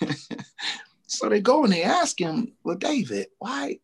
so 1.06 1.28
they 1.28 1.40
go 1.40 1.64
and 1.64 1.72
they 1.72 1.82
ask 1.82 2.20
him, 2.20 2.52
well, 2.62 2.76
David, 2.76 3.26
why, 3.38 3.80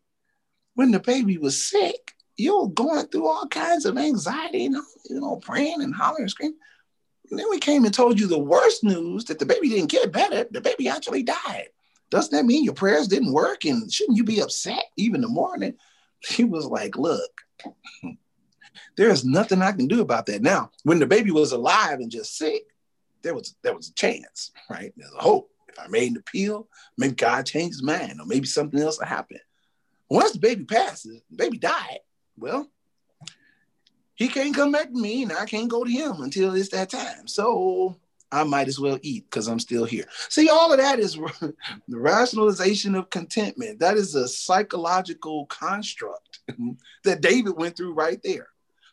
when 0.75 0.91
the 0.91 0.99
baby 0.99 1.37
was 1.37 1.67
sick, 1.67 2.13
you 2.37 2.61
were 2.61 2.69
going 2.69 3.07
through 3.07 3.27
all 3.27 3.47
kinds 3.47 3.85
of 3.85 3.97
anxiety, 3.97 4.63
you 4.63 4.69
know, 4.69 4.83
you 5.09 5.19
know, 5.19 5.35
praying 5.37 5.81
and 5.81 5.93
hollering 5.93 6.23
and 6.23 6.31
screaming. 6.31 6.57
And 7.29 7.39
then 7.39 7.49
we 7.49 7.59
came 7.59 7.85
and 7.85 7.93
told 7.93 8.19
you 8.19 8.27
the 8.27 8.39
worst 8.39 8.83
news 8.83 9.25
that 9.25 9.39
the 9.39 9.45
baby 9.45 9.69
didn't 9.69 9.91
get 9.91 10.11
better. 10.11 10.45
The 10.49 10.61
baby 10.61 10.87
actually 10.87 11.23
died. 11.23 11.69
Doesn't 12.11 12.37
that 12.37 12.45
mean 12.45 12.63
your 12.63 12.73
prayers 12.73 13.07
didn't 13.07 13.33
work? 13.33 13.65
And 13.65 13.91
shouldn't 13.91 14.17
you 14.17 14.23
be 14.23 14.41
upset 14.41 14.83
even 14.97 15.21
the 15.21 15.29
morning? 15.29 15.75
He 16.19 16.43
was 16.43 16.65
like, 16.65 16.97
look, 16.97 17.31
there's 18.97 19.25
nothing 19.25 19.61
I 19.61 19.71
can 19.71 19.87
do 19.87 20.01
about 20.01 20.25
that. 20.27 20.41
Now, 20.41 20.71
when 20.83 20.99
the 20.99 21.07
baby 21.07 21.31
was 21.31 21.53
alive 21.53 21.99
and 21.99 22.11
just 22.11 22.37
sick, 22.37 22.63
there 23.23 23.33
was 23.33 23.55
there 23.63 23.75
was 23.75 23.89
a 23.89 23.93
chance, 23.93 24.51
right? 24.69 24.93
There's 24.95 25.13
a 25.13 25.21
hope. 25.21 25.49
If 25.69 25.79
I 25.79 25.87
made 25.87 26.11
an 26.11 26.17
appeal, 26.17 26.67
maybe 26.97 27.15
God 27.15 27.45
changed 27.45 27.75
his 27.75 27.83
mind, 27.83 28.19
or 28.19 28.25
maybe 28.25 28.45
something 28.45 28.79
else 28.79 28.99
will 28.99 29.05
happen. 29.05 29.39
Once 30.09 30.33
the 30.33 30.39
baby 30.39 30.65
passes, 30.65 31.21
the 31.29 31.37
baby 31.37 31.57
died. 31.57 31.99
Well, 32.37 32.69
he 34.15 34.27
can't 34.27 34.53
come 34.53 34.73
back 34.73 34.87
to 34.87 34.99
me, 34.99 35.23
and 35.23 35.31
I 35.31 35.45
can't 35.45 35.69
go 35.69 35.85
to 35.85 35.89
him 35.89 36.21
until 36.21 36.55
it's 36.55 36.69
that 36.69 36.89
time. 36.89 37.27
So 37.27 37.95
I 38.31 38.43
might 38.43 38.67
as 38.67 38.79
well 38.79 38.97
eat 39.01 39.25
because 39.29 39.47
I'm 39.47 39.59
still 39.59 39.85
here. 39.85 40.05
See, 40.29 40.49
all 40.49 40.71
of 40.71 40.79
that 40.79 40.99
is 40.99 41.15
the 41.41 41.53
rationalization 41.89 42.95
of 42.95 43.09
contentment. 43.09 43.79
That 43.79 43.97
is 43.97 44.15
a 44.15 44.27
psychological 44.27 45.45
construct 45.47 46.39
that 47.03 47.21
David 47.21 47.55
went 47.57 47.75
through 47.75 47.93
right 47.93 48.19
there. 48.23 48.47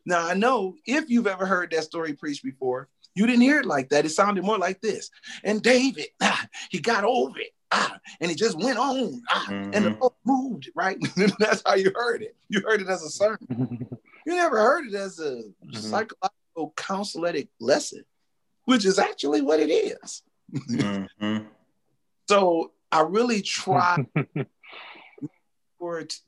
Now, 0.04 0.26
I 0.26 0.34
know 0.34 0.74
if 0.86 1.10
you've 1.10 1.26
ever 1.26 1.46
heard 1.46 1.70
that 1.70 1.84
story 1.84 2.14
preached 2.14 2.42
before, 2.42 2.88
you 3.14 3.26
didn't 3.26 3.42
hear 3.42 3.60
it 3.60 3.66
like 3.66 3.90
that. 3.90 4.04
It 4.04 4.10
sounded 4.10 4.44
more 4.44 4.58
like 4.58 4.80
this. 4.80 5.10
And 5.44 5.62
David, 5.62 6.06
ah, 6.22 6.46
he 6.70 6.80
got 6.80 7.04
over 7.04 7.38
it. 7.38 7.52
Ah, 7.70 7.98
and 8.20 8.30
he 8.30 8.36
just 8.36 8.58
went 8.58 8.78
on. 8.78 9.20
Ah, 9.28 9.46
mm-hmm. 9.48 9.74
And 9.74 9.84
the 9.84 9.90
boat 9.90 10.14
moved, 10.24 10.70
right? 10.74 10.96
That's 11.38 11.62
how 11.66 11.74
you 11.74 11.92
heard 11.94 12.22
it. 12.22 12.34
You 12.48 12.62
heard 12.62 12.80
it 12.80 12.88
as 12.88 13.02
a 13.02 13.10
sermon. 13.10 13.86
you 14.26 14.34
never 14.34 14.58
heard 14.58 14.86
it 14.86 14.94
as 14.94 15.18
a 15.18 15.32
mm-hmm. 15.32 15.74
psychological 15.74 16.72
counseletic 16.76 17.48
lesson, 17.60 18.04
which 18.68 18.84
is 18.84 18.98
actually 18.98 19.40
what 19.40 19.60
it 19.60 19.70
is. 19.70 20.22
mm-hmm. 20.54 21.46
So 22.28 22.72
I 22.92 23.00
really 23.00 23.40
try 23.40 24.04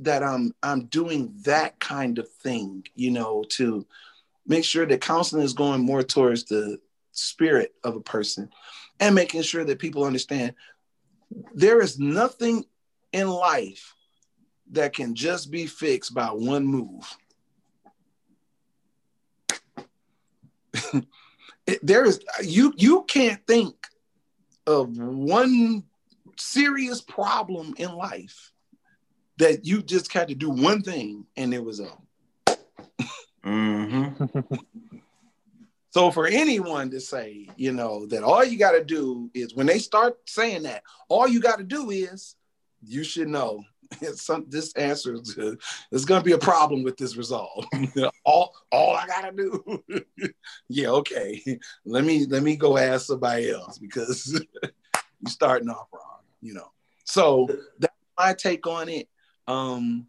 that 0.00 0.22
I'm 0.22 0.54
I'm 0.62 0.86
doing 0.86 1.34
that 1.44 1.78
kind 1.80 2.18
of 2.18 2.30
thing, 2.30 2.86
you 2.94 3.10
know, 3.10 3.44
to 3.50 3.86
make 4.46 4.64
sure 4.64 4.86
that 4.86 5.02
counseling 5.02 5.42
is 5.42 5.52
going 5.52 5.82
more 5.82 6.02
towards 6.02 6.44
the 6.44 6.80
spirit 7.12 7.74
of 7.84 7.96
a 7.96 8.00
person 8.00 8.48
and 9.00 9.14
making 9.14 9.42
sure 9.42 9.64
that 9.64 9.78
people 9.78 10.04
understand 10.04 10.54
there 11.52 11.82
is 11.82 11.98
nothing 11.98 12.64
in 13.12 13.28
life 13.28 13.94
that 14.70 14.94
can 14.94 15.14
just 15.14 15.50
be 15.50 15.66
fixed 15.66 16.14
by 16.14 16.28
one 16.28 16.64
move. 16.64 17.18
there 21.82 22.04
is 22.04 22.20
you 22.42 22.72
you 22.76 23.04
can't 23.04 23.44
think 23.46 23.74
of 24.66 24.96
one 24.96 25.84
serious 26.36 27.00
problem 27.00 27.74
in 27.78 27.92
life 27.92 28.52
that 29.38 29.64
you 29.64 29.82
just 29.82 30.12
had 30.12 30.28
to 30.28 30.34
do 30.34 30.50
one 30.50 30.82
thing 30.82 31.26
and 31.36 31.52
it 31.52 31.62
was 31.64 31.80
a 31.80 31.88
mm-hmm. 33.44 34.24
so 35.90 36.10
for 36.10 36.26
anyone 36.26 36.90
to 36.90 37.00
say 37.00 37.48
you 37.56 37.72
know 37.72 38.06
that 38.06 38.22
all 38.22 38.44
you 38.44 38.58
got 38.58 38.72
to 38.72 38.84
do 38.84 39.30
is 39.34 39.54
when 39.54 39.66
they 39.66 39.78
start 39.78 40.16
saying 40.26 40.62
that 40.62 40.82
all 41.08 41.26
you 41.26 41.40
got 41.40 41.58
to 41.58 41.64
do 41.64 41.90
is 41.90 42.36
you 42.82 43.04
should 43.04 43.28
know 43.28 43.62
some, 44.14 44.46
this 44.48 44.72
answer 44.74 45.14
is 45.14 45.34
there's 45.90 46.04
going 46.04 46.20
to 46.20 46.24
be 46.24 46.32
a 46.32 46.38
problem 46.38 46.82
with 46.82 46.96
this 46.96 47.16
resolve. 47.16 47.66
All 48.24 48.54
all 48.70 48.94
i 48.94 49.06
got 49.06 49.22
to 49.22 49.32
do. 49.32 50.02
Yeah 50.68 50.88
okay. 50.88 51.58
Let 51.84 52.04
me 52.04 52.26
let 52.26 52.42
me 52.42 52.56
go 52.56 52.78
ask 52.78 53.06
somebody 53.06 53.50
else 53.50 53.78
because 53.78 54.40
you're 54.62 54.70
starting 55.28 55.68
off 55.68 55.88
wrong 55.92 56.20
you 56.40 56.54
know. 56.54 56.70
So 57.04 57.48
that's 57.78 57.94
my 58.18 58.34
take 58.34 58.66
on 58.66 58.88
it. 58.88 59.08
Um, 59.46 60.06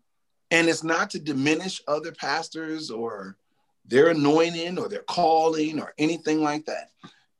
and 0.49 0.67
it's 0.67 0.83
not 0.83 1.09
to 1.11 1.19
diminish 1.19 1.81
other 1.87 2.11
pastors 2.11 2.91
or 2.91 3.37
their 3.85 4.09
anointing 4.09 4.77
or 4.77 4.89
their 4.89 5.03
calling 5.03 5.79
or 5.79 5.93
anything 5.97 6.41
like 6.41 6.65
that. 6.65 6.91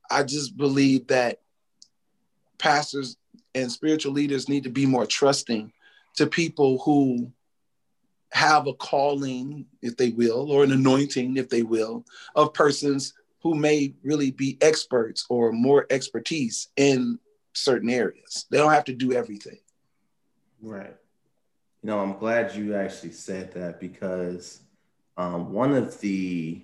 I 0.10 0.24
just 0.24 0.58
believe 0.58 1.08
that 1.08 1.40
pastors 2.58 3.18
and 3.54 3.72
spiritual 3.72 4.14
leaders 4.14 4.50
need 4.50 4.64
to 4.64 4.70
be 4.70 4.86
more 4.86 5.06
trusting 5.06 5.72
to 6.16 6.28
people 6.28 6.80
who 6.80 7.32
have 8.32 8.68
a 8.68 8.74
calling, 8.74 9.66
if 9.82 9.98
they 9.98 10.12
will, 10.12 10.52
or 10.52 10.64
an 10.64 10.72
anointing, 10.72 11.38
if 11.38 11.50
they 11.50 11.64
will, 11.64 12.06
of 12.36 12.54
persons 12.54 13.14
who 13.42 13.56
may 13.56 13.94
really 14.04 14.32
be 14.32 14.58
experts 14.62 15.26
or 15.30 15.52
more 15.52 15.86
expertise 15.90 16.70
in 16.78 17.20
certain 17.54 17.90
areas. 17.90 18.46
They 18.50 18.58
don't 18.58 18.72
have 18.72 18.86
to 18.86 18.94
do 18.94 19.14
everything. 19.14 19.60
Right. 20.62 20.96
You 21.82 21.88
know, 21.88 22.00
I'm 22.00 22.18
glad 22.18 22.56
you 22.56 22.76
actually 22.76 23.14
said 23.14 23.54
that 23.54 23.80
because 23.80 24.62
um, 25.18 25.52
one 25.52 25.74
of 25.74 26.00
the 26.00 26.64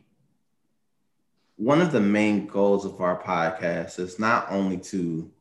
one 1.56 1.82
of 1.82 1.92
the 1.92 2.00
main 2.00 2.46
goals 2.46 2.86
of 2.86 3.02
our 3.02 3.20
podcast 3.22 3.98
is 3.98 4.20
not 4.20 4.46
only 4.52 4.78
to 4.78 5.32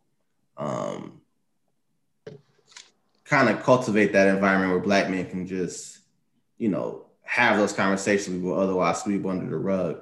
um, 0.57 1.21
kind 3.29 3.49
of 3.49 3.63
cultivate 3.63 4.13
that 4.13 4.29
environment 4.29 4.73
where 4.73 4.81
black 4.81 5.11
men 5.11 5.27
can 5.29 5.47
just, 5.47 5.99
you 6.59 6.69
know, 6.69 7.07
have 7.23 7.59
those 7.59 7.73
conversations 7.73 8.37
we 8.37 8.49
will 8.49 8.59
otherwise 8.59 9.03
sweep 9.03 9.27
under 9.27 9.51
the 9.51 9.57
rug, 9.57 10.01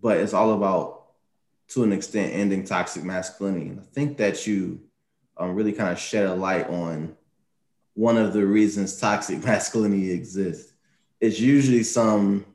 but 0.00 0.18
it's 0.18 0.32
all 0.32 0.52
about, 0.52 1.06
to 1.68 1.82
an 1.82 1.92
extent, 1.92 2.32
ending 2.32 2.64
toxic 2.64 3.02
masculinity. 3.02 3.68
And 3.70 3.80
I 3.80 3.82
think 3.82 4.18
that 4.18 4.46
you 4.46 4.80
um, 5.36 5.56
really 5.56 5.72
kind 5.72 5.90
of 5.90 5.98
shed 5.98 6.26
a 6.26 6.34
light 6.34 6.68
on 6.68 7.16
one 7.94 8.16
of 8.16 8.32
the 8.32 8.46
reasons 8.46 9.00
toxic 9.00 9.44
masculinity 9.44 10.12
exists. 10.12 10.72
It's 11.20 11.40
usually 11.40 11.82
some 11.82 12.46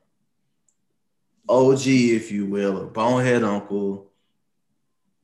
OG, 1.49 1.87
if 1.87 2.31
you 2.31 2.45
will, 2.45 2.81
a 2.81 2.85
bonehead 2.85 3.43
uncle, 3.43 4.09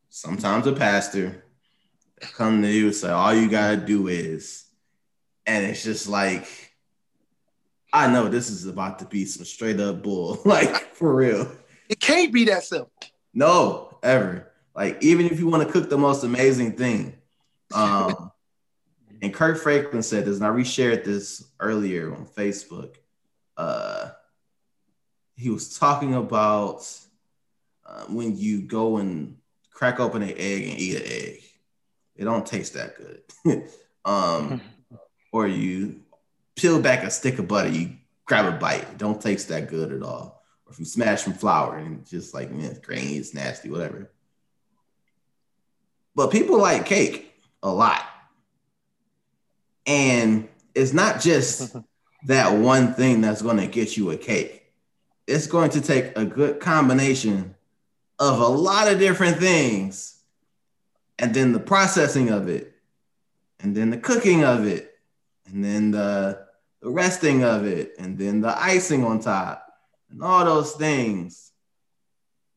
sometimes 0.09 0.67
a 0.67 0.73
pastor, 0.73 1.45
come 2.21 2.61
to 2.61 2.71
you 2.71 2.87
and 2.87 2.95
say, 2.95 3.09
all 3.09 3.33
you 3.33 3.49
gotta 3.49 3.77
do 3.77 4.07
is, 4.07 4.65
and 5.45 5.65
it's 5.65 5.83
just 5.83 6.07
like, 6.07 6.47
I 7.93 8.11
know 8.11 8.27
this 8.27 8.49
is 8.49 8.65
about 8.65 8.99
to 8.99 9.05
be 9.05 9.25
some 9.25 9.45
straight 9.45 9.79
up 9.79 10.03
bull, 10.03 10.39
like 10.45 10.93
for 10.93 11.15
real. 11.15 11.51
It 11.89 11.99
can't 11.99 12.33
be 12.33 12.45
that 12.45 12.63
simple. 12.63 12.91
No, 13.33 13.97
ever. 14.03 14.51
Like 14.75 15.01
even 15.01 15.25
if 15.25 15.39
you 15.39 15.47
want 15.47 15.65
to 15.65 15.71
cook 15.71 15.89
the 15.89 15.97
most 15.97 16.23
amazing 16.23 16.73
thing, 16.73 17.15
um, 17.73 18.31
and 19.21 19.33
Kirk 19.33 19.57
Franklin 19.57 20.03
said 20.03 20.25
this, 20.25 20.37
and 20.37 20.45
I 20.45 20.49
reshared 20.49 21.03
this 21.03 21.43
earlier 21.59 22.13
on 22.13 22.25
Facebook. 22.27 22.95
Uh, 23.55 24.09
he 25.35 25.49
was 25.49 25.77
talking 25.77 26.13
about 26.13 26.87
uh, 27.85 28.03
when 28.05 28.37
you 28.37 28.61
go 28.61 28.97
and 28.97 29.37
crack 29.71 29.99
open 29.99 30.21
an 30.23 30.33
egg 30.35 30.67
and 30.67 30.79
eat 30.79 30.95
an 30.95 31.03
egg, 31.05 31.43
it 32.17 32.25
don't 32.25 32.45
taste 32.45 32.73
that 32.73 32.95
good. 32.97 33.69
um, 34.05 34.61
or 35.31 35.47
you 35.47 36.01
peel 36.55 36.81
back 36.81 37.03
a 37.03 37.11
stick 37.11 37.39
of 37.39 37.47
butter, 37.47 37.69
you 37.69 37.95
grab 38.25 38.45
a 38.45 38.57
bite, 38.57 38.81
it 38.81 38.97
don't 38.97 39.21
taste 39.21 39.49
that 39.49 39.69
good 39.69 39.91
at 39.91 40.03
all. 40.03 40.43
Or 40.65 40.71
if 40.71 40.79
you 40.79 40.85
smash 40.85 41.23
some 41.23 41.33
flour 41.33 41.77
and 41.77 42.05
just 42.05 42.33
like 42.33 42.51
man, 42.51 42.65
it's 42.65 42.79
grainy, 42.79 43.17
it's 43.17 43.33
nasty, 43.33 43.69
whatever. 43.69 44.11
But 46.15 46.31
people 46.31 46.57
like 46.57 46.85
cake 46.85 47.31
a 47.61 47.69
lot. 47.69 48.03
And 49.85 50.49
it's 50.73 50.93
not 50.93 51.21
just 51.21 51.75
that 52.25 52.53
one 52.53 52.93
thing 52.93 53.21
that's 53.21 53.41
going 53.41 53.57
to 53.57 53.67
get 53.67 53.95
you 53.95 54.11
a 54.11 54.17
cake. 54.17 54.63
It's 55.27 55.47
going 55.47 55.69
to 55.71 55.81
take 55.81 56.17
a 56.17 56.25
good 56.25 56.59
combination 56.59 57.55
of 58.19 58.39
a 58.39 58.47
lot 58.47 58.91
of 58.91 58.99
different 58.99 59.37
things, 59.37 60.16
and 61.19 61.33
then 61.33 61.51
the 61.51 61.59
processing 61.59 62.29
of 62.29 62.47
it, 62.47 62.73
and 63.59 63.75
then 63.75 63.89
the 63.89 63.97
cooking 63.97 64.43
of 64.43 64.65
it, 64.65 64.93
and 65.47 65.63
then 65.63 65.91
the, 65.91 66.45
the 66.81 66.89
resting 66.89 67.43
of 67.43 67.65
it, 67.65 67.93
and 67.97 68.17
then 68.17 68.41
the 68.41 68.57
icing 68.61 69.03
on 69.03 69.19
top, 69.19 69.67
and 70.09 70.21
all 70.21 70.45
those 70.45 70.73
things, 70.73 71.51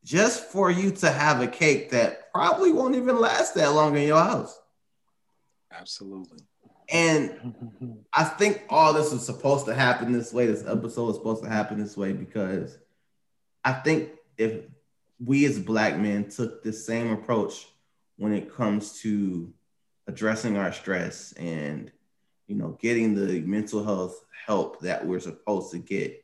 just 0.04 0.46
for 0.46 0.70
you 0.70 0.90
to 0.90 1.11
have 1.11 1.40
a 1.40 1.46
cake 1.46 1.90
that 1.90 2.32
probably 2.32 2.72
won't 2.72 2.96
even 2.96 3.18
last 3.18 3.54
that 3.54 3.72
long 3.72 3.96
in 3.96 4.06
your 4.06 4.22
house. 4.22 4.58
Absolutely. 5.72 6.40
And 6.90 8.04
I 8.14 8.24
think 8.24 8.64
all 8.68 8.92
this 8.92 9.12
is 9.12 9.24
supposed 9.24 9.66
to 9.66 9.74
happen 9.74 10.12
this 10.12 10.32
way. 10.32 10.46
This 10.46 10.66
episode 10.66 11.11
is 11.11 11.16
supposed 11.16 11.42
to 11.44 11.48
happen 11.48 11.80
this 11.80 11.96
way 11.96 12.12
because 12.12 12.78
I 13.64 13.72
think 13.72 14.11
if 14.36 14.62
we 15.24 15.44
as 15.44 15.58
black 15.58 15.98
men 15.98 16.28
took 16.28 16.62
the 16.62 16.72
same 16.72 17.12
approach 17.12 17.66
when 18.21 18.35
it 18.35 18.55
comes 18.55 19.01
to 19.01 19.51
addressing 20.07 20.59
our 20.59 20.73
stress 20.75 21.33
and 21.33 21.91
you 22.47 22.55
know 22.55 22.77
getting 22.81 23.14
the 23.14 23.41
mental 23.41 23.83
health 23.83 24.23
help 24.47 24.79
that 24.81 25.07
we're 25.07 25.18
supposed 25.21 25.71
to 25.73 25.79
get 25.79 26.23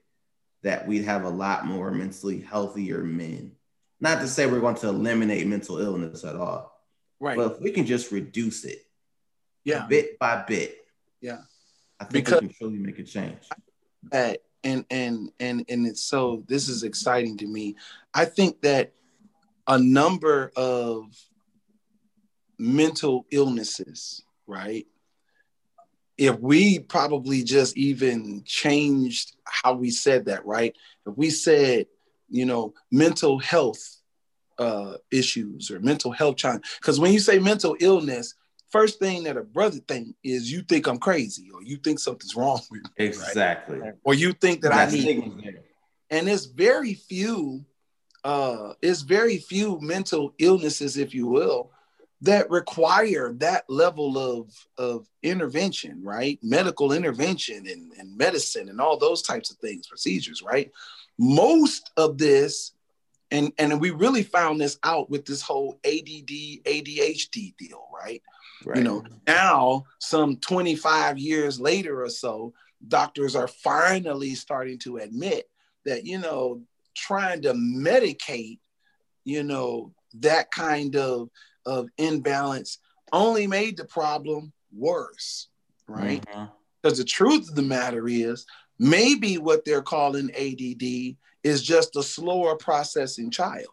that 0.62 0.86
we'd 0.86 1.04
have 1.04 1.24
a 1.24 1.28
lot 1.28 1.64
more 1.64 1.90
mentally 1.90 2.38
healthier 2.40 3.02
men 3.02 3.50
not 3.98 4.20
to 4.20 4.28
say 4.28 4.46
we're 4.46 4.60
going 4.60 4.74
to 4.74 4.88
eliminate 4.88 5.46
mental 5.46 5.78
illness 5.78 6.22
at 6.22 6.36
all 6.36 6.72
Right. 7.18 7.34
but 7.38 7.52
if 7.52 7.60
we 7.60 7.70
can 7.70 7.86
just 7.86 8.12
reduce 8.12 8.64
it 8.64 8.84
yeah. 9.64 9.86
bit 9.86 10.18
by 10.18 10.44
bit 10.46 10.76
Yeah. 11.22 11.38
i 11.98 12.04
think 12.04 12.26
Because- 12.26 12.42
we 12.42 12.48
can 12.48 12.56
truly 12.56 12.78
make 12.78 12.98
a 12.98 13.04
change 13.04 13.38
that 14.12 14.42
and 14.64 14.84
and 14.90 15.30
and 15.40 15.64
and 15.68 15.86
it's 15.86 16.02
so 16.02 16.44
this 16.46 16.68
is 16.68 16.82
exciting 16.82 17.38
to 17.38 17.46
me 17.46 17.76
i 18.12 18.26
think 18.26 18.60
that 18.60 18.92
a 19.66 19.78
number 19.78 20.52
of 20.56 21.06
mental 22.58 23.26
illnesses 23.30 24.22
right? 24.46 24.86
If 26.16 26.38
we 26.40 26.78
probably 26.78 27.42
just 27.42 27.76
even 27.76 28.42
changed 28.44 29.36
how 29.44 29.74
we 29.74 29.90
said 29.90 30.26
that 30.26 30.46
right? 30.46 30.74
If 31.06 31.16
we 31.16 31.30
said 31.30 31.86
you 32.28 32.46
know 32.46 32.74
mental 32.90 33.38
health 33.38 33.98
uh 34.58 34.94
issues 35.10 35.70
or 35.70 35.78
mental 35.80 36.10
health 36.10 36.36
challenge 36.36 36.64
because 36.80 36.98
when 36.98 37.12
you 37.12 37.20
say 37.20 37.38
mental 37.38 37.76
illness 37.78 38.34
first 38.70 38.98
thing 38.98 39.22
that 39.24 39.36
a 39.36 39.42
brother 39.42 39.78
think 39.86 40.16
is 40.24 40.50
you 40.50 40.62
think 40.62 40.86
i'm 40.86 40.98
crazy 40.98 41.48
or 41.54 41.62
you 41.62 41.76
think 41.76 41.98
something's 41.98 42.34
wrong 42.34 42.58
with 42.70 42.82
me 42.82 42.90
exactly. 42.96 43.80
Or 44.02 44.14
you 44.14 44.32
think 44.32 44.62
that 44.62 44.72
I 44.72 44.90
need, 44.90 45.60
and 46.10 46.28
it's 46.28 46.46
very 46.46 46.94
few, 46.94 47.64
uh, 48.24 48.74
it's 48.82 49.02
very 49.02 49.38
few 49.38 49.78
mental 49.80 50.34
illnesses, 50.38 50.96
if 50.96 51.14
you 51.14 51.26
will, 51.26 51.70
that 52.22 52.50
require 52.50 53.32
that 53.34 53.64
level 53.68 54.18
of 54.18 54.50
of 54.78 55.06
intervention, 55.22 56.02
right? 56.02 56.38
Medical 56.42 56.92
intervention 56.92 57.66
and, 57.66 57.92
and 57.98 58.16
medicine 58.16 58.68
and 58.68 58.80
all 58.80 58.98
those 58.98 59.22
types 59.22 59.50
of 59.50 59.58
things, 59.58 59.86
procedures, 59.86 60.42
right? 60.42 60.70
Most 61.18 61.90
of 61.96 62.18
this, 62.18 62.72
and 63.30 63.52
and 63.58 63.80
we 63.80 63.90
really 63.90 64.22
found 64.22 64.60
this 64.60 64.78
out 64.82 65.10
with 65.10 65.26
this 65.26 65.42
whole 65.42 65.78
ADD 65.84 66.64
ADHD 66.64 67.56
deal, 67.56 67.86
right? 67.92 68.22
right 68.64 68.78
You 68.78 68.84
know, 68.84 69.04
now 69.26 69.84
some 69.98 70.36
25 70.36 71.18
years 71.18 71.60
later 71.60 72.02
or 72.02 72.10
so, 72.10 72.54
doctors 72.88 73.36
are 73.36 73.48
finally 73.48 74.34
starting 74.34 74.78
to 74.80 74.98
admit 74.98 75.48
that, 75.84 76.04
you 76.04 76.18
know, 76.18 76.62
trying 76.94 77.42
to 77.42 77.52
medicate, 77.52 78.58
you 79.24 79.42
know, 79.42 79.92
that 80.14 80.50
kind 80.50 80.96
of, 80.96 81.30
of 81.66 81.88
imbalance 81.98 82.78
only 83.12 83.46
made 83.46 83.76
the 83.76 83.84
problem 83.84 84.52
worse, 84.72 85.48
right? 85.86 86.24
Mhm. 86.26 86.50
Because 86.82 86.98
the 86.98 87.04
truth 87.04 87.48
of 87.48 87.54
the 87.54 87.62
matter 87.62 88.08
is, 88.08 88.46
maybe 88.78 89.38
what 89.38 89.64
they're 89.64 89.82
calling 89.82 90.30
ADD 90.34 91.16
is 91.42 91.62
just 91.62 91.96
a 91.96 92.02
slower 92.02 92.56
processing 92.56 93.30
child. 93.30 93.68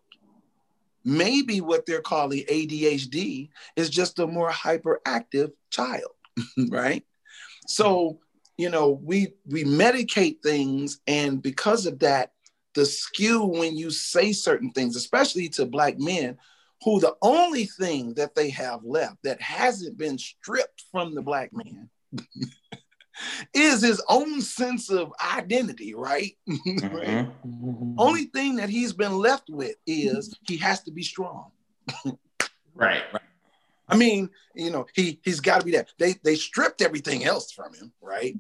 Maybe 1.05 1.59
what 1.59 1.85
they're 1.85 2.01
calling 2.01 2.45
ADHD 2.47 3.49
is 3.75 3.89
just 3.89 4.19
a 4.19 4.27
more 4.27 4.49
hyperactive 4.49 5.51
child, 5.69 6.11
right? 6.69 7.05
So, 7.67 8.19
you 8.57 8.69
know, 8.69 8.91
we 8.91 9.33
we 9.45 9.65
medicate 9.65 10.41
things, 10.41 11.01
and 11.07 11.41
because 11.41 11.85
of 11.85 11.99
that, 11.99 12.31
the 12.73 12.85
skew 12.85 13.43
when 13.43 13.75
you 13.75 13.91
say 13.91 14.31
certain 14.31 14.71
things, 14.71 14.95
especially 14.95 15.49
to 15.49 15.65
black 15.65 15.99
men, 15.99 16.37
who 16.83 16.99
the 16.99 17.15
only 17.21 17.65
thing 17.65 18.13
that 18.15 18.35
they 18.35 18.49
have 18.49 18.83
left 18.83 19.17
that 19.23 19.41
hasn't 19.41 19.97
been 19.97 20.17
stripped 20.17 20.83
from 20.91 21.15
the 21.15 21.21
black 21.21 21.51
man 21.53 21.89
is 23.53 23.81
his 23.81 24.01
own 24.09 24.41
sense 24.41 24.89
of 24.89 25.13
identity, 25.33 25.93
right? 25.93 26.35
right? 26.47 27.27
Mhm. 27.45 27.95
Only 27.97 28.25
thing 28.25 28.55
that 28.57 28.69
he's 28.69 28.93
been 28.93 29.17
left 29.17 29.49
with 29.49 29.75
is 29.85 30.35
he 30.47 30.57
has 30.57 30.83
to 30.83 30.91
be 30.91 31.03
strong. 31.03 31.51
right 32.75 33.03
I 33.93 33.95
mean, 33.95 34.31
you 34.55 34.71
know, 34.71 34.87
he 34.95 35.19
he's 35.23 35.39
got 35.39 35.59
to 35.59 35.65
be 35.65 35.73
that. 35.73 35.89
They 35.99 36.15
they 36.23 36.33
stripped 36.33 36.81
everything 36.81 37.25
else 37.25 37.51
from 37.51 37.75
him, 37.75 37.93
right? 38.01 38.35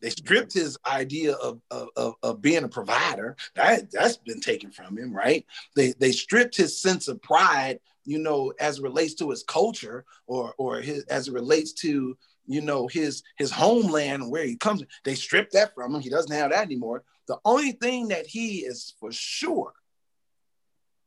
They 0.00 0.08
stripped 0.08 0.54
his 0.54 0.78
idea 0.86 1.32
of, 1.34 1.60
of, 1.70 2.14
of, 2.22 2.40
being 2.40 2.64
a 2.64 2.68
provider. 2.68 3.36
That 3.54 3.90
that's 3.90 4.16
been 4.16 4.40
taken 4.40 4.70
from 4.70 4.96
him, 4.96 5.14
right? 5.14 5.44
They 5.76 5.92
they 5.98 6.12
stripped 6.12 6.56
his 6.56 6.80
sense 6.80 7.06
of 7.08 7.20
pride, 7.20 7.80
you 8.06 8.18
know, 8.18 8.54
as 8.58 8.80
relates 8.80 9.12
to 9.16 9.28
his 9.28 9.42
culture 9.42 10.06
or 10.26 10.54
or 10.56 10.80
his 10.80 11.04
as 11.04 11.28
it 11.28 11.34
relates 11.34 11.74
to 11.84 12.16
you 12.46 12.60
know 12.62 12.86
his 12.86 13.22
his 13.36 13.50
homeland 13.50 14.30
where 14.30 14.44
he 14.46 14.56
comes. 14.56 14.84
They 15.04 15.16
stripped 15.16 15.52
that 15.52 15.74
from 15.74 15.94
him. 15.94 16.00
He 16.00 16.10
doesn't 16.10 16.34
have 16.34 16.50
that 16.50 16.64
anymore. 16.64 17.04
The 17.28 17.38
only 17.44 17.72
thing 17.72 18.08
that 18.08 18.26
he 18.26 18.60
is 18.60 18.94
for 19.00 19.12
sure 19.12 19.74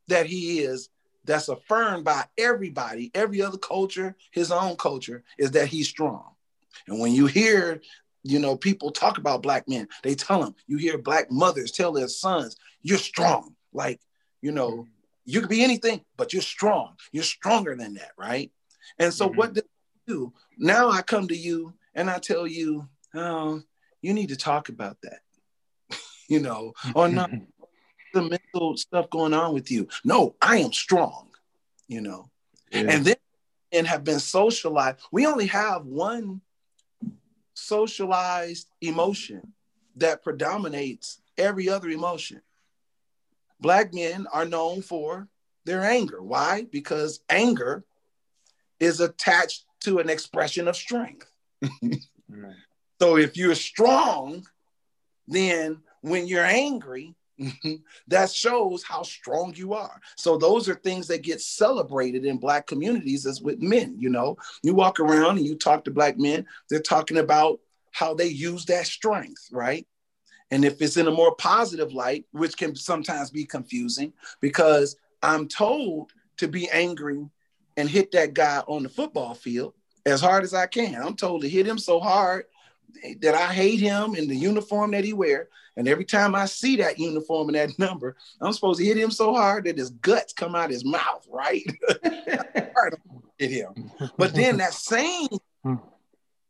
that 0.08 0.28
he 0.28 0.60
is 0.60 0.90
that's 1.28 1.50
affirmed 1.50 2.06
by 2.06 2.26
everybody, 2.38 3.12
every 3.14 3.42
other 3.42 3.58
culture, 3.58 4.16
his 4.32 4.52
own 4.52 4.76
culture, 4.78 5.24
is 5.38 5.52
that 5.52 5.68
he's 5.68 5.88
strong. 5.90 6.32
And 6.88 7.00
when 7.00 7.14
you 7.14 7.28
hear, 7.28 7.82
you 8.24 8.40
know, 8.40 8.56
people 8.58 8.92
talk 8.92 9.18
about 9.18 9.44
black 9.44 9.68
men, 9.68 9.88
they 10.04 10.16
tell 10.16 10.42
them, 10.42 10.56
you 10.66 10.78
hear 10.78 10.98
black 10.98 11.30
mothers 11.30 11.72
tell 11.72 11.92
their 11.92 12.08
sons, 12.08 12.56
you're 12.82 12.98
strong. 12.98 13.56
Like, 13.74 14.00
you 14.42 14.52
know, 14.52 14.88
you 15.26 15.42
could 15.42 15.50
be 15.50 15.64
anything, 15.64 16.02
but 16.16 16.34
you're 16.34 16.42
strong. 16.42 16.96
You're 17.12 17.24
stronger 17.24 17.76
than 17.76 17.96
that, 17.96 18.12
right? 18.18 18.52
And 18.98 19.14
so 19.14 19.30
Mhm. 19.30 19.36
what 19.36 19.54
do 19.54 19.62
you 19.62 20.14
do? 20.14 20.34
Now 20.58 20.90
I 20.90 21.02
come 21.02 21.28
to 21.28 21.36
you 21.38 21.74
and 21.94 22.10
I 22.10 22.20
tell 22.20 22.48
you, 22.48 22.88
oh, 23.14 23.62
you 24.02 24.14
need 24.14 24.30
to 24.30 24.38
talk 24.38 24.70
about 24.70 24.98
that. 25.02 25.20
you 26.30 26.40
know, 26.40 26.74
or 26.96 27.10
not 27.10 27.30
the 28.14 28.22
mental 28.22 28.78
stuff 28.78 29.10
going 29.10 29.34
on 29.34 29.54
with 29.54 29.72
you. 29.72 29.88
No, 30.04 30.36
I 30.42 30.58
am 30.58 30.74
strong, 30.74 31.30
you 31.88 32.02
know. 32.02 32.30
Yeah. 32.72 32.86
And 32.90 33.06
then 33.06 33.16
and 33.72 33.88
have 33.88 34.04
been 34.04 34.20
socialized. 34.20 35.00
We 35.12 35.26
only 35.26 35.48
have 35.48 35.86
one 35.86 36.42
socialized 37.54 38.70
emotion 38.82 39.54
that 39.98 40.24
predominates 40.24 41.22
every 41.38 41.70
other 41.70 41.90
emotion. 41.90 42.42
Black 43.60 43.94
men 43.94 44.28
are 44.32 44.46
known 44.46 44.82
for 44.82 45.28
their 45.66 45.84
anger. 45.84 46.22
Why? 46.22 46.66
Because 46.72 47.20
anger 47.30 47.84
is 48.80 49.00
attached 49.02 49.66
to 49.82 50.00
an 50.00 50.10
expression 50.10 50.68
of 50.68 50.76
strength. 50.76 51.30
So 53.00 53.18
if 53.18 53.38
you're 53.38 53.56
strong, 53.56 54.46
then 55.28 55.82
when 56.02 56.28
you're 56.28 56.46
angry, 56.46 57.16
Mm-hmm. 57.40 57.76
that 58.08 58.32
shows 58.32 58.84
how 58.84 59.04
strong 59.04 59.54
you 59.56 59.74
are. 59.74 60.02
So 60.16 60.38
those 60.38 60.68
are 60.68 60.74
things 60.74 61.08
that 61.08 61.22
get 61.22 61.40
celebrated 61.40 62.26
in 62.26 62.38
black 62.38 62.66
communities 62.66 63.28
as 63.28 63.42
with 63.42 63.62
men, 63.62 63.96
you 64.00 64.10
know. 64.10 64.38
You 64.64 64.74
walk 64.74 65.00
around 65.00 65.38
and 65.38 65.46
you 65.46 65.56
talk 65.56 65.84
to 65.86 65.92
black 65.92 66.18
men, 66.18 66.48
they're 66.70 66.80
talking 66.80 67.18
about 67.18 67.60
how 67.92 68.16
they 68.16 68.28
use 68.28 68.66
that 68.66 68.88
strength, 68.88 69.50
right? 69.52 69.86
And 70.50 70.66
if 70.66 70.82
it's 70.82 70.98
in 70.98 71.08
a 71.08 71.12
more 71.12 71.36
positive 71.36 71.94
light, 71.94 72.26
which 72.32 72.58
can 72.58 72.76
sometimes 72.76 73.30
be 73.30 73.46
confusing 73.46 74.14
because 74.42 74.96
I'm 75.22 75.48
told 75.48 76.14
to 76.38 76.48
be 76.48 76.70
angry 76.70 77.26
and 77.76 77.90
hit 77.90 78.12
that 78.14 78.34
guy 78.34 78.64
on 78.68 78.84
the 78.84 78.90
football 78.90 79.34
field 79.34 79.74
as 80.06 80.22
hard 80.22 80.44
as 80.44 80.54
I 80.54 80.66
can. 80.68 80.96
I'm 80.96 81.16
told 81.16 81.42
to 81.42 81.50
hit 81.50 81.68
him 81.68 81.78
so 81.78 82.00
hard 82.00 82.46
that 83.22 83.36
I 83.36 83.54
hate 83.54 83.80
him 83.80 84.16
in 84.16 84.28
the 84.28 84.36
uniform 84.36 84.92
that 84.92 85.04
he 85.04 85.14
wear. 85.14 85.50
And 85.76 85.88
every 85.88 86.06
time 86.06 86.34
I 86.34 86.46
see 86.46 86.78
that 86.78 86.98
uniform 86.98 87.50
and 87.50 87.56
that 87.56 87.78
number, 87.80 88.16
I'm 88.42 88.54
supposed 88.54 88.80
to 88.80 88.86
hit 88.86 88.98
him 88.98 89.12
so 89.12 89.34
hard 89.34 89.66
that 89.66 89.78
his 89.78 89.92
guts 89.92 90.34
come 90.34 90.56
out 90.56 90.70
his 90.72 90.84
mouth, 90.86 91.28
right? 91.30 91.64
hit 93.38 93.52
him. 93.52 93.92
But 94.18 94.34
then 94.34 94.58
that 94.58 94.74
same 94.74 95.28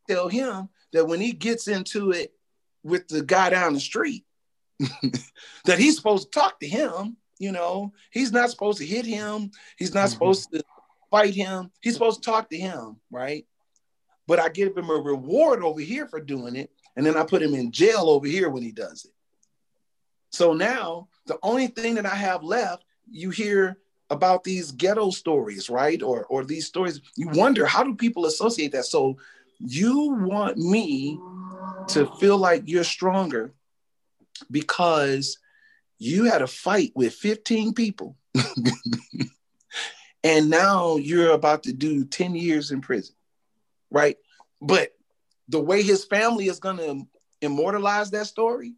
tell 0.10 0.30
him 0.30 0.70
that 0.94 1.06
when 1.06 1.20
he 1.20 1.34
gets 1.34 1.68
into 1.68 2.12
it 2.12 2.34
with 2.84 3.08
the 3.08 3.22
guy 3.24 3.50
down 3.50 3.74
the 3.74 3.80
street, 3.80 4.24
that 5.66 5.80
he's 5.80 5.98
supposed 5.98 6.32
to 6.32 6.40
talk 6.40 6.60
to 6.62 6.68
him. 6.68 7.18
You 7.40 7.52
know, 7.52 7.94
he's 8.12 8.32
not 8.32 8.50
supposed 8.50 8.80
to 8.80 8.86
hit 8.86 9.06
him. 9.06 9.52
He's 9.78 9.94
not 9.94 10.08
Mhm. 10.08 10.12
supposed 10.12 10.52
to 10.54 10.64
fight 11.12 11.36
him. 11.36 11.72
He's 11.82 11.94
supposed 11.94 12.24
to 12.24 12.30
talk 12.30 12.50
to 12.50 12.58
him, 12.58 12.98
right? 13.12 13.46
But 14.28 14.40
I 14.40 14.50
give 14.50 14.76
him 14.76 14.90
a 14.90 14.94
reward 14.94 15.64
over 15.64 15.80
here 15.80 16.08
for 16.08 16.20
doing 16.20 16.56
it, 16.56 16.72
and 16.96 17.06
then 17.06 17.18
I 17.18 17.24
put 17.24 17.42
him 17.42 17.54
in 17.54 17.72
jail 17.72 18.10
over 18.10 18.28
here 18.28 18.50
when 18.50 18.64
he 18.64 18.72
does 18.72 19.06
it. 19.06 19.12
So 20.32 20.54
now 20.54 21.08
the 21.26 21.40
only 21.44 21.68
thing 21.68 21.96
that 21.96 22.06
I 22.06 22.16
have 22.16 22.44
left, 22.44 22.84
you 23.10 23.30
hear 23.30 23.78
about 24.10 24.44
these 24.44 24.72
ghetto 24.72 25.12
stories, 25.12 25.70
right? 25.70 26.02
Or 26.02 26.26
or 26.26 26.44
these 26.44 26.68
stories, 26.68 27.02
you 27.16 27.30
wonder 27.30 27.66
how 27.66 27.84
do 27.84 27.96
people 27.96 28.26
associate 28.26 28.72
that? 28.74 28.86
So 28.86 29.18
you 29.60 30.14
want 30.14 30.58
me 30.58 31.20
to 31.90 32.06
feel 32.20 32.38
like 32.38 32.64
you're 32.66 32.84
stronger 32.84 33.54
because 34.52 35.40
you 35.98 36.26
had 36.26 36.42
a 36.42 36.48
fight 36.48 36.92
with 36.96 37.14
15 37.16 37.74
people 37.74 38.16
and 40.24 40.50
now 40.50 40.98
you're 40.98 41.32
about 41.32 41.64
to 41.64 41.74
do 41.74 42.06
10 42.06 42.36
years 42.36 42.72
in 42.72 42.82
prison, 42.82 43.16
right? 43.92 44.18
But 44.62 44.94
the 45.48 45.60
way 45.60 45.84
his 45.84 46.06
family 46.06 46.48
is 46.48 46.60
going 46.60 46.78
to 46.78 47.08
immortalize 47.42 48.12
that 48.12 48.28
story, 48.28 48.74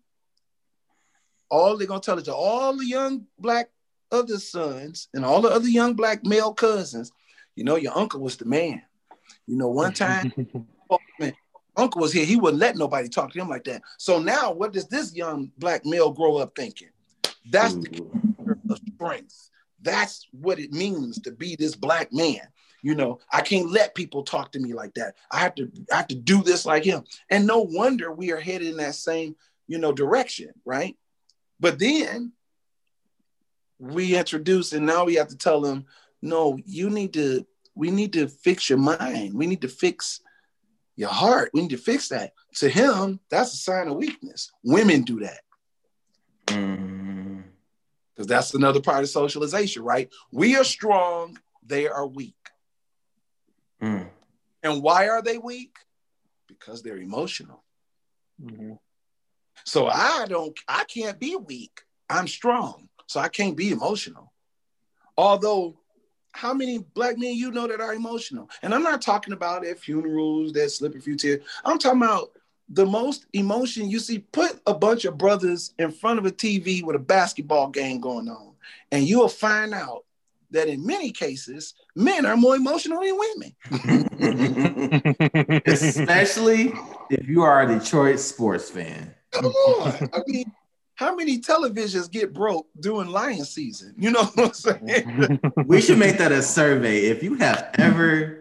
all 1.49 1.78
they're 1.78 1.88
going 1.88 2.01
to 2.01 2.05
tell 2.05 2.20
it 2.20 2.26
to 2.26 2.34
all 2.34 2.78
the 2.78 2.86
young 2.86 3.26
black 3.38 3.70
other 4.12 4.38
sons 4.38 5.07
and 5.14 5.24
all 5.24 5.41
the 5.41 5.49
other 5.49 5.68
young 5.68 5.93
black 5.93 6.26
male 6.26 6.53
cousins, 6.53 7.12
you 7.55 7.64
know, 7.64 7.76
your 7.76 7.97
uncle 7.97 8.22
was 8.22 8.38
the 8.38 8.45
man. 8.45 8.82
You 9.47 9.57
know, 9.57 9.68
one 9.68 9.93
time, 9.93 10.34
oh, 10.89 10.99
man, 11.20 11.34
uncle 11.76 12.01
was 12.01 12.14
here, 12.14 12.26
he 12.26 12.36
wouldn't 12.36 12.62
let 12.62 12.76
nobody 12.76 13.10
talk 13.10 13.32
to 13.32 13.39
him 13.39 13.49
like 13.49 13.64
that. 13.66 13.82
So 13.97 14.20
now, 14.20 14.51
what 14.51 14.74
does 14.74 14.88
this 14.88 15.16
young 15.16 15.51
black 15.57 15.86
male 15.86 16.12
grow 16.12 16.38
up 16.38 16.55
thinking? 16.55 16.89
That's 17.49 17.74
Ooh. 17.74 18.12
the 18.66 18.80
strength. 18.95 19.49
That's 19.82 20.27
what 20.32 20.59
it 20.59 20.71
means 20.71 21.19
to 21.21 21.32
be 21.32 21.55
this 21.55 21.75
black 21.75 22.11
man. 22.11 22.41
You 22.82 22.95
know, 22.95 23.19
I 23.32 23.41
can't 23.41 23.69
let 23.69 23.95
people 23.95 24.23
talk 24.23 24.51
to 24.53 24.59
me 24.59 24.73
like 24.73 24.93
that. 24.93 25.15
I 25.32 25.39
have 25.39 25.55
to, 25.55 25.69
I 25.91 25.97
have 25.97 26.07
to 26.07 26.15
do 26.15 26.41
this 26.43 26.65
like 26.65 26.84
him. 26.84 27.03
And 27.30 27.45
no 27.45 27.59
wonder 27.59 28.11
we 28.11 28.32
are 28.32 28.39
headed 28.39 28.67
in 28.69 28.77
that 28.77 28.95
same, 28.95 29.36
you 29.67 29.77
know, 29.77 29.91
direction, 29.91 30.51
right? 30.65 30.95
But 31.59 31.77
then 31.77 32.32
we 33.80 34.15
introduce, 34.15 34.71
and 34.73 34.86
now 34.86 35.05
we 35.05 35.15
have 35.15 35.27
to 35.30 35.38
tell 35.38 35.61
them, 35.61 35.86
no, 36.21 36.57
you 36.65 36.89
need 36.89 37.13
to, 37.13 37.45
we 37.75 37.91
need 37.91 38.13
to 38.13 38.27
fix 38.27 38.69
your 38.69 38.80
mind. 38.80 39.34
We 39.34 39.45
need 39.45 39.61
to 39.61 39.69
fix 39.69 40.21
your 40.95 41.09
heart. 41.09 41.51
We 41.53 41.61
need 41.61 41.71
to 41.71 41.77
fix 41.77 42.09
that. 42.09 42.34
To 42.55 42.69
him, 42.69 43.19
that's 43.30 43.53
a 43.53 43.57
sign 43.57 43.88
of 43.88 43.97
weakness. 43.97 44.51
Women 44.63 45.03
do 45.03 45.19
that. 45.19 45.39
Mm 46.47 46.88
because 48.20 48.28
that's 48.28 48.53
another 48.53 48.82
part 48.82 49.01
of 49.01 49.09
socialization, 49.09 49.82
right? 49.82 50.09
We 50.30 50.57
are 50.57 50.65
strong, 50.65 51.38
they 51.65 51.88
are 51.88 52.05
weak. 52.05 52.36
Mm. 53.82 54.09
And 54.61 54.84
why 54.84 55.07
are 55.07 55.22
they 55.22 55.38
weak? 55.38 55.78
Because 56.45 56.84
they're 56.84 56.97
emotional. 56.97 57.63
Mm-hmm. 58.43 58.74
So 59.63 59.88
I 59.88 60.26
don't, 60.28 60.53
I 60.67 60.84
can't 60.84 61.17
be 61.17 61.38
weak. 61.38 61.80
I'm 62.09 62.28
strong, 62.28 62.89
so 63.07 63.22
I 63.22 63.30
can't 63.30 63.55
be 63.55 63.72
emotional. 63.72 64.34
Although, 65.17 65.80
how 66.34 66.53
many 66.53 66.80
black 66.80 67.17
men 67.17 67.36
you 67.36 67.51
know 67.51 67.67
that 67.67 67.80
are 67.80 67.93
emotional? 67.93 68.49
And 68.61 68.76
I'm 68.76 68.84
not 68.84 69.01
talking 69.01 69.34
about 69.34 69.65
at 69.65 69.80
funerals 69.80 70.51
that 70.53 70.72
slip 70.72 70.93
a 70.93 70.99
few 70.99 71.15
tears. 71.15 71.45
I'm 71.63 71.80
talking 71.80 72.01
about 72.01 72.32
the 72.70 72.86
most 72.86 73.26
emotion 73.34 73.89
you 73.89 73.99
see 73.99 74.20
put 74.20 74.59
a 74.67 74.74
bunch 74.74 75.05
of 75.05 75.17
brothers 75.17 75.74
in 75.80 75.91
front 75.91 76.20
of 76.20 76.26
a 76.26 76.32
tv 76.32 76.84
with 76.84 76.95
a 76.95 76.99
basketball 76.99 77.67
game 77.70 77.99
going 77.99 78.30
on 78.30 78.53
and 78.91 79.07
you'll 79.07 79.30
find 79.30 79.74
out 79.74 80.05
that 80.51 80.67
in 80.67 80.86
many 80.86 81.11
cases 81.11 81.74
men 81.95 82.26
are 82.26 82.38
more 82.38 82.55
emotional 82.55 83.01
than 83.01 83.17
women. 83.17 83.55
Especially 85.65 86.74
if 87.09 87.28
you 87.28 87.43
are 87.43 87.63
a 87.63 87.80
detroit 87.80 88.20
sports 88.20 88.70
fan. 88.70 89.13
Come 89.32 89.45
on. 89.45 90.09
I 90.13 90.22
mean 90.28 90.51
how 90.95 91.15
many 91.15 91.39
televisions 91.39 92.11
get 92.11 92.34
broke 92.34 92.67
during 92.78 93.09
lion 93.09 93.45
season? 93.45 93.93
You 93.97 94.11
know 94.11 94.24
what 94.24 94.47
i'm 94.47 94.53
saying? 94.53 95.39
We 95.65 95.82
should 95.82 95.97
make 95.97 96.17
that 96.17 96.32
a 96.32 96.41
survey. 96.41 97.05
If 97.05 97.24
you 97.24 97.36
have 97.36 97.70
ever 97.76 98.38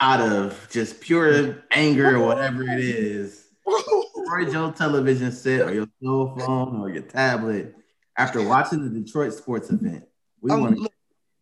out 0.00 0.20
of 0.20 0.68
just 0.70 1.00
pure 1.00 1.64
anger 1.70 2.16
or 2.16 2.26
whatever 2.26 2.62
it 2.62 2.80
is, 2.80 3.48
destroyed 4.14 4.52
your 4.52 4.72
television 4.72 5.32
set 5.32 5.62
or 5.62 5.74
your 5.74 5.88
cell 6.02 6.36
phone 6.38 6.80
or 6.80 6.90
your 6.90 7.02
tablet 7.02 7.74
after 8.16 8.42
watching 8.42 8.82
the 8.82 9.00
Detroit 9.00 9.32
sports 9.32 9.70
event. 9.70 10.04
We 10.40 10.50
um, 10.50 10.60
want 10.60 10.88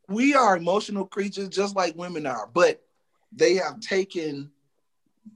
we 0.08 0.34
are 0.34 0.56
emotional 0.56 1.04
creatures 1.04 1.48
just 1.48 1.74
like 1.74 1.96
women 1.96 2.26
are, 2.26 2.48
but 2.52 2.82
they 3.32 3.54
have 3.54 3.80
taken 3.80 4.50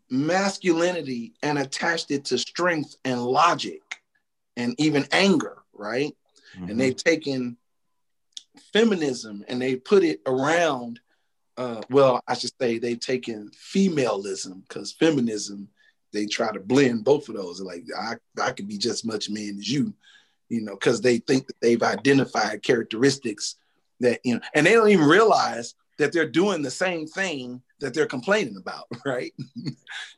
masculinity 0.08 1.34
and 1.42 1.58
attached 1.58 2.10
it 2.10 2.24
to 2.26 2.38
strength 2.38 2.96
and 3.04 3.20
logic 3.20 3.82
and 4.56 4.74
even 4.78 5.06
anger, 5.12 5.58
right? 5.72 6.14
Mm-hmm. 6.56 6.70
And 6.70 6.80
they've 6.80 6.96
taken 6.96 7.56
feminism 8.72 9.44
and 9.48 9.60
they 9.60 9.76
put 9.76 10.04
it 10.04 10.20
around 10.26 11.00
uh, 11.60 11.82
well, 11.90 12.22
I 12.26 12.32
should 12.32 12.52
say 12.58 12.78
they've 12.78 12.98
taken 12.98 13.50
femalism 13.50 14.62
because 14.66 14.92
feminism, 14.92 15.68
they 16.10 16.24
try 16.24 16.50
to 16.50 16.58
blend 16.58 17.04
both 17.04 17.28
of 17.28 17.34
those. 17.34 17.60
Like 17.60 17.84
I, 17.94 18.14
I 18.40 18.52
could 18.52 18.66
be 18.66 18.78
just 18.78 19.00
as 19.00 19.04
much 19.04 19.28
man 19.28 19.56
as 19.58 19.70
you, 19.70 19.92
you 20.48 20.62
know, 20.62 20.72
because 20.72 21.02
they 21.02 21.18
think 21.18 21.46
that 21.46 21.60
they've 21.60 21.82
identified 21.82 22.62
characteristics 22.62 23.56
that 24.00 24.20
you 24.24 24.36
know, 24.36 24.40
and 24.54 24.64
they 24.64 24.72
don't 24.72 24.88
even 24.88 25.04
realize 25.04 25.74
that 25.98 26.14
they're 26.14 26.30
doing 26.30 26.62
the 26.62 26.70
same 26.70 27.06
thing 27.06 27.60
that 27.80 27.92
they're 27.92 28.06
complaining 28.06 28.56
about, 28.56 28.86
right? 29.04 29.34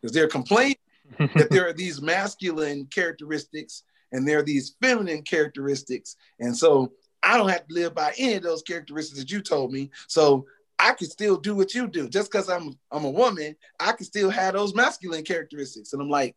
Because 0.01 0.15
they're 0.15 0.29
complaining 0.29 0.77
that 1.19 1.49
there 1.51 1.67
are 1.67 1.73
these 1.73 2.01
masculine 2.01 2.87
characteristics 2.87 3.83
and 4.13 4.29
there 4.29 4.39
are 4.39 4.45
these 4.45 4.77
feminine 4.81 5.23
characteristics, 5.23 6.15
and 6.39 6.57
so 6.57 6.93
I 7.21 7.37
don't 7.37 7.49
have 7.49 7.67
to 7.67 7.75
live 7.75 7.97
by 7.97 8.13
any 8.17 8.35
of 8.35 8.45
those 8.45 8.63
characteristics 8.63 9.19
that 9.19 9.33
you 9.33 9.41
told 9.41 9.73
me. 9.73 9.91
So 10.07 10.47
I 10.83 10.95
can 10.95 11.09
still 11.09 11.37
do 11.37 11.55
what 11.55 11.75
you 11.75 11.87
do. 11.87 12.09
Just 12.09 12.31
because 12.31 12.51
I'm 12.51 12.77
I'm 12.91 13.05
a 13.05 13.11
woman, 13.11 13.55
I 13.79 13.93
can 13.93 14.05
still 14.05 14.31
have 14.31 14.55
those 14.55 14.75
masculine 14.75 15.23
characteristics. 15.23 15.93
And 15.93 16.03
I'm 16.03 16.11
like, 16.11 16.35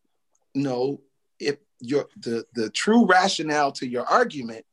no, 0.53 1.01
if 1.39 1.57
your 1.79 2.07
the 2.17 2.45
the 2.53 2.69
true 2.69 3.05
rationale 3.07 3.71
to 3.73 3.87
your 3.87 4.05
argument 4.05 4.63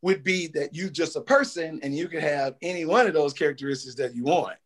would 0.00 0.22
be 0.22 0.46
that 0.48 0.74
you 0.74 0.90
just 0.90 1.16
a 1.16 1.20
person 1.20 1.80
and 1.82 1.96
you 1.96 2.06
can 2.06 2.20
have 2.20 2.54
any 2.62 2.84
one 2.84 3.06
of 3.08 3.14
those 3.14 3.32
characteristics 3.32 3.96
that 3.96 4.14
you 4.14 4.24
want. 4.24 4.56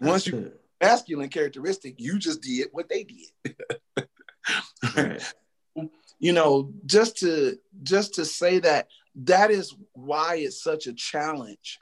Once 0.00 0.26
you 0.26 0.52
masculine 0.82 1.28
characteristic, 1.28 1.94
you 1.98 2.18
just 2.18 2.42
did 2.42 2.68
what 2.72 2.88
they 2.88 3.04
did. 3.04 4.06
right. 4.96 5.32
You 6.18 6.32
know, 6.32 6.72
just 6.86 7.18
to 7.18 7.56
just 7.84 8.14
to 8.14 8.24
say 8.24 8.58
that 8.58 8.88
that 9.14 9.52
is 9.52 9.76
why 9.92 10.36
it's 10.36 10.60
such 10.60 10.88
a 10.88 10.92
challenge 10.92 11.78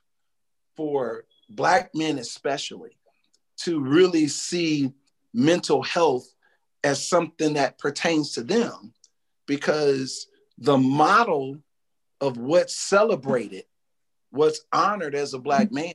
for 0.77 1.25
Black 1.55 1.91
men 1.95 2.19
especially, 2.19 2.97
to 3.59 3.81
really 3.81 4.29
see 4.29 4.93
mental 5.33 5.83
health 5.83 6.27
as 6.85 7.07
something 7.07 7.55
that 7.55 7.79
pertains 7.79 8.33
to 8.33 8.43
them 8.43 8.93
because 9.47 10.27
the 10.59 10.77
model 10.77 11.59
of 12.21 12.37
what's 12.37 12.77
celebrated, 12.77 13.65
what's 14.31 14.61
honored 14.73 15.15
as 15.15 15.35
a 15.35 15.39
Black 15.39 15.67
mm-hmm. 15.67 15.75
man, 15.75 15.95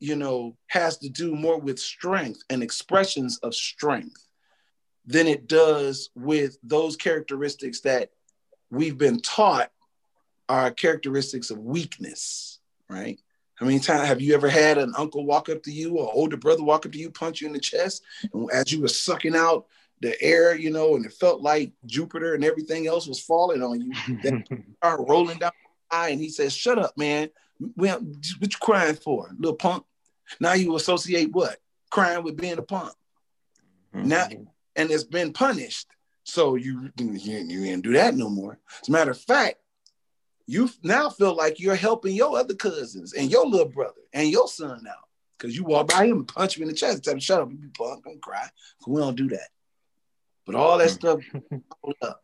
you 0.00 0.16
know, 0.16 0.56
has 0.68 0.98
to 0.98 1.08
do 1.08 1.34
more 1.34 1.58
with 1.58 1.78
strength 1.78 2.42
and 2.50 2.62
expressions 2.62 3.38
of 3.38 3.54
strength 3.54 4.26
than 5.06 5.26
it 5.26 5.48
does 5.48 6.10
with 6.14 6.58
those 6.62 6.96
characteristics 6.96 7.80
that 7.80 8.10
we've 8.70 8.98
been 8.98 9.20
taught 9.20 9.70
are 10.48 10.70
characteristics 10.70 11.50
of 11.50 11.58
weakness, 11.58 12.60
right? 12.88 13.18
How 13.58 13.66
many 13.66 13.80
times 13.80 14.06
have 14.06 14.20
you 14.20 14.34
ever 14.34 14.48
had 14.48 14.78
an 14.78 14.92
uncle 14.96 15.26
walk 15.26 15.48
up 15.48 15.62
to 15.64 15.72
you 15.72 15.98
or 15.98 16.12
older 16.12 16.36
brother 16.36 16.62
walk 16.62 16.86
up 16.86 16.92
to 16.92 16.98
you, 16.98 17.10
punch 17.10 17.40
you 17.40 17.48
in 17.48 17.52
the 17.52 17.58
chest, 17.58 18.04
and 18.32 18.48
as 18.52 18.70
you 18.70 18.80
were 18.80 18.88
sucking 18.88 19.34
out 19.34 19.66
the 20.00 20.20
air, 20.22 20.54
you 20.54 20.70
know, 20.70 20.94
and 20.94 21.04
it 21.04 21.12
felt 21.12 21.42
like 21.42 21.72
Jupiter 21.84 22.34
and 22.34 22.44
everything 22.44 22.86
else 22.86 23.08
was 23.08 23.20
falling 23.20 23.62
on 23.62 23.80
you, 23.80 23.92
then 24.22 24.44
start 24.76 25.00
rolling 25.08 25.38
down 25.38 25.50
the 25.90 25.96
eye, 25.96 26.10
and 26.10 26.20
he 26.20 26.28
says, 26.28 26.54
"Shut 26.54 26.78
up, 26.78 26.96
man. 26.96 27.30
What 27.74 28.00
you 28.40 28.48
crying 28.60 28.94
for, 28.94 29.28
little 29.36 29.56
punk?" 29.56 29.84
Now 30.38 30.52
you 30.52 30.76
associate 30.76 31.32
what 31.32 31.58
crying 31.90 32.22
with 32.22 32.36
being 32.36 32.58
a 32.58 32.62
punk. 32.62 32.92
Mm-hmm. 33.94 34.08
Now, 34.08 34.28
and 34.76 34.90
it's 34.90 35.04
been 35.04 35.32
punished, 35.32 35.88
so 36.22 36.54
you 36.54 36.90
you, 36.96 37.12
you 37.12 37.64
can't 37.64 37.82
do 37.82 37.92
that 37.94 38.14
no 38.14 38.28
more. 38.28 38.58
As 38.82 38.88
a 38.88 38.92
matter 38.92 39.10
of 39.10 39.20
fact, 39.20 39.56
you 40.48 40.70
now 40.82 41.10
feel 41.10 41.36
like 41.36 41.60
you're 41.60 41.74
helping 41.74 42.16
your 42.16 42.38
other 42.38 42.54
cousins 42.54 43.12
and 43.12 43.30
your 43.30 43.46
little 43.46 43.68
brother 43.68 44.00
and 44.14 44.30
your 44.30 44.48
son 44.48 44.82
out 44.88 45.08
because 45.36 45.54
you 45.54 45.62
walk 45.62 45.88
by 45.88 46.06
him 46.06 46.16
and 46.16 46.28
punch 46.28 46.56
him 46.56 46.62
in 46.62 46.68
the 46.68 46.74
chest, 46.74 46.94
and 46.94 47.04
tell 47.04 47.12
him, 47.12 47.20
"Shut 47.20 47.42
up, 47.42 47.50
you 47.50 47.70
punk, 47.76 48.04
don't 48.04 48.20
cry." 48.22 48.48
We 48.86 48.98
don't 48.98 49.14
do 49.14 49.28
that. 49.28 49.50
But 50.46 50.54
all 50.54 50.78
that 50.78 50.88
mm. 50.88 50.94
stuff 50.94 51.20
up, 52.02 52.22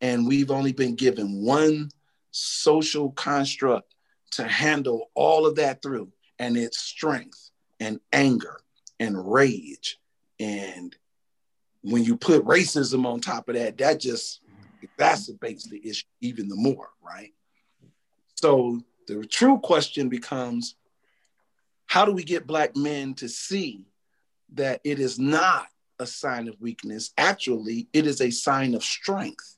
and 0.00 0.28
we've 0.28 0.52
only 0.52 0.72
been 0.72 0.94
given 0.94 1.44
one 1.44 1.90
social 2.30 3.10
construct 3.10 3.96
to 4.32 4.44
handle 4.44 5.10
all 5.14 5.44
of 5.44 5.56
that 5.56 5.82
through, 5.82 6.12
and 6.38 6.56
it's 6.56 6.78
strength 6.78 7.50
and 7.80 7.98
anger 8.12 8.60
and 9.00 9.32
rage. 9.32 9.98
And 10.38 10.94
when 11.82 12.04
you 12.04 12.16
put 12.16 12.44
racism 12.44 13.04
on 13.06 13.18
top 13.18 13.48
of 13.48 13.56
that, 13.56 13.76
that 13.78 13.98
just 13.98 14.40
exacerbates 14.84 15.68
the 15.68 15.80
issue 15.84 16.06
even 16.20 16.48
the 16.48 16.54
more, 16.54 16.90
right? 17.04 17.32
So 18.36 18.80
the 19.06 19.24
true 19.24 19.58
question 19.58 20.08
becomes 20.08 20.76
how 21.86 22.04
do 22.04 22.12
we 22.12 22.24
get 22.24 22.46
Black 22.46 22.76
men 22.76 23.14
to 23.14 23.28
see 23.28 23.86
that 24.54 24.80
it 24.84 24.98
is 24.98 25.18
not 25.18 25.66
a 25.98 26.06
sign 26.06 26.48
of 26.48 26.60
weakness? 26.60 27.12
Actually, 27.16 27.88
it 27.92 28.06
is 28.06 28.20
a 28.20 28.30
sign 28.30 28.74
of 28.74 28.84
strength. 28.84 29.56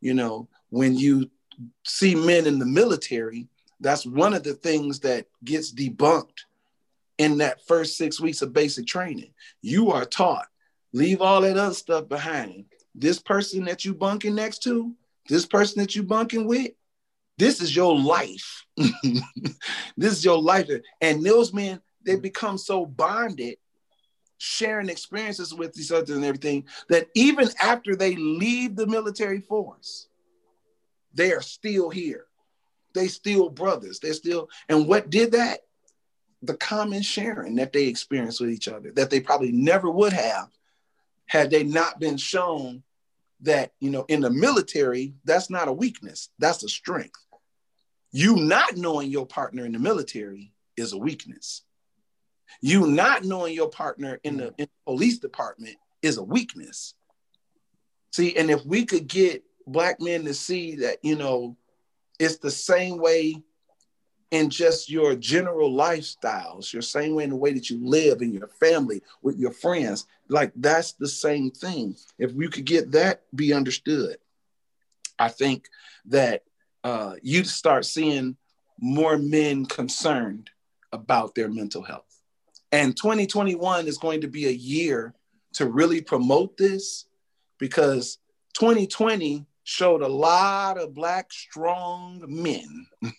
You 0.00 0.14
know, 0.14 0.48
when 0.70 0.96
you 0.96 1.30
see 1.84 2.14
men 2.14 2.46
in 2.46 2.58
the 2.58 2.66
military, 2.66 3.48
that's 3.80 4.04
one 4.04 4.34
of 4.34 4.42
the 4.42 4.54
things 4.54 5.00
that 5.00 5.26
gets 5.44 5.72
debunked 5.72 6.44
in 7.18 7.38
that 7.38 7.66
first 7.66 7.96
six 7.96 8.20
weeks 8.20 8.42
of 8.42 8.52
basic 8.52 8.86
training. 8.86 9.32
You 9.62 9.90
are 9.92 10.04
taught, 10.04 10.46
leave 10.92 11.20
all 11.20 11.40
that 11.42 11.56
other 11.56 11.74
stuff 11.74 12.08
behind. 12.08 12.66
This 12.94 13.20
person 13.20 13.64
that 13.64 13.84
you 13.84 13.94
bunking 13.94 14.34
next 14.34 14.62
to, 14.64 14.92
this 15.28 15.46
person 15.46 15.80
that 15.80 15.94
you 15.94 16.02
bunking 16.02 16.46
with, 16.46 16.72
this 17.38 17.62
is 17.62 17.74
your 17.74 17.96
life. 17.96 18.66
this 19.96 20.12
is 20.12 20.24
your 20.24 20.40
life. 20.42 20.68
And 21.00 21.24
those 21.24 21.54
men, 21.54 21.80
they 22.04 22.16
become 22.16 22.58
so 22.58 22.84
bonded, 22.84 23.56
sharing 24.38 24.88
experiences 24.88 25.54
with 25.54 25.78
each 25.78 25.92
other 25.92 26.14
and 26.14 26.24
everything, 26.24 26.64
that 26.88 27.06
even 27.14 27.48
after 27.62 27.96
they 27.96 28.16
leave 28.16 28.76
the 28.76 28.86
military 28.86 29.40
force, 29.40 30.08
they 31.14 31.32
are 31.32 31.42
still 31.42 31.90
here. 31.90 32.26
They 32.94 33.08
still 33.08 33.48
brothers. 33.50 34.00
They're 34.00 34.12
still, 34.12 34.48
and 34.68 34.88
what 34.88 35.10
did 35.10 35.32
that? 35.32 35.60
The 36.42 36.56
common 36.56 37.02
sharing 37.02 37.56
that 37.56 37.72
they 37.72 37.86
experienced 37.86 38.40
with 38.40 38.50
each 38.50 38.68
other 38.68 38.92
that 38.92 39.10
they 39.10 39.20
probably 39.20 39.52
never 39.52 39.90
would 39.90 40.12
have 40.12 40.48
had 41.26 41.50
they 41.50 41.62
not 41.62 42.00
been 42.00 42.16
shown 42.16 42.82
that, 43.40 43.72
you 43.80 43.90
know, 43.90 44.04
in 44.08 44.20
the 44.20 44.30
military, 44.30 45.14
that's 45.24 45.50
not 45.50 45.68
a 45.68 45.72
weakness, 45.72 46.30
that's 46.38 46.64
a 46.64 46.68
strength. 46.68 47.18
You 48.12 48.36
not 48.36 48.76
knowing 48.76 49.10
your 49.10 49.26
partner 49.26 49.64
in 49.64 49.72
the 49.72 49.78
military 49.78 50.52
is 50.76 50.92
a 50.92 50.98
weakness. 50.98 51.62
You 52.60 52.86
not 52.86 53.24
knowing 53.24 53.54
your 53.54 53.68
partner 53.68 54.18
in 54.24 54.38
the, 54.38 54.46
in 54.58 54.66
the 54.66 54.68
police 54.86 55.18
department 55.18 55.76
is 56.02 56.16
a 56.16 56.22
weakness. 56.22 56.94
See, 58.12 58.36
and 58.36 58.50
if 58.50 58.64
we 58.64 58.84
could 58.84 59.06
get 59.06 59.44
black 59.66 60.00
men 60.00 60.24
to 60.24 60.34
see 60.34 60.76
that, 60.76 60.98
you 61.02 61.16
know, 61.16 61.56
it's 62.18 62.38
the 62.38 62.50
same 62.50 62.98
way 62.98 63.42
in 64.30 64.50
just 64.50 64.90
your 64.90 65.14
general 65.14 65.72
lifestyles, 65.72 66.72
your 66.72 66.82
same 66.82 67.14
way 67.14 67.24
in 67.24 67.30
the 67.30 67.36
way 67.36 67.52
that 67.52 67.70
you 67.70 67.78
live 67.82 68.20
in 68.20 68.32
your 68.32 68.48
family 68.60 69.02
with 69.22 69.38
your 69.38 69.52
friends. 69.52 70.06
Like 70.28 70.52
that's 70.56 70.92
the 70.92 71.08
same 71.08 71.50
thing. 71.50 71.96
If 72.18 72.32
we 72.32 72.48
could 72.48 72.64
get 72.64 72.92
that 72.92 73.22
be 73.34 73.52
understood, 73.52 74.18
I 75.18 75.28
think 75.28 75.68
that 76.06 76.42
uh, 76.84 77.14
you'd 77.22 77.46
start 77.46 77.84
seeing 77.84 78.36
more 78.80 79.18
men 79.18 79.66
concerned 79.66 80.50
about 80.92 81.34
their 81.34 81.48
mental 81.48 81.82
health. 81.82 82.04
And 82.70 82.96
2021 82.96 83.86
is 83.86 83.98
going 83.98 84.20
to 84.20 84.28
be 84.28 84.46
a 84.46 84.52
year 84.52 85.14
to 85.54 85.66
really 85.66 86.00
promote 86.00 86.56
this 86.56 87.06
because 87.58 88.18
2020 88.54 89.46
showed 89.64 90.00
a 90.00 90.08
lot 90.08 90.78
of 90.78 90.94
black 90.94 91.30
strong 91.30 92.24
men 92.26 92.86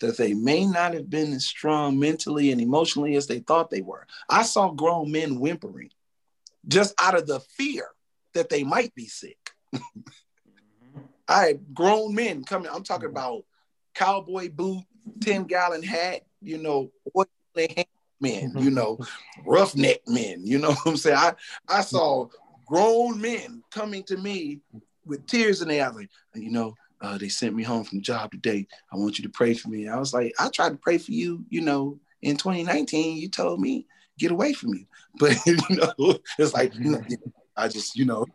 that 0.00 0.16
they 0.16 0.34
may 0.34 0.66
not 0.66 0.92
have 0.92 1.08
been 1.08 1.32
as 1.32 1.46
strong 1.46 1.98
mentally 1.98 2.52
and 2.52 2.60
emotionally 2.60 3.16
as 3.16 3.26
they 3.26 3.38
thought 3.40 3.70
they 3.70 3.80
were. 3.80 4.06
I 4.28 4.42
saw 4.42 4.70
grown 4.70 5.10
men 5.10 5.40
whimpering 5.40 5.90
just 6.66 6.94
out 7.00 7.16
of 7.16 7.26
the 7.26 7.40
fear 7.40 7.88
that 8.34 8.50
they 8.50 8.64
might 8.64 8.94
be 8.94 9.06
sick. 9.06 9.38
I 11.28 11.46
had 11.46 11.74
grown 11.74 12.14
men 12.14 12.44
coming. 12.44 12.70
I'm 12.72 12.82
talking 12.82 13.08
mm-hmm. 13.08 13.16
about 13.16 13.44
cowboy 13.94 14.50
boot, 14.50 14.84
10 15.20 15.44
gallon 15.44 15.82
hat, 15.82 16.22
you 16.40 16.58
know, 16.58 16.90
what 17.12 17.28
men, 18.20 18.50
mm-hmm. 18.50 18.58
you 18.58 18.70
know, 18.70 18.98
roughneck 19.44 20.00
men, 20.06 20.42
you 20.44 20.58
know 20.58 20.68
what 20.82 20.86
I'm 20.86 20.96
saying? 20.96 21.16
I, 21.16 21.34
I 21.68 21.80
saw 21.80 22.26
grown 22.66 23.20
men 23.20 23.62
coming 23.70 24.02
to 24.04 24.16
me 24.16 24.60
with 25.04 25.26
tears 25.26 25.62
in 25.62 25.68
their 25.68 25.86
eyes, 25.86 25.94
like, 25.94 26.08
you 26.34 26.50
know, 26.50 26.74
uh, 27.00 27.16
they 27.16 27.28
sent 27.28 27.54
me 27.54 27.62
home 27.62 27.84
from 27.84 28.02
job 28.02 28.30
today. 28.32 28.66
I 28.92 28.96
want 28.96 29.18
you 29.18 29.24
to 29.24 29.30
pray 29.30 29.54
for 29.54 29.68
me. 29.68 29.88
I 29.88 29.96
was 29.98 30.12
like, 30.12 30.34
I 30.38 30.48
tried 30.48 30.70
to 30.70 30.76
pray 30.76 30.98
for 30.98 31.12
you, 31.12 31.44
you 31.48 31.60
know, 31.60 31.98
in 32.22 32.36
2019, 32.36 33.16
you 33.16 33.28
told 33.28 33.60
me 33.60 33.86
get 34.18 34.32
away 34.32 34.52
from 34.52 34.74
you. 34.74 34.84
But 35.18 35.34
you 35.46 35.56
know, 35.70 36.18
it's 36.38 36.54
like 36.54 36.72
mm-hmm. 36.74 36.94
I 37.58 37.68
just, 37.68 37.96
you 37.96 38.04
know, 38.04 38.26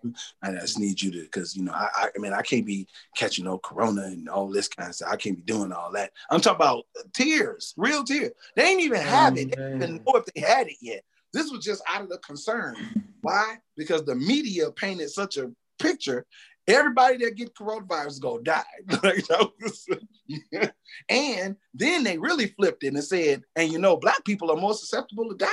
I 0.42 0.52
just 0.52 0.80
need 0.80 1.02
you 1.02 1.12
to, 1.12 1.22
because 1.22 1.56
you 1.56 1.64
know, 1.64 1.72
I, 1.72 2.10
I, 2.16 2.20
mean, 2.20 2.34
I 2.34 2.42
can't 2.42 2.66
be 2.66 2.88
catching 3.16 3.46
no 3.46 3.58
corona 3.58 4.04
and 4.04 4.30
all 4.30 4.50
this 4.50 4.68
kind 4.68 4.90
of 4.90 4.96
stuff. 4.96 5.10
I 5.12 5.16
can't 5.16 5.38
be 5.38 5.44
doing 5.44 5.72
all 5.72 5.92
that. 5.94 6.12
I'm 6.30 6.42
talking 6.42 6.58
about 6.58 6.86
tears, 7.14 7.74
real 7.78 8.04
tears. 8.04 8.32
They 8.56 8.64
ain't 8.64 8.82
even 8.82 9.02
have 9.02 9.38
it. 9.38 9.50
They 9.50 9.56
didn't 9.56 9.84
even 9.84 9.96
know 9.96 10.16
if 10.16 10.26
they 10.26 10.42
had 10.42 10.68
it 10.68 10.78
yet. 10.82 11.04
This 11.32 11.52
was 11.52 11.66
just 11.66 11.82
out 11.90 12.04
of 12.04 12.10
the 12.10 12.20
concern. 12.20 12.76
Why? 13.22 13.56
Because 13.76 14.06
the 14.06 14.16
media 14.16 14.70
painted 14.72 15.10
such 15.10 15.38
a 15.38 15.52
picture. 15.80 16.26
Everybody 16.68 17.18
that 17.18 17.36
get 17.36 17.56
coronavirus 17.56 18.08
is 18.08 18.20
gonna 18.20 18.44
die. 18.44 18.64
and 21.10 21.56
then 21.74 22.04
they 22.04 22.18
really 22.18 22.48
flipped 22.48 22.84
it 22.84 22.94
and 22.94 23.04
said, 23.04 23.44
and 23.56 23.72
you 23.72 23.80
know, 23.80 23.98
black 23.98 24.24
people 24.24 24.52
are 24.52 24.58
more 24.58 24.74
susceptible 24.74 25.30
to 25.30 25.36
die. 25.36 25.48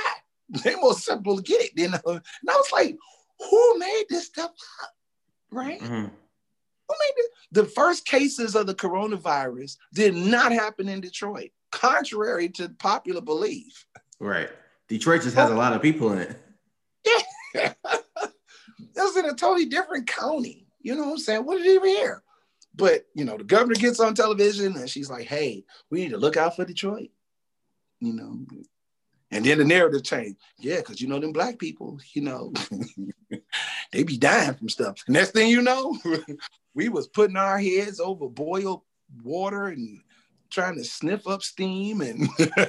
They're 0.63 0.77
more 0.77 0.93
susceptible 0.93 1.37
to 1.37 1.43
get 1.43 1.61
it. 1.61 1.71
You 1.75 1.89
know, 1.89 1.99
and 2.05 2.21
I 2.49 2.55
was 2.55 2.71
like, 2.71 2.97
who 3.49 3.79
made 3.79 4.05
this 4.09 4.25
stuff 4.27 4.51
up? 4.83 4.89
Right? 5.51 5.79
Mm-hmm. 5.79 5.93
Who 5.93 6.95
made 6.99 7.13
this? 7.17 7.27
The 7.51 7.65
first 7.65 8.05
cases 8.05 8.55
of 8.55 8.67
the 8.67 8.75
coronavirus 8.75 9.77
did 9.93 10.15
not 10.15 10.51
happen 10.51 10.87
in 10.87 11.01
Detroit, 11.01 11.51
contrary 11.71 12.49
to 12.49 12.69
popular 12.69 13.21
belief. 13.21 13.85
Right. 14.19 14.49
Detroit 14.87 15.23
just 15.23 15.35
has 15.35 15.49
a 15.49 15.55
lot 15.55 15.73
of 15.73 15.81
people 15.81 16.11
in 16.11 16.19
it. 16.19 16.37
Yeah. 17.05 17.73
it 18.23 18.35
was 18.95 19.17
in 19.17 19.25
a 19.25 19.33
totally 19.33 19.65
different 19.65 20.07
county. 20.07 20.67
You 20.81 20.95
know 20.95 21.03
what 21.03 21.11
I'm 21.11 21.17
saying? 21.17 21.45
What 21.45 21.57
did 21.57 21.67
even 21.67 21.89
hear? 21.89 22.23
But 22.75 23.05
you 23.13 23.25
know, 23.25 23.37
the 23.37 23.43
governor 23.43 23.75
gets 23.75 23.99
on 23.99 24.15
television 24.15 24.75
and 24.75 24.89
she's 24.89 25.09
like, 25.09 25.27
hey, 25.27 25.65
we 25.89 26.01
need 26.01 26.11
to 26.11 26.17
look 26.17 26.37
out 26.37 26.55
for 26.55 26.65
Detroit. 26.65 27.09
You 27.99 28.13
know, 28.13 28.45
and 29.31 29.45
then 29.45 29.57
the 29.57 29.65
narrative 29.65 30.03
changed. 30.03 30.39
Yeah, 30.59 30.77
because 30.77 31.01
you 31.01 31.07
know 31.07 31.19
them 31.19 31.31
black 31.31 31.57
people, 31.57 31.99
you 32.13 32.21
know, 32.21 32.53
they 33.91 34.03
be 34.03 34.17
dying 34.17 34.53
from 34.53 34.69
stuff. 34.69 34.97
Next 35.07 35.31
thing 35.31 35.49
you 35.49 35.61
know, 35.61 35.97
we 36.73 36.89
was 36.89 37.07
putting 37.07 37.37
our 37.37 37.57
heads 37.57 37.99
over 37.99 38.27
boiled 38.27 38.81
water 39.23 39.67
and 39.67 40.01
trying 40.49 40.75
to 40.75 40.83
sniff 40.83 41.27
up 41.27 41.41
steam 41.41 42.01
and 42.01 42.27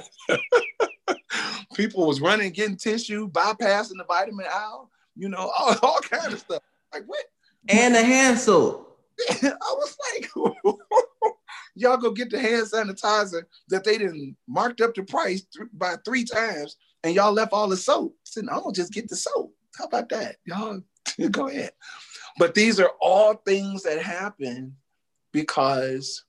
people 1.75 2.07
was 2.07 2.21
running, 2.21 2.53
getting 2.53 2.77
tissue, 2.77 3.29
bypassing 3.29 3.97
the 3.97 4.05
vitamin 4.07 4.45
aisle, 4.53 4.89
you 5.15 5.27
know, 5.27 5.51
all, 5.57 5.75
all 5.83 5.99
kind 5.99 6.31
of 6.31 6.39
stuff. 6.39 6.63
Like 6.93 7.03
what? 7.05 7.25
And 7.67 7.93
the 7.93 8.03
hand 8.03 8.39
soap. 8.39 8.89
I 9.29 9.53
was 9.61 9.97
like, 10.13 10.29
y'all 11.75 11.97
go 11.97 12.11
get 12.11 12.29
the 12.29 12.39
hand 12.39 12.67
sanitizer 12.67 13.43
that 13.69 13.83
they 13.83 13.97
didn't 13.97 14.35
marked 14.47 14.81
up 14.81 14.93
the 14.95 15.03
price 15.03 15.43
th- 15.55 15.69
by 15.73 15.95
three 16.05 16.23
times, 16.23 16.77
and 17.03 17.15
y'all 17.15 17.33
left 17.33 17.53
all 17.53 17.67
the 17.67 17.77
soap. 17.77 18.15
I 18.15 18.23
said, 18.23 18.45
I'm 18.51 18.61
gonna 18.61 18.73
just 18.73 18.93
get 18.93 19.09
the 19.09 19.15
soap. 19.15 19.53
How 19.77 19.85
about 19.85 20.09
that? 20.09 20.37
Y'all 20.45 20.81
go 21.31 21.47
ahead. 21.47 21.71
But 22.37 22.55
these 22.55 22.79
are 22.79 22.91
all 22.99 23.35
things 23.35 23.83
that 23.83 24.01
happen 24.01 24.75
because 25.31 26.23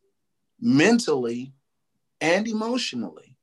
mentally 0.61 1.53
and 2.21 2.47
emotionally, 2.47 3.37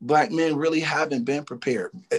Black 0.00 0.32
men 0.32 0.56
really 0.56 0.80
haven't 0.80 1.24
been 1.24 1.44
prepared. 1.44 1.92
Eh, 2.10 2.18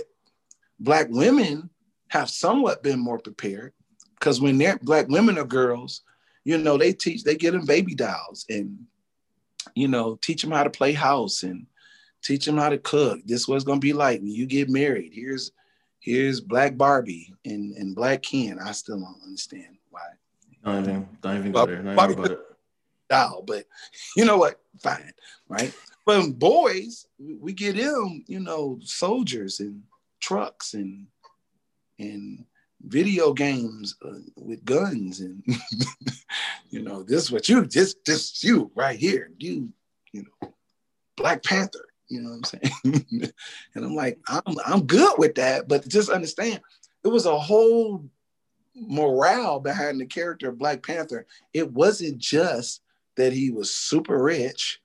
black 0.80 1.08
women 1.10 1.70
have 2.08 2.30
somewhat 2.30 2.82
been 2.82 3.00
more 3.00 3.20
prepared 3.20 3.74
because 4.20 4.39
when 4.39 4.58
they're 4.58 4.80
Black 4.82 5.08
women 5.10 5.38
are 5.38 5.46
girls, 5.46 6.02
you 6.44 6.58
know, 6.58 6.78
they 6.78 6.94
teach, 6.94 7.24
they 7.24 7.36
get 7.36 7.52
them 7.52 7.66
baby 7.66 7.96
dolls 7.96 8.46
and, 8.50 8.86
you 9.76 9.88
know, 9.88 10.18
teach 10.22 10.41
them 10.41 10.52
how 10.52 10.64
to 10.64 10.70
play 10.70 10.94
house 10.94 11.44
and 11.44 11.68
teach 12.22 12.46
them 12.46 12.58
how 12.58 12.70
to 12.70 12.78
cook. 12.78 13.20
This 13.26 13.41
is 13.41 13.48
what 13.48 13.56
it's 13.56 13.66
gonna 13.66 13.80
be 13.80 13.94
like 13.94 14.22
when 14.22 14.32
you 14.32 14.46
get 14.46 14.70
married. 14.70 15.12
Here's 15.14 15.52
here's 16.00 16.41
Black 16.41 16.78
Barbie 16.78 17.34
and, 17.46 17.76
and 17.78 17.96
Black 17.96 18.24
Ken. 18.24 18.60
I 18.60 18.72
still 18.72 19.00
don't 19.00 19.24
understand 19.24 19.78
why. 19.89 20.02
Don't 20.64 20.84
even, 20.84 21.08
don't 21.22 21.38
even 21.38 21.52
go 21.52 21.66
there. 21.66 21.82
Don't 21.82 21.96
Barbie, 21.96 22.14
even 22.14 22.38
doll, 23.10 23.44
but 23.46 23.66
you 24.18 24.26
know 24.26 24.38
what? 24.38 24.60
Fine, 24.82 25.14
right? 25.48 25.74
But 26.06 26.32
boys, 26.39 27.08
we 27.20 27.54
get 27.54 27.78
them, 27.78 28.24
you 28.28 28.39
know, 28.39 28.80
soldiers 28.84 29.60
and 29.60 29.84
trucks 30.20 30.74
and 30.74 31.08
and 32.00 32.46
video 32.84 33.34
games 33.34 33.96
uh, 34.06 34.20
with 34.36 34.64
guns 34.66 35.22
and 35.22 35.44
you 36.70 36.82
know 36.82 37.04
this 37.04 37.24
is 37.24 37.32
what 37.32 37.48
you 37.48 37.66
just 37.66 38.06
just 38.06 38.44
you 38.44 38.72
right 38.76 39.00
here 39.00 39.32
you 39.38 39.70
you 40.12 40.24
know 40.24 40.54
black 41.16 41.44
panther 41.44 41.86
you 42.10 42.22
know 42.22 42.30
what 42.32 42.36
i'm 42.36 42.92
saying? 42.94 43.32
And 43.76 43.86
i'm 43.86 43.96
like 43.96 44.20
i'm 44.28 44.56
i'm 44.66 44.86
good 44.86 45.14
with 45.18 45.36
that 45.36 45.68
but 45.68 45.88
just 45.88 46.10
understand 46.10 46.60
it 47.04 47.08
was 47.08 47.26
a 47.26 47.40
whole 47.40 48.04
morale 48.76 49.60
behind 49.60 50.00
the 50.00 50.06
character 50.06 50.50
of 50.50 50.58
black 50.58 50.84
panther. 50.84 51.26
It 51.54 51.72
wasn't 51.72 52.18
just 52.18 52.82
that 53.18 53.34
he 53.34 53.52
was 53.52 53.74
super 53.74 54.22
rich 54.22 54.80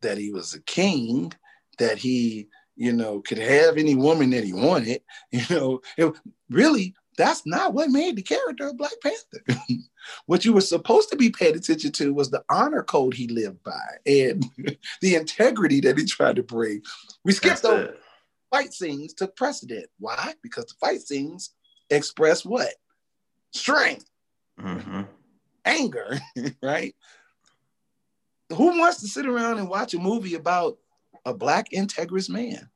that 0.00 0.18
he 0.18 0.30
was 0.30 0.54
a 0.54 0.60
king 0.62 1.32
that 1.78 1.98
he 1.98 2.48
you 2.76 2.92
know 2.92 3.20
could 3.20 3.38
have 3.38 3.76
any 3.76 3.94
woman 3.94 4.30
that 4.30 4.44
he 4.44 4.52
wanted 4.52 5.00
you 5.30 5.42
know? 5.50 5.80
It, 5.96 6.12
really 6.50 6.94
that's 7.16 7.46
not 7.46 7.74
what 7.74 7.90
made 7.90 8.16
the 8.16 8.22
character 8.22 8.68
of 8.68 8.76
Black 8.76 8.92
Panther. 9.02 9.62
what 10.26 10.44
you 10.44 10.52
were 10.52 10.60
supposed 10.60 11.10
to 11.10 11.16
be 11.16 11.30
paying 11.30 11.56
attention 11.56 11.92
to 11.92 12.12
was 12.12 12.30
the 12.30 12.44
honor 12.50 12.82
code 12.82 13.14
he 13.14 13.28
lived 13.28 13.62
by 13.62 13.72
and 14.06 14.44
the 15.00 15.14
integrity 15.14 15.80
that 15.80 15.98
he 15.98 16.04
tried 16.04 16.36
to 16.36 16.42
bring. 16.42 16.82
We 17.24 17.32
skipped 17.32 17.62
those 17.62 17.90
fight 18.50 18.72
scenes, 18.72 19.14
took 19.14 19.36
precedent. 19.36 19.86
Why? 19.98 20.34
Because 20.42 20.66
the 20.66 20.74
fight 20.80 21.00
scenes 21.00 21.50
express 21.90 22.44
what? 22.44 22.72
Strength, 23.52 24.10
mm-hmm. 24.60 25.02
anger, 25.64 26.18
right? 26.62 26.94
Who 28.50 28.78
wants 28.78 29.00
to 29.00 29.08
sit 29.08 29.26
around 29.26 29.58
and 29.58 29.68
watch 29.68 29.94
a 29.94 29.98
movie 29.98 30.34
about 30.34 30.78
a 31.24 31.32
black 31.32 31.70
integrous 31.70 32.28
man? 32.28 32.68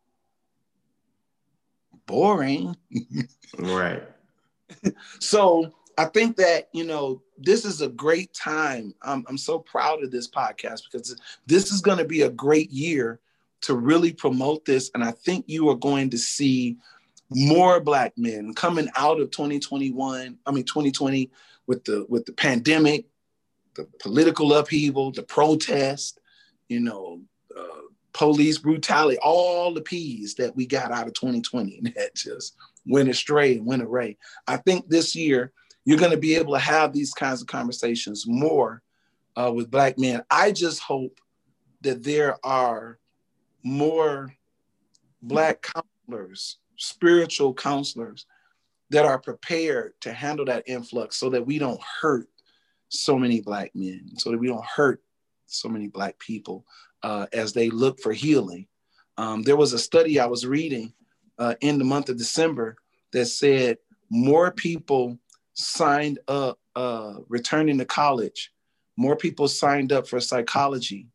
Boring. 2.06 2.76
right 3.58 4.02
so 5.20 5.72
I 5.96 6.04
think 6.04 6.36
that, 6.36 6.68
you 6.72 6.84
know, 6.84 7.22
this 7.36 7.64
is 7.64 7.80
a 7.80 7.88
great 7.88 8.32
time. 8.32 8.94
I'm, 9.02 9.24
I'm 9.28 9.38
so 9.38 9.58
proud 9.58 10.02
of 10.02 10.10
this 10.10 10.28
podcast 10.28 10.82
because 10.90 11.16
this 11.46 11.72
is 11.72 11.80
going 11.80 11.98
to 11.98 12.04
be 12.04 12.22
a 12.22 12.30
great 12.30 12.70
year 12.70 13.20
to 13.62 13.74
really 13.74 14.12
promote 14.12 14.64
this. 14.64 14.90
And 14.94 15.02
I 15.02 15.10
think 15.10 15.44
you 15.48 15.68
are 15.70 15.76
going 15.76 16.10
to 16.10 16.18
see 16.18 16.76
more 17.30 17.80
black 17.80 18.16
men 18.16 18.54
coming 18.54 18.88
out 18.96 19.20
of 19.20 19.30
2021, 19.30 20.38
I 20.46 20.50
mean 20.50 20.64
2020 20.64 21.30
with 21.66 21.84
the 21.84 22.06
with 22.08 22.24
the 22.24 22.32
pandemic, 22.32 23.06
the 23.74 23.86
political 24.00 24.54
upheaval, 24.54 25.12
the 25.12 25.22
protest, 25.22 26.20
you 26.68 26.80
know, 26.80 27.20
uh, 27.56 27.82
police 28.12 28.58
brutality, 28.58 29.18
all 29.22 29.74
the 29.74 29.82
P's 29.82 30.34
that 30.36 30.56
we 30.56 30.66
got 30.66 30.90
out 30.90 31.06
of 31.06 31.12
2020 31.14 31.80
that 31.96 32.14
just 32.14 32.56
went 32.88 33.08
astray 33.08 33.56
and 33.56 33.66
went 33.66 33.82
array. 33.82 34.16
I 34.46 34.56
think 34.56 34.88
this 34.88 35.14
year 35.14 35.52
you're 35.84 35.98
going 35.98 36.10
to 36.10 36.18
be 36.18 36.34
able 36.34 36.54
to 36.54 36.58
have 36.58 36.92
these 36.92 37.12
kinds 37.12 37.40
of 37.40 37.48
conversations 37.48 38.26
more 38.26 38.82
uh, 39.36 39.52
with 39.54 39.70
Black 39.70 39.98
men. 39.98 40.22
I 40.30 40.52
just 40.52 40.80
hope 40.80 41.20
that 41.82 42.02
there 42.02 42.36
are 42.44 42.98
more 43.62 44.34
Black 45.22 45.62
counselors, 45.62 46.58
spiritual 46.76 47.54
counselors 47.54 48.26
that 48.90 49.04
are 49.04 49.18
prepared 49.18 49.92
to 50.00 50.12
handle 50.12 50.46
that 50.46 50.64
influx 50.66 51.16
so 51.16 51.28
that 51.30 51.46
we 51.46 51.58
don't 51.58 51.80
hurt 52.00 52.28
so 52.88 53.18
many 53.18 53.40
Black 53.40 53.70
men, 53.74 54.10
so 54.16 54.30
that 54.30 54.38
we 54.38 54.48
don't 54.48 54.64
hurt 54.64 55.02
so 55.46 55.68
many 55.68 55.88
Black 55.88 56.18
people 56.18 56.64
uh, 57.02 57.26
as 57.32 57.52
they 57.52 57.70
look 57.70 58.00
for 58.00 58.12
healing. 58.12 58.66
Um, 59.16 59.42
there 59.42 59.56
was 59.56 59.72
a 59.72 59.78
study 59.78 60.18
I 60.18 60.26
was 60.26 60.46
reading 60.46 60.92
uh, 61.38 61.54
in 61.60 61.78
the 61.78 61.84
month 61.84 62.08
of 62.08 62.18
December 62.18 62.76
that 63.12 63.26
said 63.26 63.78
more 64.10 64.50
people 64.50 65.18
signed 65.54 66.18
up 66.28 66.58
uh, 66.76 67.14
returning 67.28 67.78
to 67.78 67.84
college, 67.84 68.52
more 68.96 69.16
people 69.16 69.48
signed 69.48 69.92
up 69.92 70.06
for 70.06 70.20
psychology 70.20 71.08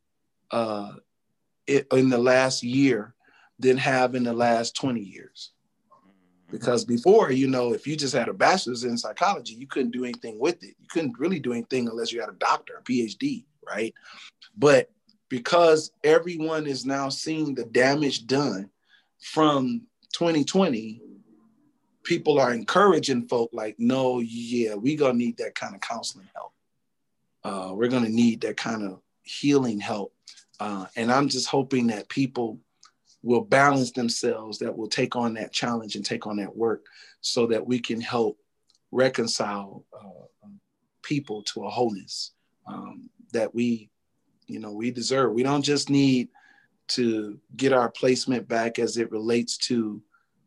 uh, 0.52 0.94
in 1.68 2.10
the 2.10 2.18
last 2.18 2.64
year 2.64 3.14
than 3.60 3.78
have 3.78 4.16
in 4.16 4.24
the 4.24 4.34
last 4.34 4.76
20 4.76 5.02
years. 5.02 5.52
Because 6.52 6.86
before, 6.86 7.32
you 7.32 7.48
know, 7.48 7.74
if 7.74 7.88
you 7.88 7.96
just 7.96 8.14
had 8.14 8.28
a 8.28 8.34
bachelor's 8.34 8.84
in 8.84 8.98
psychology, 8.98 9.56
you 9.56 9.66
couldn't 9.66 9.92
do 9.92 10.04
anything 10.04 10.38
with 10.40 10.62
it. 10.64 10.76
You 10.80 10.88
couldn't 10.90 11.18
really 11.18 11.40
do 11.40 11.52
anything 11.52 11.88
unless 11.88 12.12
you 12.12 12.20
had 12.20 12.30
a 12.30 12.34
doctor, 12.34 12.76
a 12.78 12.84
PhD, 12.84 13.46
right? 13.66 13.94
But 14.56 14.92
because 15.30 15.92
everyone 16.04 16.68
is 16.68 16.86
now 16.86 17.10
seeing 17.10 17.56
the 17.56 17.66
damage 17.66 18.28
done 18.28 18.70
from 19.20 19.88
2020, 20.14 21.02
people 22.04 22.40
are 22.40 22.54
encouraging 22.54 23.28
folk 23.28 23.50
like, 23.54 23.76
no, 23.78 24.20
yeah, 24.20 24.76
we're 24.76 24.98
gonna 24.98 25.14
need 25.14 25.38
that 25.38 25.56
kind 25.56 25.76
of 25.76 25.82
counseling 25.82 26.30
help. 26.36 26.54
Uh, 27.44 27.74
we're 27.74 27.90
gonna 27.90 28.10
need 28.10 28.42
that 28.42 28.58
kind 28.58 28.84
of 28.84 29.00
healing 29.24 29.80
help. 29.80 30.14
Uh, 30.60 30.86
and 30.96 31.12
I'm 31.12 31.28
just 31.28 31.48
hoping 31.48 31.88
that 31.88 32.10
people 32.10 32.60
will 33.24 33.42
balance 33.42 33.92
themselves, 33.92 34.60
that 34.60 34.78
will 34.78 34.88
take 34.88 35.16
on 35.16 35.34
that 35.34 35.52
challenge 35.52 35.96
and 35.96 36.06
take 36.06 36.28
on 36.28 36.38
that 36.38 36.56
work 36.56 36.86
so 37.22 37.48
that 37.48 37.66
we 37.66 37.80
can 37.80 38.02
help 38.02 38.38
reconcile 38.92 39.86
uh, 39.98 40.48
people 41.02 41.42
to 41.44 41.66
a 41.66 41.70
wholeness 41.70 42.32
um, 42.68 43.10
that 43.32 43.54
we, 43.54 43.90
you 44.48 44.60
know, 44.60 44.72
we 44.72 44.92
deserve. 44.92 45.34
We 45.34 45.44
don't 45.44 45.64
just 45.64 45.90
need 45.90 46.30
to 46.96 47.40
get 47.56 47.74
our 47.74 47.90
placement 47.90 48.48
back 48.48 48.80
as 48.80 48.98
it 48.98 49.12
relates 49.12 49.58
to 49.58 50.02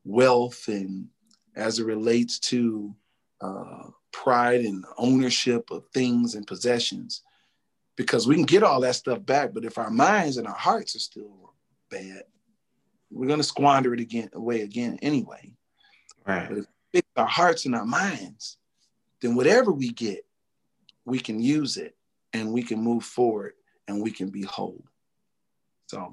wealth 0.04 0.68
and 0.68 1.08
as 1.56 1.78
it 1.78 1.86
relates 1.86 2.38
to 2.38 2.94
uh, 3.40 3.84
pride 4.12 4.60
and 4.60 4.84
ownership 4.98 5.70
of 5.70 5.84
things 5.92 6.34
and 6.34 6.46
possessions. 6.46 7.22
Because 7.96 8.26
we 8.26 8.34
can 8.34 8.44
get 8.44 8.62
all 8.62 8.80
that 8.80 8.94
stuff 8.94 9.24
back 9.24 9.54
but 9.54 9.64
if 9.64 9.78
our 9.78 9.90
minds 9.90 10.36
and 10.36 10.46
our 10.46 10.54
hearts 10.54 10.94
are 10.94 11.00
still 11.00 11.54
bad 11.90 12.22
we're 13.10 13.28
going 13.28 13.38
to 13.38 13.44
squander 13.44 13.94
it 13.94 14.00
again 14.00 14.28
away 14.34 14.62
again 14.62 14.98
anyway. 15.00 15.52
Right. 16.26 16.48
But 16.48 16.58
if 16.58 16.64
we 16.64 16.98
fix 16.98 17.08
our 17.16 17.26
hearts 17.26 17.64
and 17.64 17.74
our 17.74 17.86
minds 17.86 18.58
then 19.22 19.34
whatever 19.34 19.72
we 19.72 19.90
get 19.92 20.26
we 21.06 21.18
can 21.18 21.40
use 21.40 21.78
it 21.78 21.96
and 22.32 22.52
we 22.52 22.62
can 22.62 22.80
move 22.82 23.04
forward 23.04 23.54
and 23.88 24.02
we 24.02 24.10
can 24.10 24.28
be 24.28 24.42
whole 24.42 24.84
so 25.86 26.10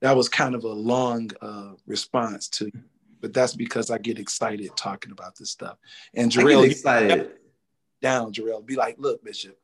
that 0.00 0.16
was 0.16 0.28
kind 0.28 0.54
of 0.54 0.64
a 0.64 0.72
long 0.72 1.30
uh, 1.40 1.72
response 1.86 2.48
to, 2.48 2.70
but 3.20 3.32
that's 3.32 3.54
because 3.54 3.90
I 3.90 3.98
get 3.98 4.18
excited 4.18 4.70
talking 4.76 5.12
about 5.12 5.36
this 5.36 5.50
stuff. 5.50 5.78
And 6.14 6.30
Jarrell, 6.30 6.68
excited. 6.68 7.30
Down, 8.00 8.32
Jarrell, 8.32 8.66
be 8.66 8.74
like, 8.74 8.96
look, 8.98 9.24
Bishop, 9.24 9.56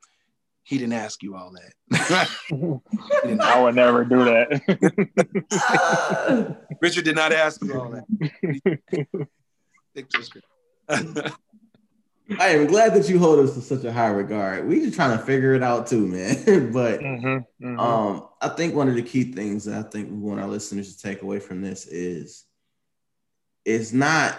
he 0.62 0.78
didn't 0.78 0.92
ask 0.92 1.22
you 1.22 1.34
all 1.34 1.52
that. 1.52 1.72
I 3.40 3.60
would 3.60 3.74
never 3.74 4.04
do 4.04 4.24
that. 4.24 4.66
Richard 6.80 7.04
did 7.04 7.16
not 7.16 7.32
ask 7.32 7.64
you 7.64 7.80
all 7.80 7.90
that. 7.90 8.04
I 12.38 12.48
am 12.48 12.66
glad 12.66 12.94
that 12.94 13.08
you 13.08 13.18
hold 13.18 13.38
us 13.38 13.54
to 13.54 13.62
such 13.62 13.84
a 13.84 13.92
high 13.92 14.08
regard. 14.08 14.68
We 14.68 14.80
just 14.80 14.94
trying 14.94 15.16
to 15.16 15.24
figure 15.24 15.54
it 15.54 15.62
out 15.62 15.86
too, 15.86 16.06
man. 16.06 16.72
but 16.72 17.00
mm-hmm, 17.00 17.26
mm-hmm. 17.66 17.80
um, 17.80 18.28
I 18.40 18.48
think 18.48 18.74
one 18.74 18.88
of 18.88 18.94
the 18.94 19.02
key 19.02 19.32
things 19.32 19.64
that 19.64 19.78
I 19.78 19.88
think 19.88 20.10
we 20.10 20.16
want 20.16 20.40
our 20.40 20.46
listeners 20.46 20.94
to 20.94 21.02
take 21.02 21.22
away 21.22 21.40
from 21.40 21.62
this 21.62 21.86
is 21.86 22.44
it's 23.64 23.92
not 23.92 24.38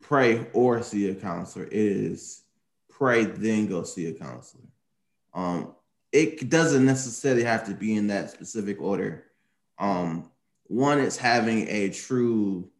pray 0.00 0.46
or 0.52 0.82
see 0.82 1.08
a 1.10 1.14
counselor. 1.14 1.64
It 1.66 1.72
is 1.72 2.42
pray 2.90 3.24
then 3.24 3.66
go 3.66 3.84
see 3.84 4.06
a 4.06 4.12
counselor. 4.12 4.64
Um, 5.32 5.74
it 6.12 6.48
doesn't 6.48 6.84
necessarily 6.84 7.44
have 7.44 7.66
to 7.66 7.74
be 7.74 7.96
in 7.96 8.08
that 8.08 8.30
specific 8.30 8.80
order. 8.80 9.24
Um, 9.78 10.30
one 10.64 10.98
is 10.98 11.16
having 11.16 11.68
a 11.68 11.90
true 11.90 12.70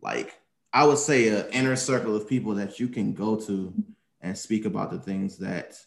like 0.00 0.37
I 0.72 0.84
would 0.84 0.98
say 0.98 1.28
an 1.28 1.46
inner 1.50 1.76
circle 1.76 2.14
of 2.14 2.28
people 2.28 2.54
that 2.56 2.78
you 2.78 2.88
can 2.88 3.14
go 3.14 3.36
to 3.36 3.72
and 4.20 4.36
speak 4.36 4.64
about 4.64 4.90
the 4.90 4.98
things 4.98 5.38
that 5.38 5.80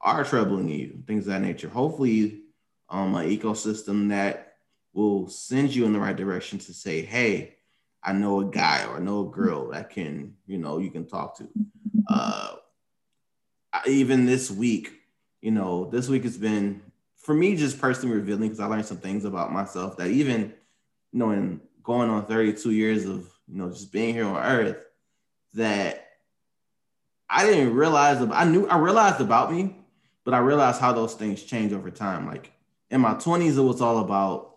are 0.00 0.24
troubling 0.24 0.68
you, 0.68 1.02
things 1.06 1.26
of 1.26 1.32
that 1.32 1.42
nature. 1.42 1.68
Hopefully, 1.68 2.42
um, 2.88 3.14
an 3.14 3.28
ecosystem 3.28 4.08
that 4.10 4.54
will 4.92 5.28
send 5.28 5.74
you 5.74 5.84
in 5.84 5.92
the 5.92 5.98
right 5.98 6.16
direction 6.16 6.58
to 6.58 6.72
say, 6.72 7.02
hey, 7.02 7.56
I 8.02 8.12
know 8.12 8.40
a 8.40 8.44
guy 8.44 8.84
or 8.84 8.96
I 8.96 9.00
know 9.00 9.28
a 9.28 9.30
girl 9.30 9.70
that 9.70 9.90
can, 9.90 10.34
you 10.46 10.58
know, 10.58 10.78
you 10.78 10.90
can 10.90 11.06
talk 11.06 11.36
to. 11.38 11.48
Uh, 12.08 12.54
even 13.86 14.24
this 14.24 14.50
week, 14.50 14.92
you 15.40 15.50
know, 15.50 15.88
this 15.90 16.08
week 16.08 16.24
has 16.24 16.38
been 16.38 16.82
for 17.16 17.34
me 17.34 17.56
just 17.56 17.80
personally 17.80 18.16
revealing 18.16 18.42
because 18.42 18.60
I 18.60 18.66
learned 18.66 18.86
some 18.86 18.98
things 18.98 19.24
about 19.24 19.52
myself 19.52 19.96
that 19.98 20.08
even, 20.08 20.54
you 21.12 21.18
know, 21.18 21.30
in 21.30 21.60
going 21.82 22.08
on 22.08 22.24
32 22.26 22.70
years 22.70 23.04
of 23.04 23.28
you 23.48 23.56
know, 23.58 23.70
just 23.70 23.92
being 23.92 24.14
here 24.14 24.26
on 24.26 24.36
earth 24.36 24.76
that 25.54 26.04
I 27.28 27.44
didn't 27.44 27.74
realize 27.74 28.26
I 28.32 28.44
knew 28.44 28.66
I 28.66 28.78
realized 28.78 29.20
about 29.20 29.52
me, 29.52 29.76
but 30.24 30.34
I 30.34 30.38
realized 30.38 30.80
how 30.80 30.92
those 30.92 31.14
things 31.14 31.42
change 31.42 31.72
over 31.72 31.90
time. 31.90 32.26
Like 32.26 32.52
in 32.90 33.00
my 33.00 33.14
20s, 33.14 33.56
it 33.56 33.62
was 33.62 33.80
all 33.80 33.98
about 33.98 34.56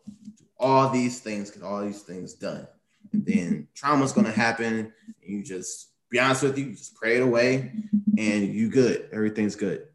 all 0.57 0.89
these 0.89 1.19
things, 1.19 1.51
get 1.51 1.63
all 1.63 1.81
these 1.81 2.01
things 2.01 2.33
done. 2.33 2.67
And 3.13 3.25
then 3.25 3.67
trauma's 3.73 4.13
gonna 4.13 4.31
happen, 4.31 4.93
you 5.21 5.43
just 5.43 5.89
be 6.09 6.19
honest 6.19 6.43
with 6.43 6.57
you, 6.57 6.65
you 6.65 6.75
just 6.75 6.95
pray 6.95 7.17
it 7.17 7.23
away 7.23 7.71
and 8.17 8.53
you 8.53 8.69
good. 8.69 9.09
Everything's 9.11 9.55
good. 9.55 9.87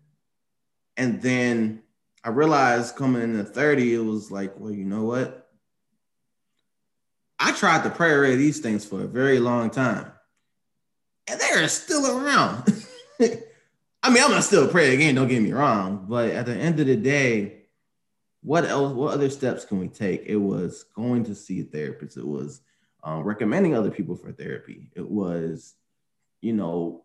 And 0.96 1.20
then 1.20 1.82
I 2.24 2.30
realized 2.30 2.96
coming 2.96 3.22
into 3.22 3.44
30, 3.44 3.94
it 3.94 3.98
was 3.98 4.30
like, 4.30 4.58
well, 4.58 4.72
you 4.72 4.84
know 4.84 5.04
what? 5.04 5.45
I 7.38 7.52
tried 7.52 7.82
to 7.84 7.90
pray 7.90 8.14
away 8.14 8.36
these 8.36 8.60
things 8.60 8.84
for 8.84 9.02
a 9.02 9.06
very 9.06 9.38
long 9.38 9.70
time, 9.70 10.10
and 11.28 11.40
they're 11.40 11.68
still 11.68 12.18
around. 12.18 12.64
I 13.20 14.10
mean, 14.10 14.22
I'm 14.22 14.30
gonna 14.30 14.42
still 14.42 14.68
pray 14.68 14.94
again. 14.94 15.14
Don't 15.14 15.28
get 15.28 15.42
me 15.42 15.52
wrong, 15.52 16.06
but 16.08 16.30
at 16.30 16.46
the 16.46 16.54
end 16.54 16.80
of 16.80 16.86
the 16.86 16.96
day, 16.96 17.56
what 18.42 18.64
else? 18.64 18.92
What 18.92 19.14
other 19.14 19.28
steps 19.28 19.64
can 19.64 19.80
we 19.80 19.88
take? 19.88 20.22
It 20.26 20.36
was 20.36 20.84
going 20.94 21.24
to 21.24 21.34
see 21.34 21.60
a 21.60 21.64
therapist. 21.64 22.16
It 22.16 22.26
was 22.26 22.60
um, 23.02 23.22
recommending 23.22 23.74
other 23.74 23.90
people 23.90 24.14
for 24.14 24.32
therapy. 24.32 24.90
It 24.94 25.08
was, 25.08 25.74
you 26.40 26.52
know, 26.52 27.04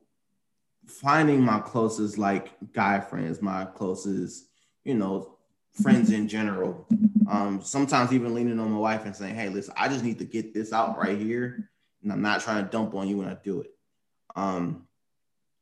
finding 0.87 1.41
my 1.41 1.59
closest 1.59 2.17
like 2.17 2.51
guy 2.73 2.99
friends, 2.99 3.41
my 3.41 3.65
closest, 3.65 4.47
you 4.83 4.93
know, 4.93 5.37
friends 5.73 6.11
in 6.11 6.27
general. 6.27 6.87
Um, 7.29 7.61
sometimes 7.61 8.11
even 8.11 8.33
leaning 8.33 8.59
on 8.59 8.71
my 8.71 8.77
wife 8.77 9.05
and 9.05 9.15
saying, 9.15 9.35
"Hey, 9.35 9.49
listen, 9.49 9.73
I 9.77 9.87
just 9.87 10.03
need 10.03 10.19
to 10.19 10.25
get 10.25 10.53
this 10.53 10.73
out 10.73 10.97
right 10.97 11.17
here, 11.17 11.69
and 12.03 12.11
I'm 12.11 12.21
not 12.21 12.41
trying 12.41 12.63
to 12.63 12.69
dump 12.69 12.93
on 12.93 13.07
you 13.07 13.17
when 13.17 13.27
I 13.27 13.35
do 13.35 13.61
it." 13.61 13.71
Um, 14.35 14.87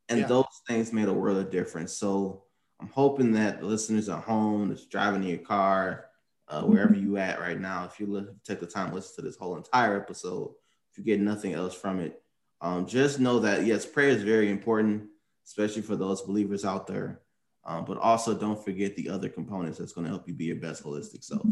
and 0.10 0.20
yeah. 0.20 0.28
those 0.28 0.46
things 0.68 0.92
made 0.92 1.08
a 1.08 1.14
world 1.14 1.38
of 1.38 1.52
difference. 1.52 1.94
So 1.94 2.44
I'm 2.80 2.90
hoping 2.90 3.32
that 3.34 3.60
the 3.60 3.68
listeners 3.68 4.10
at 4.10 4.24
home, 4.24 4.70
that's 4.70 4.86
driving 4.86 5.24
in 5.24 5.30
your 5.30 5.40
car, 5.40 6.06
uh, 6.48 6.64
wherever 6.64 6.96
you 6.96 7.18
at 7.18 7.40
right 7.40 7.60
now, 7.60 7.86
if 7.86 8.00
you 8.00 8.08
li- 8.08 8.26
take 8.44 8.60
the 8.60 8.66
time 8.66 8.90
to 8.90 8.96
listen 8.96 9.16
to 9.18 9.22
this 9.22 9.38
whole 9.38 9.56
entire 9.56 9.96
episode, 9.96 10.52
if 10.92 10.98
you 10.98 11.04
get 11.04 11.20
nothing 11.20 11.54
else 11.54 11.76
from 11.76 12.00
it, 12.00 12.22
um, 12.62 12.88
just 12.88 13.20
know 13.20 13.40
that 13.40 13.66
yes, 13.66 13.86
prayer 13.86 14.10
is 14.10 14.24
very 14.24 14.50
important, 14.50 15.08
especially 15.46 15.82
for 15.82 15.96
those 15.96 16.22
believers 16.22 16.66
out 16.66 16.88
there. 16.88 17.22
Um, 17.70 17.86
but 17.86 18.00
also 18.00 18.34
don't 18.34 18.62
forget 18.62 18.96
the 18.96 19.08
other 19.10 19.30
components 19.30 19.78
that's 19.78 19.92
going 19.94 20.06
to 20.06 20.10
help 20.10 20.28
you 20.28 20.34
be 20.34 20.46
your 20.46 20.56
best 20.56 20.84
holistic 20.84 21.24
self. 21.24 21.46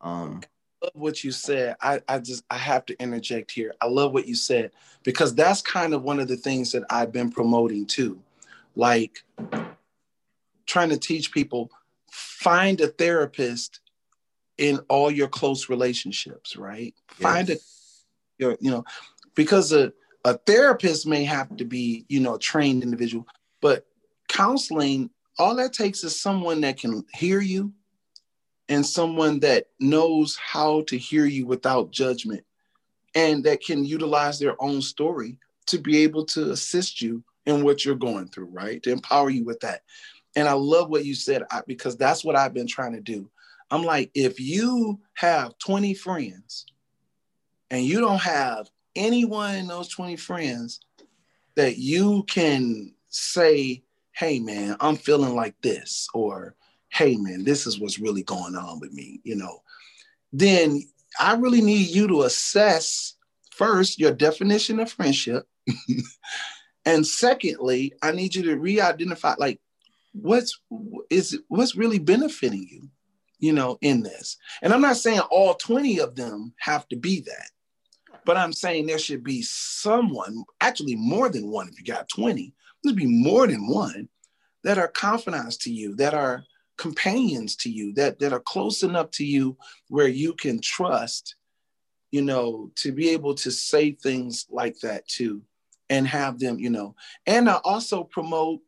Um, 0.00 0.40
I 0.80 0.86
love 0.86 0.92
what 0.94 1.24
you 1.24 1.32
said. 1.32 1.74
I, 1.82 2.00
I 2.06 2.20
just 2.20 2.44
I 2.48 2.56
have 2.56 2.86
to 2.86 3.02
interject 3.02 3.50
here. 3.50 3.74
I 3.80 3.88
love 3.88 4.12
what 4.14 4.28
you 4.28 4.36
said 4.36 4.70
because 5.02 5.34
that's 5.34 5.60
kind 5.60 5.94
of 5.94 6.04
one 6.04 6.20
of 6.20 6.28
the 6.28 6.36
things 6.36 6.70
that 6.72 6.84
I've 6.90 7.10
been 7.10 7.32
promoting 7.32 7.86
too. 7.86 8.20
Like 8.76 9.24
trying 10.66 10.90
to 10.90 10.96
teach 10.96 11.32
people 11.32 11.72
find 12.12 12.80
a 12.80 12.86
therapist 12.86 13.80
in 14.58 14.78
all 14.88 15.10
your 15.10 15.26
close 15.26 15.68
relationships, 15.68 16.56
right? 16.56 16.94
Yes. 17.10 17.18
Find 17.18 17.50
a 17.50 17.56
your, 18.38 18.56
you 18.60 18.70
know, 18.70 18.84
because 19.34 19.72
a, 19.72 19.92
a 20.24 20.34
therapist 20.34 21.04
may 21.04 21.24
have 21.24 21.56
to 21.56 21.64
be, 21.64 22.04
you 22.08 22.20
know, 22.20 22.36
a 22.36 22.38
trained 22.38 22.84
individual, 22.84 23.26
but 23.60 23.84
counseling, 24.28 25.10
all 25.38 25.54
that 25.56 25.72
takes 25.72 26.04
is 26.04 26.20
someone 26.20 26.60
that 26.62 26.78
can 26.78 27.04
hear 27.14 27.40
you 27.40 27.72
and 28.68 28.84
someone 28.84 29.40
that 29.40 29.66
knows 29.80 30.36
how 30.36 30.82
to 30.82 30.98
hear 30.98 31.26
you 31.26 31.46
without 31.46 31.90
judgment 31.90 32.44
and 33.14 33.44
that 33.44 33.62
can 33.62 33.84
utilize 33.84 34.38
their 34.38 34.60
own 34.62 34.82
story 34.82 35.38
to 35.66 35.78
be 35.78 35.98
able 35.98 36.24
to 36.24 36.50
assist 36.50 37.00
you 37.00 37.22
in 37.46 37.64
what 37.64 37.84
you're 37.84 37.94
going 37.94 38.28
through, 38.28 38.46
right? 38.46 38.82
To 38.82 38.92
empower 38.92 39.30
you 39.30 39.44
with 39.44 39.60
that. 39.60 39.82
And 40.36 40.46
I 40.46 40.52
love 40.52 40.90
what 40.90 41.04
you 41.04 41.14
said 41.14 41.42
because 41.66 41.96
that's 41.96 42.24
what 42.24 42.36
I've 42.36 42.54
been 42.54 42.66
trying 42.66 42.92
to 42.92 43.00
do. 43.00 43.30
I'm 43.70 43.82
like, 43.82 44.10
if 44.14 44.38
you 44.40 45.00
have 45.14 45.58
20 45.58 45.94
friends 45.94 46.66
and 47.70 47.84
you 47.84 48.00
don't 48.00 48.20
have 48.20 48.68
anyone 48.94 49.54
in 49.56 49.66
those 49.66 49.88
20 49.88 50.16
friends 50.16 50.80
that 51.54 51.76
you 51.78 52.24
can 52.24 52.94
say, 53.08 53.82
hey, 54.18 54.40
man, 54.40 54.76
I'm 54.80 54.96
feeling 54.96 55.34
like 55.34 55.54
this, 55.62 56.08
or 56.12 56.56
hey, 56.88 57.16
man, 57.16 57.44
this 57.44 57.66
is 57.66 57.78
what's 57.78 57.98
really 57.98 58.22
going 58.22 58.56
on 58.56 58.80
with 58.80 58.92
me, 58.92 59.20
you 59.22 59.36
know, 59.36 59.62
then 60.32 60.82
I 61.20 61.34
really 61.34 61.60
need 61.60 61.88
you 61.88 62.08
to 62.08 62.22
assess 62.22 63.14
first 63.52 63.98
your 63.98 64.12
definition 64.12 64.80
of 64.80 64.90
friendship. 64.90 65.46
and 66.84 67.06
secondly, 67.06 67.92
I 68.02 68.12
need 68.12 68.34
you 68.34 68.42
to 68.44 68.56
re-identify 68.56 69.34
like 69.38 69.60
what's 70.12 70.58
is 71.10 71.38
what's 71.48 71.76
really 71.76 71.98
benefiting 71.98 72.66
you 72.70 72.88
you 73.38 73.52
know, 73.52 73.78
in 73.80 74.02
this. 74.02 74.36
And 74.62 74.72
I'm 74.72 74.80
not 74.80 74.96
saying 74.96 75.20
all 75.30 75.54
20 75.54 76.00
of 76.00 76.16
them 76.16 76.52
have 76.58 76.88
to 76.88 76.96
be 76.96 77.20
that, 77.20 77.50
but 78.24 78.36
I'm 78.36 78.52
saying 78.52 78.86
there 78.86 78.98
should 78.98 79.22
be 79.22 79.42
someone, 79.42 80.44
actually 80.60 80.96
more 80.96 81.28
than 81.28 81.50
one 81.50 81.68
if 81.68 81.78
you 81.78 81.84
got 81.84 82.08
20, 82.08 82.52
there'd 82.82 82.96
be 82.96 83.06
more 83.06 83.46
than 83.46 83.68
one 83.68 84.08
that 84.64 84.78
are 84.78 84.88
confidants 84.88 85.56
to 85.58 85.72
you, 85.72 85.94
that 85.96 86.14
are 86.14 86.44
companions 86.76 87.56
to 87.56 87.70
you, 87.70 87.92
that, 87.94 88.18
that 88.18 88.32
are 88.32 88.40
close 88.40 88.82
enough 88.82 89.10
to 89.12 89.24
you 89.24 89.56
where 89.88 90.08
you 90.08 90.32
can 90.34 90.60
trust, 90.60 91.36
you 92.10 92.22
know, 92.22 92.70
to 92.76 92.92
be 92.92 93.10
able 93.10 93.34
to 93.34 93.50
say 93.50 93.92
things 93.92 94.46
like 94.50 94.78
that 94.80 95.06
too 95.08 95.42
and 95.90 96.06
have 96.06 96.38
them, 96.38 96.58
you 96.58 96.70
know, 96.70 96.94
and 97.26 97.48
I 97.48 97.60
also 97.64 98.04
promote 98.04 98.60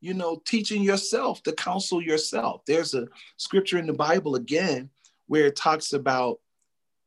you 0.00 0.14
know, 0.14 0.40
teaching 0.44 0.82
yourself 0.82 1.42
to 1.42 1.52
counsel 1.52 2.02
yourself. 2.02 2.62
There's 2.66 2.94
a 2.94 3.08
scripture 3.38 3.78
in 3.78 3.86
the 3.86 3.92
Bible 3.92 4.36
again 4.36 4.90
where 5.26 5.46
it 5.46 5.56
talks 5.56 5.92
about 5.92 6.38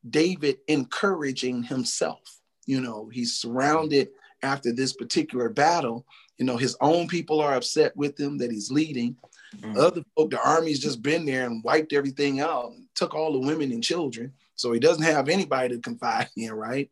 David 0.09 0.57
encouraging 0.67 1.63
himself. 1.63 2.41
You 2.65 2.81
know, 2.81 3.09
he's 3.11 3.35
surrounded 3.35 4.09
after 4.43 4.73
this 4.73 4.93
particular 4.93 5.49
battle. 5.49 6.05
You 6.39 6.45
know, 6.45 6.57
his 6.57 6.75
own 6.81 7.07
people 7.07 7.41
are 7.41 7.53
upset 7.53 7.95
with 7.95 8.19
him 8.19 8.37
that 8.39 8.51
he's 8.51 8.71
leading. 8.71 9.15
Mm-hmm. 9.57 9.77
Other 9.77 10.03
folk, 10.15 10.31
the 10.31 10.41
army's 10.41 10.79
just 10.79 11.01
been 11.01 11.25
there 11.25 11.45
and 11.45 11.63
wiped 11.63 11.93
everything 11.93 12.39
out, 12.39 12.71
took 12.95 13.13
all 13.13 13.33
the 13.33 13.47
women 13.47 13.71
and 13.71 13.83
children. 13.83 14.33
So 14.55 14.71
he 14.71 14.79
doesn't 14.79 15.03
have 15.03 15.29
anybody 15.29 15.75
to 15.75 15.81
confide 15.81 16.29
in, 16.35 16.51
right? 16.53 16.89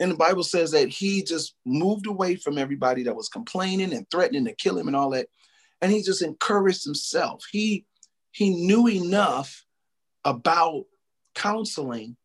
And 0.00 0.10
the 0.10 0.16
Bible 0.16 0.44
says 0.44 0.72
that 0.72 0.88
he 0.88 1.22
just 1.22 1.54
moved 1.64 2.06
away 2.06 2.36
from 2.36 2.58
everybody 2.58 3.04
that 3.04 3.16
was 3.16 3.28
complaining 3.28 3.92
and 3.92 4.08
threatening 4.10 4.44
to 4.44 4.54
kill 4.54 4.78
him 4.78 4.86
and 4.88 4.96
all 4.96 5.10
that 5.10 5.28
and 5.80 5.92
he 5.92 6.02
just 6.02 6.22
encouraged 6.22 6.84
himself. 6.84 7.44
He 7.50 7.86
he 8.32 8.50
knew 8.50 8.88
enough 8.88 9.64
about 10.24 10.84
counseling 11.34 12.16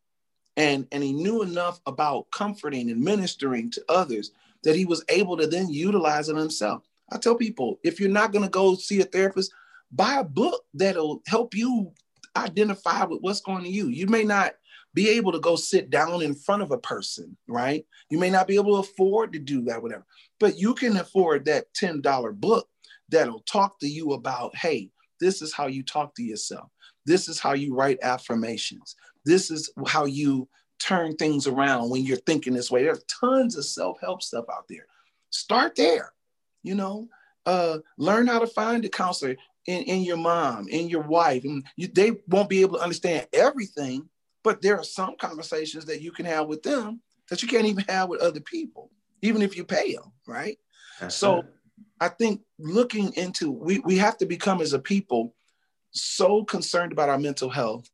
and 0.56 0.86
and 0.92 1.02
he 1.02 1.12
knew 1.12 1.42
enough 1.42 1.80
about 1.86 2.30
comforting 2.30 2.90
and 2.90 3.00
ministering 3.00 3.70
to 3.72 3.84
others 3.88 4.32
that 4.64 4.76
he 4.76 4.84
was 4.84 5.04
able 5.08 5.36
to 5.36 5.46
then 5.46 5.68
utilize 5.70 6.28
it 6.28 6.36
himself. 6.36 6.82
I 7.12 7.18
tell 7.18 7.36
people 7.36 7.78
if 7.84 8.00
you're 8.00 8.10
not 8.10 8.32
going 8.32 8.44
to 8.44 8.50
go 8.50 8.74
see 8.74 9.00
a 9.00 9.04
therapist, 9.04 9.52
buy 9.92 10.16
a 10.16 10.24
book 10.24 10.64
that'll 10.74 11.22
help 11.26 11.54
you 11.54 11.92
identify 12.36 13.04
with 13.04 13.20
what's 13.20 13.40
going 13.40 13.62
to 13.62 13.70
you. 13.70 13.88
You 13.88 14.06
may 14.06 14.24
not 14.24 14.54
be 14.94 15.08
able 15.10 15.32
to 15.32 15.40
go 15.40 15.56
sit 15.56 15.90
down 15.90 16.22
in 16.22 16.34
front 16.34 16.62
of 16.62 16.70
a 16.70 16.78
person, 16.78 17.36
right? 17.48 17.84
You 18.10 18.18
may 18.18 18.30
not 18.30 18.46
be 18.46 18.54
able 18.54 18.74
to 18.74 18.88
afford 18.88 19.32
to 19.32 19.38
do 19.38 19.62
that, 19.62 19.82
whatever, 19.82 20.06
but 20.38 20.58
you 20.58 20.74
can 20.74 20.96
afford 20.96 21.44
that 21.44 21.66
$10 21.74 22.32
book 22.32 22.68
that'll 23.08 23.40
talk 23.40 23.78
to 23.80 23.88
you 23.88 24.12
about, 24.12 24.56
hey, 24.56 24.90
this 25.20 25.42
is 25.42 25.52
how 25.52 25.66
you 25.66 25.82
talk 25.82 26.14
to 26.14 26.22
yourself. 26.22 26.70
This 27.06 27.28
is 27.28 27.38
how 27.38 27.52
you 27.52 27.74
write 27.74 27.98
affirmations. 28.02 28.96
This 29.24 29.50
is 29.50 29.70
how 29.86 30.04
you 30.06 30.48
turn 30.78 31.16
things 31.16 31.46
around 31.46 31.90
when 31.90 32.02
you're 32.02 32.16
thinking 32.18 32.54
this 32.54 32.70
way. 32.70 32.82
There's 32.82 33.04
tons 33.04 33.56
of 33.56 33.64
self-help 33.64 34.22
stuff 34.22 34.44
out 34.52 34.64
there. 34.68 34.86
Start 35.30 35.74
there, 35.76 36.12
you 36.62 36.74
know, 36.74 37.08
uh, 37.46 37.78
learn 37.98 38.26
how 38.26 38.38
to 38.38 38.46
find 38.46 38.84
a 38.84 38.88
counselor 38.88 39.36
in, 39.66 39.82
in 39.82 40.02
your 40.02 40.16
mom, 40.16 40.68
in 40.68 40.88
your 40.88 41.02
wife. 41.02 41.44
And 41.44 41.64
you, 41.76 41.88
they 41.88 42.12
won't 42.28 42.48
be 42.48 42.60
able 42.60 42.76
to 42.76 42.82
understand 42.82 43.26
everything, 43.32 44.08
but 44.42 44.62
there 44.62 44.78
are 44.78 44.84
some 44.84 45.16
conversations 45.18 45.84
that 45.86 46.02
you 46.02 46.12
can 46.12 46.26
have 46.26 46.46
with 46.46 46.62
them 46.62 47.00
that 47.30 47.42
you 47.42 47.48
can't 47.48 47.66
even 47.66 47.84
have 47.88 48.08
with 48.08 48.20
other 48.20 48.40
people, 48.40 48.90
even 49.22 49.42
if 49.42 49.56
you 49.56 49.64
pay 49.64 49.94
them, 49.94 50.12
right? 50.26 50.58
That's 51.00 51.16
so 51.16 51.40
it. 51.40 51.46
I 52.00 52.08
think 52.08 52.42
looking 52.58 53.12
into 53.14 53.50
we 53.50 53.78
we 53.80 53.96
have 53.98 54.18
to 54.18 54.26
become 54.26 54.60
as 54.60 54.72
a 54.72 54.78
people 54.78 55.34
so 55.92 56.44
concerned 56.44 56.92
about 56.92 57.08
our 57.08 57.18
mental 57.18 57.48
health 57.48 57.88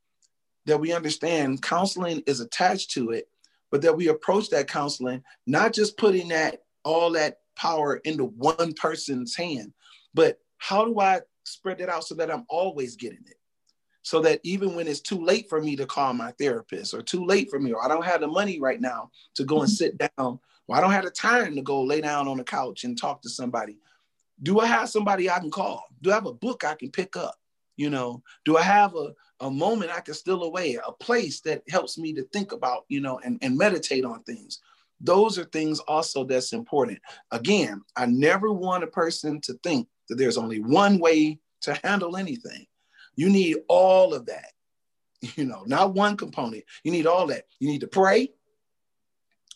that 0.70 0.78
we 0.78 0.92
understand 0.92 1.60
counseling 1.62 2.22
is 2.28 2.38
attached 2.38 2.92
to 2.92 3.10
it, 3.10 3.28
but 3.72 3.82
that 3.82 3.97
we 3.97 4.06
approach 4.06 4.51
that 4.51 4.68
counseling 4.68 5.20
not 5.44 5.72
just 5.72 5.97
putting 5.97 6.28
that 6.28 6.62
all 6.84 7.10
that 7.10 7.38
power 7.56 7.97
into 8.05 8.26
one 8.26 8.72
person's 8.74 9.34
hand, 9.34 9.72
but 10.14 10.38
how 10.59 10.84
do 10.84 11.01
I 11.01 11.22
spread 11.42 11.80
it 11.80 11.88
out 11.88 12.05
so 12.05 12.14
that 12.14 12.30
I'm 12.30 12.44
always 12.48 12.94
getting 12.94 13.24
it? 13.26 13.34
So 14.02 14.20
that 14.20 14.38
even 14.44 14.76
when 14.76 14.86
it's 14.86 15.01
too 15.01 15.20
late 15.20 15.48
for 15.48 15.60
me 15.60 15.74
to 15.74 15.86
call 15.86 16.12
my 16.12 16.30
therapist 16.38 16.94
or 16.94 17.02
too 17.02 17.24
late 17.24 17.51
for 17.51 17.59
me, 17.59 17.72
or 17.72 17.84
I 17.84 17.88
don't 17.88 18.05
have 18.05 18.20
the 18.20 18.28
money 18.28 18.60
right 18.60 18.80
now 18.80 19.10
to 19.34 19.44
go 19.44 19.62
and 19.62 19.68
mm-hmm. 19.68 19.74
sit 19.74 19.98
down, 19.98 20.38
or 20.68 20.76
I 20.76 20.80
don't 20.80 20.92
have 20.92 21.05
the 21.05 21.10
time 21.10 21.56
to 21.56 21.62
go 21.62 21.82
lay 21.82 22.01
down 22.01 22.28
on 22.28 22.36
the 22.36 22.44
couch 22.44 22.84
and 22.84 22.97
talk 22.97 23.22
to 23.22 23.28
somebody, 23.28 23.76
do 24.40 24.60
I 24.60 24.66
have 24.66 24.88
somebody 24.88 25.28
I 25.28 25.40
can 25.40 25.51
call? 25.51 25.84
Do 26.01 26.12
I 26.12 26.14
have 26.14 26.26
a 26.26 26.32
book 26.32 26.62
I 26.62 26.76
can 26.76 26.92
pick 26.92 27.16
up? 27.16 27.34
You 27.76 27.90
know, 27.90 28.22
do 28.44 28.56
I 28.56 28.62
have 28.62 28.94
a, 28.94 29.14
a 29.41 29.51
moment 29.51 29.91
I 29.91 30.01
can 30.01 30.15
steal 30.15 30.43
away, 30.43 30.79
a 30.87 30.93
place 30.93 31.41
that 31.43 31.62
helps 31.69 31.99
me 31.99 32.12
to 32.15 32.23
think 32.33 32.53
about, 32.53 32.85
you 32.89 33.01
know, 33.01 33.19
and, 33.25 33.39
and 33.43 33.57
meditate 33.57 34.05
on 34.05 34.23
things? 34.23 34.61
Those 35.01 35.39
are 35.39 35.45
things 35.45 35.81
also 35.81 36.25
that's 36.25 36.53
important. 36.53 36.99
Again, 37.31 37.83
I 37.97 38.07
never 38.07 38.53
want 38.53 38.85
a 38.85 38.89
person 38.89 39.41
to 39.43 39.55
think 39.62 39.89
that 40.09 40.17
there's 40.17 40.37
only 40.37 40.61
one 40.61 40.99
way 40.99 41.39
to 41.62 41.79
handle 41.83 42.17
anything. 42.17 42.67
You 43.17 43.31
need 43.31 43.59
all 43.69 44.15
of 44.15 44.27
that, 44.27 44.53
you 45.37 45.45
know, 45.45 45.62
not 45.67 45.95
one 45.95 46.17
component. 46.17 46.65
You 46.85 46.93
need 46.93 47.07
all 47.07 47.27
that. 47.29 47.45
You 47.59 47.69
need 47.69 47.81
to 47.81 47.89
pray. 47.89 48.31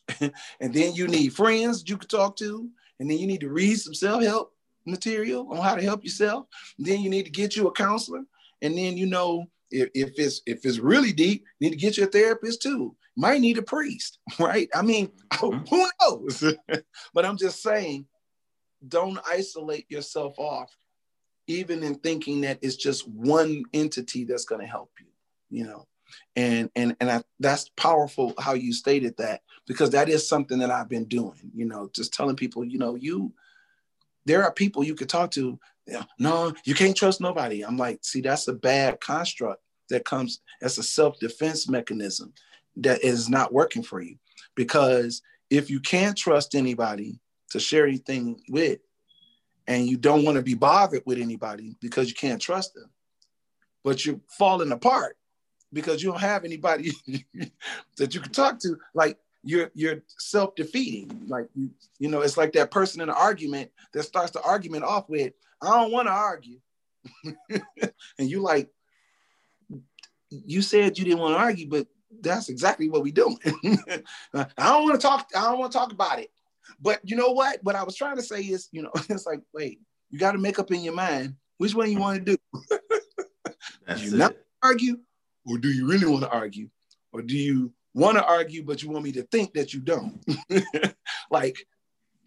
and 0.20 0.74
then 0.74 0.94
you 0.94 1.08
need 1.08 1.34
friends 1.34 1.84
you 1.86 1.96
can 1.96 2.08
talk 2.08 2.36
to. 2.36 2.68
And 3.00 3.10
then 3.10 3.18
you 3.18 3.26
need 3.26 3.40
to 3.40 3.50
read 3.50 3.76
some 3.76 3.94
self 3.94 4.22
help 4.22 4.52
material 4.86 5.48
on 5.50 5.58
how 5.58 5.74
to 5.74 5.82
help 5.82 6.04
yourself. 6.04 6.46
Then 6.78 7.00
you 7.00 7.10
need 7.10 7.24
to 7.24 7.30
get 7.30 7.56
you 7.56 7.66
a 7.66 7.72
counselor. 7.72 8.22
And 8.62 8.76
then 8.76 8.96
you 8.96 9.06
know 9.06 9.46
if, 9.74 9.90
if 9.94 10.12
it's 10.16 10.40
if 10.46 10.64
it's 10.64 10.78
really 10.78 11.12
deep, 11.12 11.44
you 11.58 11.68
need 11.68 11.76
to 11.76 11.80
get 11.80 11.96
your 11.96 12.06
therapist 12.06 12.62
too. 12.62 12.94
Might 13.16 13.40
need 13.40 13.58
a 13.58 13.62
priest, 13.62 14.18
right? 14.38 14.68
I 14.74 14.82
mean, 14.82 15.08
mm-hmm. 15.32 15.64
who 15.68 15.88
knows? 16.00 16.54
but 17.14 17.26
I'm 17.26 17.36
just 17.36 17.62
saying, 17.62 18.06
don't 18.86 19.18
isolate 19.28 19.90
yourself 19.90 20.38
off, 20.38 20.74
even 21.46 21.82
in 21.82 21.96
thinking 21.96 22.42
that 22.42 22.58
it's 22.62 22.76
just 22.76 23.08
one 23.08 23.64
entity 23.74 24.24
that's 24.24 24.44
going 24.44 24.60
to 24.60 24.66
help 24.66 24.92
you. 25.00 25.06
You 25.50 25.66
know, 25.66 25.86
and 26.36 26.70
and 26.76 26.96
and 27.00 27.10
I, 27.10 27.22
that's 27.40 27.70
powerful 27.76 28.32
how 28.38 28.54
you 28.54 28.72
stated 28.72 29.16
that 29.18 29.42
because 29.66 29.90
that 29.90 30.08
is 30.08 30.28
something 30.28 30.58
that 30.60 30.70
I've 30.70 30.88
been 30.88 31.04
doing. 31.04 31.50
You 31.52 31.66
know, 31.66 31.90
just 31.92 32.14
telling 32.14 32.36
people, 32.36 32.64
you 32.64 32.78
know, 32.78 32.94
you 32.94 33.32
there 34.24 34.44
are 34.44 34.52
people 34.52 34.84
you 34.84 34.94
could 34.94 35.08
talk 35.08 35.32
to. 35.32 35.58
no, 36.18 36.52
you 36.64 36.74
can't 36.74 36.96
trust 36.96 37.20
nobody. 37.20 37.62
I'm 37.62 37.76
like, 37.76 37.98
see, 38.02 38.20
that's 38.20 38.48
a 38.48 38.54
bad 38.54 39.00
construct 39.00 39.60
that 39.90 40.04
comes 40.04 40.40
as 40.62 40.78
a 40.78 40.82
self 40.82 41.18
defense 41.18 41.68
mechanism 41.68 42.32
that 42.76 43.02
is 43.04 43.28
not 43.28 43.52
working 43.52 43.82
for 43.82 44.00
you. 44.00 44.16
Because 44.54 45.22
if 45.50 45.70
you 45.70 45.80
can't 45.80 46.16
trust 46.16 46.54
anybody 46.54 47.20
to 47.50 47.60
share 47.60 47.86
anything 47.86 48.40
with 48.48 48.80
and 49.66 49.86
you 49.86 49.96
don't 49.96 50.24
want 50.24 50.36
to 50.36 50.42
be 50.42 50.54
bothered 50.54 51.02
with 51.06 51.18
anybody 51.18 51.76
because 51.80 52.08
you 52.08 52.14
can't 52.14 52.40
trust 52.40 52.74
them 52.74 52.90
but 53.84 54.04
you're 54.04 54.20
falling 54.26 54.72
apart 54.72 55.16
because 55.72 56.02
you 56.02 56.10
don't 56.10 56.20
have 56.20 56.44
anybody 56.44 56.90
that 57.98 58.14
you 58.14 58.20
can 58.20 58.32
talk 58.32 58.58
to 58.58 58.76
like 58.94 59.18
you're 59.44 59.70
you're 59.74 60.02
self-defeating. 60.18 61.26
Like 61.28 61.48
you 61.54 61.70
you 61.98 62.08
know 62.08 62.22
it's 62.22 62.38
like 62.38 62.54
that 62.54 62.70
person 62.70 63.02
in 63.02 63.10
an 63.10 63.14
argument 63.16 63.70
that 63.92 64.04
starts 64.04 64.32
the 64.32 64.40
argument 64.40 64.84
off 64.84 65.08
with 65.08 65.34
i 65.62 65.68
don't 65.68 65.92
want 65.92 66.08
to 66.08 66.12
argue. 66.12 66.58
And 68.18 68.30
you 68.30 68.40
like 68.40 68.70
you 70.44 70.62
said 70.62 70.98
you 70.98 71.04
didn't 71.04 71.20
want 71.20 71.34
to 71.34 71.40
argue 71.40 71.68
but 71.68 71.86
that's 72.20 72.48
exactly 72.48 72.88
what 72.88 73.02
we 73.02 73.12
doing. 73.12 73.38
I 74.34 74.46
don't 74.58 74.84
want 74.84 75.00
to 75.00 75.06
talk 75.06 75.28
i 75.36 75.42
don't 75.42 75.58
want 75.58 75.72
to 75.72 75.78
talk 75.78 75.92
about 75.92 76.18
it. 76.18 76.30
But 76.80 77.00
you 77.04 77.16
know 77.16 77.32
what? 77.32 77.58
What 77.62 77.76
i 77.76 77.82
was 77.82 77.96
trying 77.96 78.16
to 78.16 78.22
say 78.22 78.42
is 78.42 78.68
you 78.72 78.82
know 78.82 78.90
it's 79.08 79.26
like 79.26 79.40
wait 79.52 79.80
you 80.10 80.18
got 80.18 80.32
to 80.32 80.38
make 80.38 80.58
up 80.58 80.70
in 80.70 80.82
your 80.82 80.94
mind 80.94 81.34
which 81.58 81.74
one 81.74 81.90
you 81.90 81.98
want 81.98 82.24
to 82.24 82.36
do. 82.36 82.58
That's 83.86 84.02
you 84.02 84.14
it. 84.14 84.18
not 84.18 84.36
argue 84.62 84.98
or 85.46 85.58
do 85.58 85.68
you 85.68 85.86
really 85.86 86.06
want 86.06 86.22
to 86.22 86.30
argue? 86.30 86.68
Or 87.12 87.22
do 87.22 87.36
you 87.36 87.72
want 87.94 88.16
to 88.16 88.24
argue 88.24 88.64
but 88.64 88.82
you 88.82 88.90
want 88.90 89.04
me 89.04 89.12
to 89.12 89.22
think 89.24 89.52
that 89.54 89.74
you 89.74 89.80
don't? 89.80 90.24
Like 91.30 91.56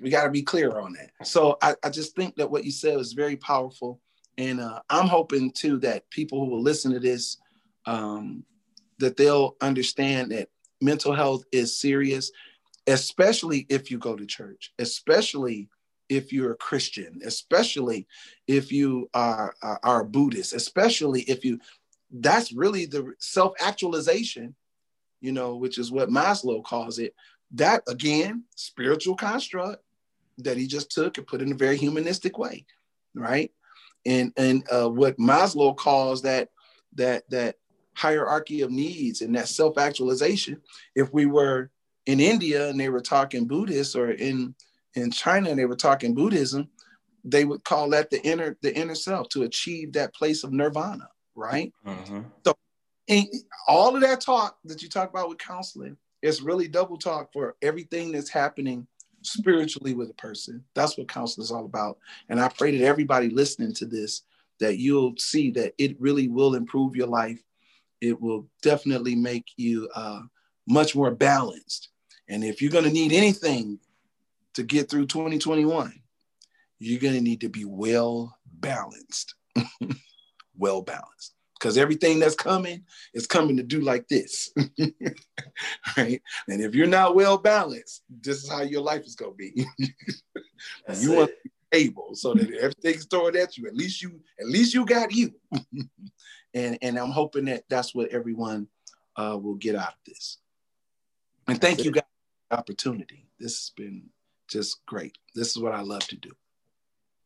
we 0.01 0.09
got 0.09 0.25
to 0.25 0.29
be 0.29 0.43
clear 0.43 0.79
on 0.79 0.93
that. 0.93 1.11
So 1.25 1.57
I, 1.61 1.75
I 1.83 1.89
just 1.89 2.15
think 2.15 2.35
that 2.35 2.51
what 2.51 2.63
you 2.63 2.71
said 2.71 2.97
was 2.97 3.13
very 3.13 3.35
powerful. 3.35 3.99
And 4.39 4.59
uh, 4.59 4.81
i'm 4.91 5.07
hoping 5.07 5.51
too 5.51 5.79
that 5.79 6.07
people 6.11 6.45
who 6.45 6.51
will 6.51 6.61
listen 6.61 6.91
to 6.91 6.99
this 6.99 7.37
um, 7.87 8.43
that 8.99 9.17
they'll 9.17 9.55
understand 9.61 10.31
that 10.31 10.49
mental 10.81 11.13
health 11.13 11.43
is 11.51 11.79
serious 11.79 12.31
especially 12.85 13.65
if 13.69 13.89
you 13.89 13.97
go 13.97 14.15
to 14.15 14.25
church 14.25 14.73
especially 14.77 15.67
if 16.09 16.31
you're 16.31 16.51
a 16.51 16.57
christian 16.57 17.19
especially 17.25 18.07
if 18.47 18.71
you 18.71 19.09
are, 19.13 19.55
are, 19.63 19.79
are 19.83 20.01
a 20.01 20.05
buddhist 20.05 20.53
especially 20.53 21.21
if 21.21 21.43
you 21.43 21.59
that's 22.11 22.53
really 22.53 22.85
the 22.85 23.11
self-actualization 23.19 24.53
you 25.19 25.31
know 25.31 25.55
which 25.55 25.79
is 25.79 25.91
what 25.91 26.09
maslow 26.09 26.63
calls 26.63 26.99
it. 26.99 27.15
That 27.51 27.81
again 27.87 28.43
spiritual 28.55 29.15
construct 29.15 29.81
that 30.37 30.57
he 30.57 30.67
just 30.67 30.91
took 30.91 31.17
and 31.17 31.25
put 31.25 31.41
in 31.41 31.51
a 31.51 31.55
very 31.55 31.77
humanistic 31.77 32.37
way 32.37 32.65
right? 33.17 33.51
And 34.05 34.31
and 34.37 34.63
uh, 34.71 34.89
what 34.89 35.17
maslow 35.17 35.75
calls 35.75 36.21
that 36.21 36.49
that 36.95 37.29
that 37.29 37.55
hierarchy 37.97 38.61
of 38.61 38.69
needs 38.69 39.21
and 39.21 39.35
that 39.35 39.47
self-actualization 39.47 40.61
if 40.95 41.11
we 41.11 41.25
were 41.25 41.71
in 42.05 42.19
india 42.19 42.69
and 42.69 42.79
they 42.79 42.89
were 42.89 43.01
talking 43.01 43.47
buddhist 43.47 43.95
or 43.95 44.11
in 44.11 44.53
in 44.93 45.09
china 45.09 45.49
and 45.49 45.57
they 45.59 45.65
were 45.65 45.75
talking 45.75 46.13
buddhism 46.13 46.69
they 47.23 47.43
would 47.43 47.63
call 47.63 47.89
that 47.89 48.09
the 48.11 48.21
inner 48.23 48.55
the 48.61 48.73
inner 48.77 48.95
self 48.95 49.27
to 49.29 49.43
achieve 49.43 49.91
that 49.93 50.13
place 50.13 50.43
of 50.43 50.53
nirvana 50.53 51.09
right 51.35 51.73
Uh-huh. 51.85 52.21
and 53.09 53.25
all 53.67 53.95
of 53.95 54.01
that 54.01 54.21
talk 54.21 54.57
that 54.65 54.83
you 54.83 54.89
talk 54.89 55.09
about 55.09 55.29
with 55.29 55.39
counseling 55.39 55.97
is 56.21 56.41
really 56.41 56.67
double 56.67 56.97
talk 56.97 57.33
for 57.33 57.55
everything 57.61 58.11
that's 58.11 58.29
happening 58.29 58.85
spiritually 59.21 59.93
with 59.93 60.09
a 60.09 60.13
person. 60.15 60.63
That's 60.73 60.97
what 60.97 61.07
counseling 61.07 61.43
is 61.43 61.51
all 61.51 61.65
about. 61.65 61.97
And 62.29 62.39
I 62.39 62.47
pray 62.49 62.77
that 62.77 62.85
everybody 62.85 63.29
listening 63.29 63.73
to 63.75 63.85
this, 63.85 64.23
that 64.59 64.77
you'll 64.77 65.15
see 65.17 65.51
that 65.51 65.73
it 65.77 65.99
really 65.99 66.27
will 66.27 66.55
improve 66.55 66.95
your 66.95 67.07
life. 67.07 67.41
It 68.01 68.19
will 68.21 68.47
definitely 68.61 69.15
make 69.15 69.45
you 69.57 69.89
uh, 69.95 70.21
much 70.67 70.95
more 70.95 71.11
balanced. 71.11 71.89
And 72.29 72.43
if 72.43 72.61
you're 72.61 72.71
going 72.71 72.83
to 72.83 72.91
need 72.91 73.13
anything 73.13 73.79
to 74.53 74.63
get 74.63 74.89
through 74.89 75.07
2021, 75.07 75.93
you're 76.79 76.99
going 76.99 77.13
to 77.13 77.21
need 77.21 77.41
to 77.41 77.49
be 77.49 77.65
well 77.65 78.37
balanced. 78.59 79.35
well 80.57 80.81
balanced 80.81 81.33
because 81.59 81.77
everything 81.77 82.19
that's 82.19 82.35
coming 82.35 82.83
is 83.13 83.27
coming 83.27 83.57
to 83.57 83.63
do 83.63 83.81
like 83.81 84.07
this. 84.07 84.51
right? 85.97 86.21
And 86.47 86.61
if 86.61 86.75
you're 86.75 86.87
not 86.87 87.15
well 87.15 87.37
balanced, 87.37 88.03
this 88.21 88.43
is 88.43 88.49
how 88.49 88.61
your 88.61 88.81
life 88.81 89.05
is 89.05 89.15
going 89.15 89.31
to 89.31 89.37
be. 89.37 89.65
You 90.99 91.11
want 91.11 91.29
to 91.29 91.35
be 91.43 91.85
able 91.85 92.15
so 92.15 92.33
that 92.33 92.51
everything's 92.51 93.05
thrown 93.05 93.37
at 93.37 93.57
you. 93.57 93.67
At 93.67 93.75
least 93.75 94.01
you, 94.01 94.19
at 94.39 94.47
least 94.47 94.73
you 94.73 94.85
got 94.87 95.13
you. 95.13 95.31
And 96.53 96.77
and 96.81 96.97
I'm 96.97 97.11
hoping 97.11 97.45
that 97.45 97.63
that's 97.69 97.93
what 97.93 98.09
everyone 98.09 98.67
uh, 99.15 99.37
will 99.41 99.55
get 99.55 99.75
out 99.75 99.89
of 99.89 99.99
this. 100.05 100.37
And 101.47 101.59
thank 101.59 101.83
you 101.83 101.91
guys 101.91 102.03
for 102.03 102.55
the 102.55 102.59
opportunity. 102.59 103.27
This 103.39 103.53
has 103.53 103.71
been 103.75 104.09
just 104.47 104.85
great. 104.85 105.17
This 105.35 105.49
is 105.49 105.59
what 105.59 105.73
I 105.73 105.81
love 105.81 106.07
to 106.07 106.15
do. 106.15 106.31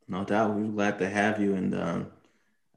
No 0.08 0.24
doubt. 0.24 0.54
We're 0.54 0.68
glad 0.68 1.00
to 1.00 1.10
have 1.10 1.40
you. 1.40 1.56
And 1.56 1.74
um, 1.76 2.12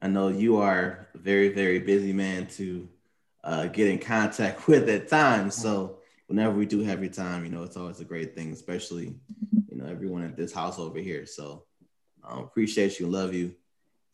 I 0.00 0.08
know 0.08 0.28
you 0.28 0.58
are 0.58 1.08
a 1.14 1.18
very, 1.18 1.48
very 1.48 1.80
busy 1.80 2.12
man 2.12 2.46
to 2.48 2.88
uh, 3.42 3.66
get 3.66 3.88
in 3.88 3.98
contact 3.98 4.66
with 4.68 4.88
at 4.88 5.08
times. 5.08 5.54
So 5.54 5.98
whenever 6.26 6.54
we 6.54 6.66
do 6.66 6.80
have 6.80 7.02
your 7.02 7.12
time, 7.12 7.44
you 7.44 7.50
know, 7.50 7.62
it's 7.62 7.76
always 7.76 8.00
a 8.00 8.04
great 8.04 8.34
thing, 8.34 8.52
especially, 8.52 9.14
you 9.68 9.76
know, 9.76 9.86
everyone 9.86 10.24
at 10.24 10.36
this 10.36 10.52
house 10.52 10.78
over 10.78 10.98
here. 10.98 11.26
So 11.26 11.64
um, 12.22 12.40
appreciate 12.40 12.98
you, 12.98 13.06
love 13.06 13.34
you. 13.34 13.54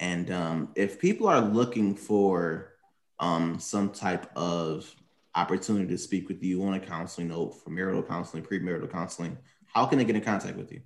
And 0.00 0.30
um, 0.30 0.70
if 0.74 0.98
people 0.98 1.28
are 1.28 1.40
looking 1.40 1.94
for 1.94 2.72
um, 3.20 3.58
some 3.58 3.90
type 3.90 4.34
of 4.34 4.92
opportunity 5.34 5.86
to 5.86 5.98
speak 5.98 6.26
with 6.28 6.42
you 6.42 6.64
on 6.64 6.74
a 6.74 6.80
counseling 6.80 7.28
note 7.28 7.52
for 7.62 7.70
marital 7.70 8.02
counseling, 8.02 8.42
premarital 8.42 8.90
counseling, 8.90 9.36
how 9.66 9.84
can 9.86 9.98
they 9.98 10.04
get 10.04 10.16
in 10.16 10.22
contact 10.22 10.56
with 10.56 10.72
you? 10.72 10.80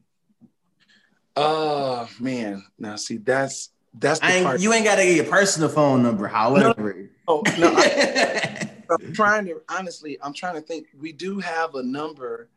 Oh 1.36 2.08
man, 2.20 2.64
now 2.78 2.96
see 2.96 3.16
that's 3.16 3.70
that's 3.94 4.20
the 4.20 4.26
I 4.26 4.42
part. 4.42 4.60
you 4.60 4.72
ain't 4.72 4.84
got 4.84 4.96
to 4.96 5.04
get 5.04 5.16
your 5.16 5.24
personal 5.24 5.68
phone 5.68 6.02
number, 6.02 6.26
however. 6.26 7.08
Oh, 7.26 7.42
no, 7.58 7.72
I, 7.74 8.70
I'm 8.90 9.12
trying 9.12 9.46
to 9.46 9.60
honestly, 9.68 10.18
I'm 10.22 10.32
trying 10.32 10.54
to 10.54 10.60
think. 10.60 10.88
We 10.98 11.12
do 11.12 11.38
have 11.40 11.74
a 11.76 11.82
number 11.82 12.48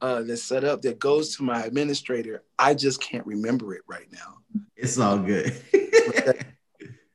uh, 0.00 0.22
that's 0.22 0.42
set 0.42 0.64
up 0.64 0.82
that 0.82 0.98
goes 0.98 1.36
to 1.36 1.42
my 1.42 1.62
administrator. 1.62 2.42
I 2.58 2.74
just 2.74 3.00
can't 3.00 3.26
remember 3.26 3.74
it 3.74 3.82
right 3.86 4.06
now. 4.12 4.38
it's 4.76 4.98
all 4.98 5.18
good. 5.18 5.60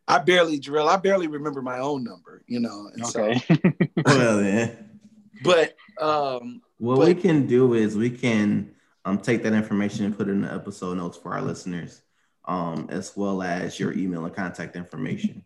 I 0.08 0.20
barely 0.20 0.60
drill. 0.60 0.88
I 0.88 0.98
barely 0.98 1.28
remember 1.28 1.62
my 1.62 1.80
own 1.80 2.04
number, 2.04 2.44
you 2.48 2.60
know. 2.60 2.90
And 2.94 3.04
Okay. 3.06 3.40
so, 3.48 3.56
well, 4.06 4.38
then, 4.38 5.00
but 5.44 5.76
um, 6.00 6.62
what 6.78 6.98
But- 6.98 7.08
we 7.08 7.16
can 7.16 7.48
do 7.48 7.74
is 7.74 7.96
we 7.96 8.10
can 8.12 8.76
um, 9.06 9.18
take 9.20 9.44
that 9.44 9.54
information 9.54 10.06
and 10.06 10.18
put 10.18 10.28
it 10.28 10.32
in 10.32 10.42
the 10.42 10.54
episode 10.54 10.98
notes 10.98 11.18
for 11.18 11.34
our 11.34 11.42
listeners, 11.42 12.02
um, 12.46 12.88
as 12.90 13.16
well 13.16 13.42
as 13.42 13.80
your 13.80 13.94
email 13.94 14.26
and 14.26 14.36
contact 14.36 14.76
information. 14.76 15.44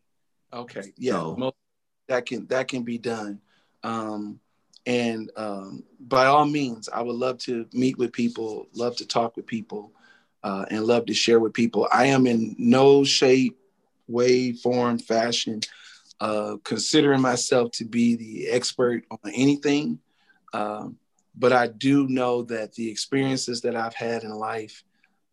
okay, 0.52 0.94
yeah, 0.98 1.14
So- 1.14 1.54
that 2.08 2.26
can 2.26 2.48
that 2.48 2.68
can 2.68 2.84
be 2.84 2.98
done. 2.98 3.40
Um, 3.84 4.40
and 4.86 5.30
um, 5.38 5.84
by 6.00 6.26
all 6.26 6.46
means, 6.46 6.90
I 6.90 7.02
would 7.02 7.16
love 7.16 7.38
to 7.40 7.68
meet 7.74 7.98
with 7.98 8.12
people, 8.12 8.68
love 8.74 8.96
to 8.98 9.06
talk 9.06 9.36
with 9.38 9.46
people, 9.46 9.94
uh, 10.44 10.66
and 10.72 10.86
love 10.86 11.06
to 11.06 11.14
share 11.14 11.40
with 11.40 11.54
people. 11.54 11.88
I 11.94 12.06
am 12.08 12.26
in 12.28 12.56
no 12.58 13.04
shape, 13.04 13.60
way, 14.10 14.52
form, 14.54 15.00
fashion, 15.00 15.62
uh, 16.20 16.58
considering 16.64 17.22
myself 17.22 17.72
to 17.72 17.86
be 17.86 18.16
the 18.16 18.50
expert 18.50 19.06
on 19.12 19.32
anything. 19.34 20.00
Um, 20.54 20.98
but 21.38 21.54
I 21.54 21.68
do 21.68 22.08
know 22.08 22.44
that 22.44 22.74
the 22.74 22.90
experiences 22.90 23.62
that 23.62 23.76
I've 23.76 23.94
had 23.94 24.24
in 24.24 24.32
life, 24.32 24.84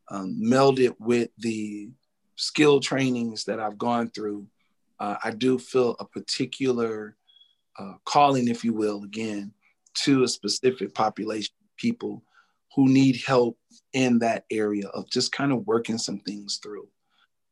um, 0.08 0.40
melded 0.40 0.94
with 1.00 1.30
the 1.38 1.90
skill 2.36 2.78
trainings 2.78 3.44
that 3.44 3.58
I've 3.58 3.78
gone 3.78 4.10
through, 4.10 4.46
uh, 5.00 5.16
I 5.24 5.30
do 5.32 5.58
feel 5.58 5.96
a 5.98 6.04
particular 6.04 7.16
uh, 7.78 7.94
calling, 8.04 8.48
if 8.48 8.64
you 8.64 8.72
will, 8.72 9.02
again, 9.02 9.52
to 10.04 10.22
a 10.22 10.28
specific 10.28 10.94
population 10.94 11.54
of 11.60 11.76
people 11.76 12.22
who 12.74 12.88
need 12.88 13.20
help 13.26 13.58
in 13.92 14.18
that 14.20 14.44
area 14.50 14.86
of 14.88 15.10
just 15.10 15.32
kind 15.32 15.52
of 15.52 15.66
working 15.66 15.98
some 15.98 16.20
things 16.20 16.58
through. 16.62 16.86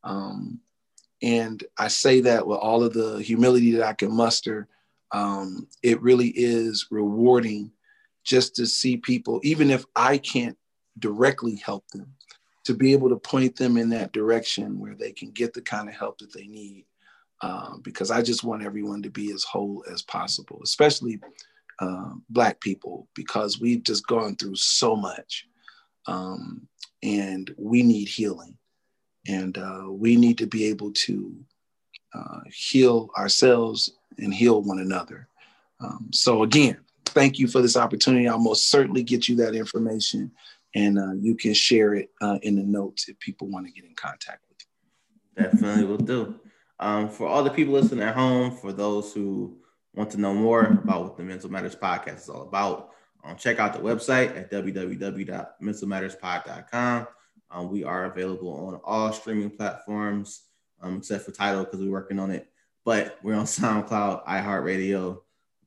Um, 0.04 0.60
and 1.24 1.64
I 1.78 1.88
say 1.88 2.20
that 2.20 2.46
with 2.46 2.58
all 2.58 2.84
of 2.84 2.92
the 2.92 3.16
humility 3.16 3.72
that 3.72 3.86
I 3.86 3.94
can 3.94 4.12
muster. 4.12 4.68
Um, 5.10 5.68
it 5.82 6.02
really 6.02 6.28
is 6.28 6.88
rewarding 6.90 7.72
just 8.24 8.54
to 8.56 8.66
see 8.66 8.98
people, 8.98 9.40
even 9.42 9.70
if 9.70 9.86
I 9.96 10.18
can't 10.18 10.58
directly 10.98 11.56
help 11.56 11.88
them, 11.88 12.12
to 12.64 12.74
be 12.74 12.92
able 12.92 13.08
to 13.08 13.16
point 13.16 13.56
them 13.56 13.78
in 13.78 13.88
that 13.90 14.12
direction 14.12 14.78
where 14.78 14.94
they 14.94 15.12
can 15.12 15.30
get 15.30 15.54
the 15.54 15.62
kind 15.62 15.88
of 15.88 15.94
help 15.94 16.18
that 16.18 16.32
they 16.32 16.46
need. 16.46 16.84
Um, 17.40 17.80
because 17.82 18.10
I 18.10 18.20
just 18.20 18.44
want 18.44 18.62
everyone 18.62 19.02
to 19.02 19.10
be 19.10 19.32
as 19.32 19.44
whole 19.44 19.82
as 19.90 20.02
possible, 20.02 20.60
especially 20.62 21.20
um, 21.80 22.22
Black 22.28 22.60
people, 22.60 23.08
because 23.14 23.58
we've 23.58 23.82
just 23.82 24.06
gone 24.06 24.36
through 24.36 24.56
so 24.56 24.94
much 24.94 25.46
um, 26.06 26.68
and 27.02 27.54
we 27.56 27.82
need 27.82 28.08
healing. 28.08 28.58
And 29.26 29.56
uh, 29.56 29.84
we 29.88 30.16
need 30.16 30.38
to 30.38 30.46
be 30.46 30.66
able 30.66 30.92
to 30.92 31.34
uh, 32.14 32.40
heal 32.52 33.10
ourselves 33.16 33.90
and 34.18 34.32
heal 34.32 34.62
one 34.62 34.78
another. 34.78 35.28
Um, 35.80 36.10
so, 36.12 36.42
again, 36.42 36.78
thank 37.06 37.38
you 37.38 37.48
for 37.48 37.62
this 37.62 37.76
opportunity. 37.76 38.28
I'll 38.28 38.38
most 38.38 38.70
certainly 38.70 39.02
get 39.02 39.28
you 39.28 39.36
that 39.36 39.54
information 39.54 40.30
and 40.74 40.98
uh, 40.98 41.12
you 41.12 41.36
can 41.36 41.54
share 41.54 41.94
it 41.94 42.10
uh, 42.20 42.40
in 42.42 42.56
the 42.56 42.64
notes 42.64 43.08
if 43.08 43.18
people 43.20 43.46
want 43.48 43.66
to 43.66 43.72
get 43.72 43.84
in 43.84 43.94
contact 43.94 44.44
with 44.48 44.58
you. 44.60 44.66
Definitely 45.44 45.84
will 45.84 45.98
do. 45.98 46.34
Um, 46.80 47.08
for 47.08 47.28
all 47.28 47.44
the 47.44 47.50
people 47.50 47.74
listening 47.74 48.04
at 48.06 48.16
home, 48.16 48.50
for 48.50 48.72
those 48.72 49.12
who 49.12 49.58
want 49.94 50.10
to 50.10 50.20
know 50.20 50.34
more 50.34 50.64
about 50.64 51.02
what 51.02 51.16
the 51.16 51.22
Mental 51.22 51.48
Matters 51.50 51.76
Podcast 51.76 52.22
is 52.22 52.28
all 52.28 52.42
about, 52.42 52.90
um, 53.24 53.36
check 53.36 53.60
out 53.60 53.72
the 53.72 53.78
website 53.78 54.36
at 54.36 54.50
www.mentalmatterspod.com. 54.50 57.06
Um, 57.50 57.70
we 57.70 57.84
are 57.84 58.06
available 58.06 58.66
on 58.66 58.80
all 58.84 59.12
streaming 59.12 59.50
platforms 59.50 60.42
um, 60.84 60.98
except 60.98 61.24
for 61.24 61.32
Tidal 61.32 61.64
because 61.64 61.80
we're 61.80 61.90
working 61.90 62.18
on 62.18 62.30
it. 62.30 62.48
But 62.84 63.18
we're 63.22 63.34
on 63.34 63.44
SoundCloud, 63.44 64.26
iHeartRadio, 64.26 65.20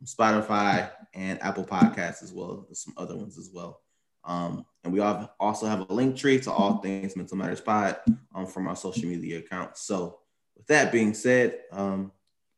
Spotify, 0.04 0.92
and 1.14 1.42
Apple 1.42 1.66
Podcasts 1.66 2.24
as 2.24 2.32
well 2.32 2.68
as 2.72 2.82
some 2.82 2.94
other 2.98 3.16
ones 3.16 3.38
as 3.38 3.50
well. 3.52 3.82
Um, 4.24 4.66
and 4.84 4.94
we 4.94 5.00
also 5.00 5.66
have 5.66 5.82
a 5.82 5.86
Linktree 5.86 6.44
to 6.44 6.52
all 6.52 6.78
things 6.78 7.16
Mental 7.16 7.38
Matters 7.38 7.62
Pod 7.62 7.98
um, 8.36 8.46
from 8.46 8.68
our 8.68 8.76
social 8.76 9.06
media 9.06 9.40
accounts. 9.40 9.82
So, 9.82 10.20
with 10.56 10.68
that 10.68 10.92
being 10.92 11.14
said, 11.14 11.60
um, 11.72 12.12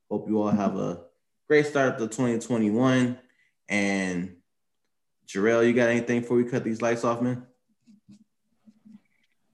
hope 0.10 0.28
you 0.28 0.42
all 0.42 0.50
have 0.50 0.78
a 0.78 1.04
great 1.48 1.68
start 1.68 1.98
to 1.98 2.08
2021. 2.08 3.18
And 3.68 4.36
Jarrell, 5.28 5.66
you 5.66 5.74
got 5.74 5.90
anything 5.90 6.22
before 6.22 6.38
we 6.38 6.46
cut 6.46 6.64
these 6.64 6.82
lights 6.82 7.04
off, 7.04 7.22
man? 7.22 7.46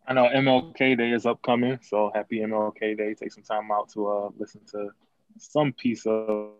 I 0.08 0.14
know 0.14 0.28
MLK 0.28 0.98
Day 0.98 1.12
is 1.12 1.26
upcoming, 1.26 1.80
so 1.82 2.12
happy 2.14 2.40
MLK 2.40 2.98
Day. 2.98 3.16
Take 3.16 3.32
some 3.32 3.44
time 3.44 3.72
out 3.72 3.90
to 3.94 4.08
uh, 4.08 4.30
listen 4.38 4.62
to 4.72 4.90
some 5.38 5.74
piece 5.74 6.06
of 6.06 6.52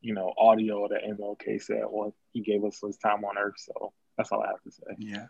you 0.00 0.14
know 0.14 0.32
audio 0.36 0.88
that 0.88 1.02
MLK 1.04 1.62
said 1.62 1.84
when 1.88 2.12
he 2.32 2.40
gave 2.40 2.64
us 2.64 2.80
his 2.80 2.96
time 2.96 3.24
on 3.24 3.38
Earth. 3.38 3.54
So 3.58 3.92
that's 4.16 4.32
all 4.32 4.42
I 4.42 4.48
have 4.48 4.62
to 4.62 4.70
say. 4.70 4.96
Yeah, 4.98 5.26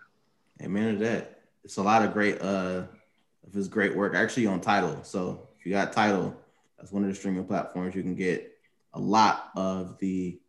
amen 0.62 0.94
to 0.94 1.04
that. 1.04 1.40
It's 1.64 1.76
a 1.76 1.82
lot 1.82 2.02
of 2.02 2.12
great 2.12 2.40
uh 2.40 2.84
of 3.46 3.52
his 3.52 3.68
great 3.68 3.94
work 3.94 4.14
actually 4.14 4.46
on 4.46 4.60
Tidal. 4.60 5.02
So 5.04 5.48
if 5.58 5.66
you 5.66 5.72
got 5.72 5.92
Tidal, 5.92 6.34
that's 6.78 6.90
one 6.90 7.02
of 7.02 7.08
the 7.08 7.14
streaming 7.14 7.44
platforms 7.44 7.94
you 7.94 8.02
can 8.02 8.14
get 8.14 8.52
a 8.94 9.00
lot 9.00 9.50
of 9.56 9.98
the 9.98 10.40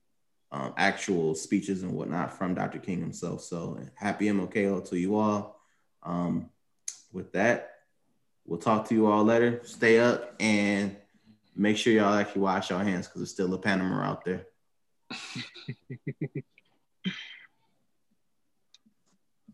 um, 0.51 0.73
actual 0.77 1.35
speeches 1.35 1.83
and 1.83 1.91
whatnot 1.91 2.37
from 2.37 2.53
Dr. 2.53 2.79
King 2.79 3.01
himself. 3.01 3.41
So 3.41 3.79
happy 3.95 4.27
MLK 4.27 4.87
to 4.89 4.97
you 4.97 5.15
all. 5.15 5.59
Um, 6.03 6.49
with 7.11 7.33
that, 7.33 7.71
we'll 8.45 8.59
talk 8.59 8.87
to 8.89 8.95
you 8.95 9.07
all 9.07 9.23
later. 9.23 9.61
Stay 9.63 9.99
up 9.99 10.35
and 10.39 10.95
make 11.55 11.77
sure 11.77 11.93
y'all 11.93 12.13
actually 12.13 12.41
wash 12.41 12.69
your 12.69 12.83
hands 12.83 13.07
because 13.07 13.21
there's 13.21 13.31
still 13.31 13.53
a 13.53 13.57
Panama 13.57 14.03
out 14.03 14.23
there. 14.23 14.45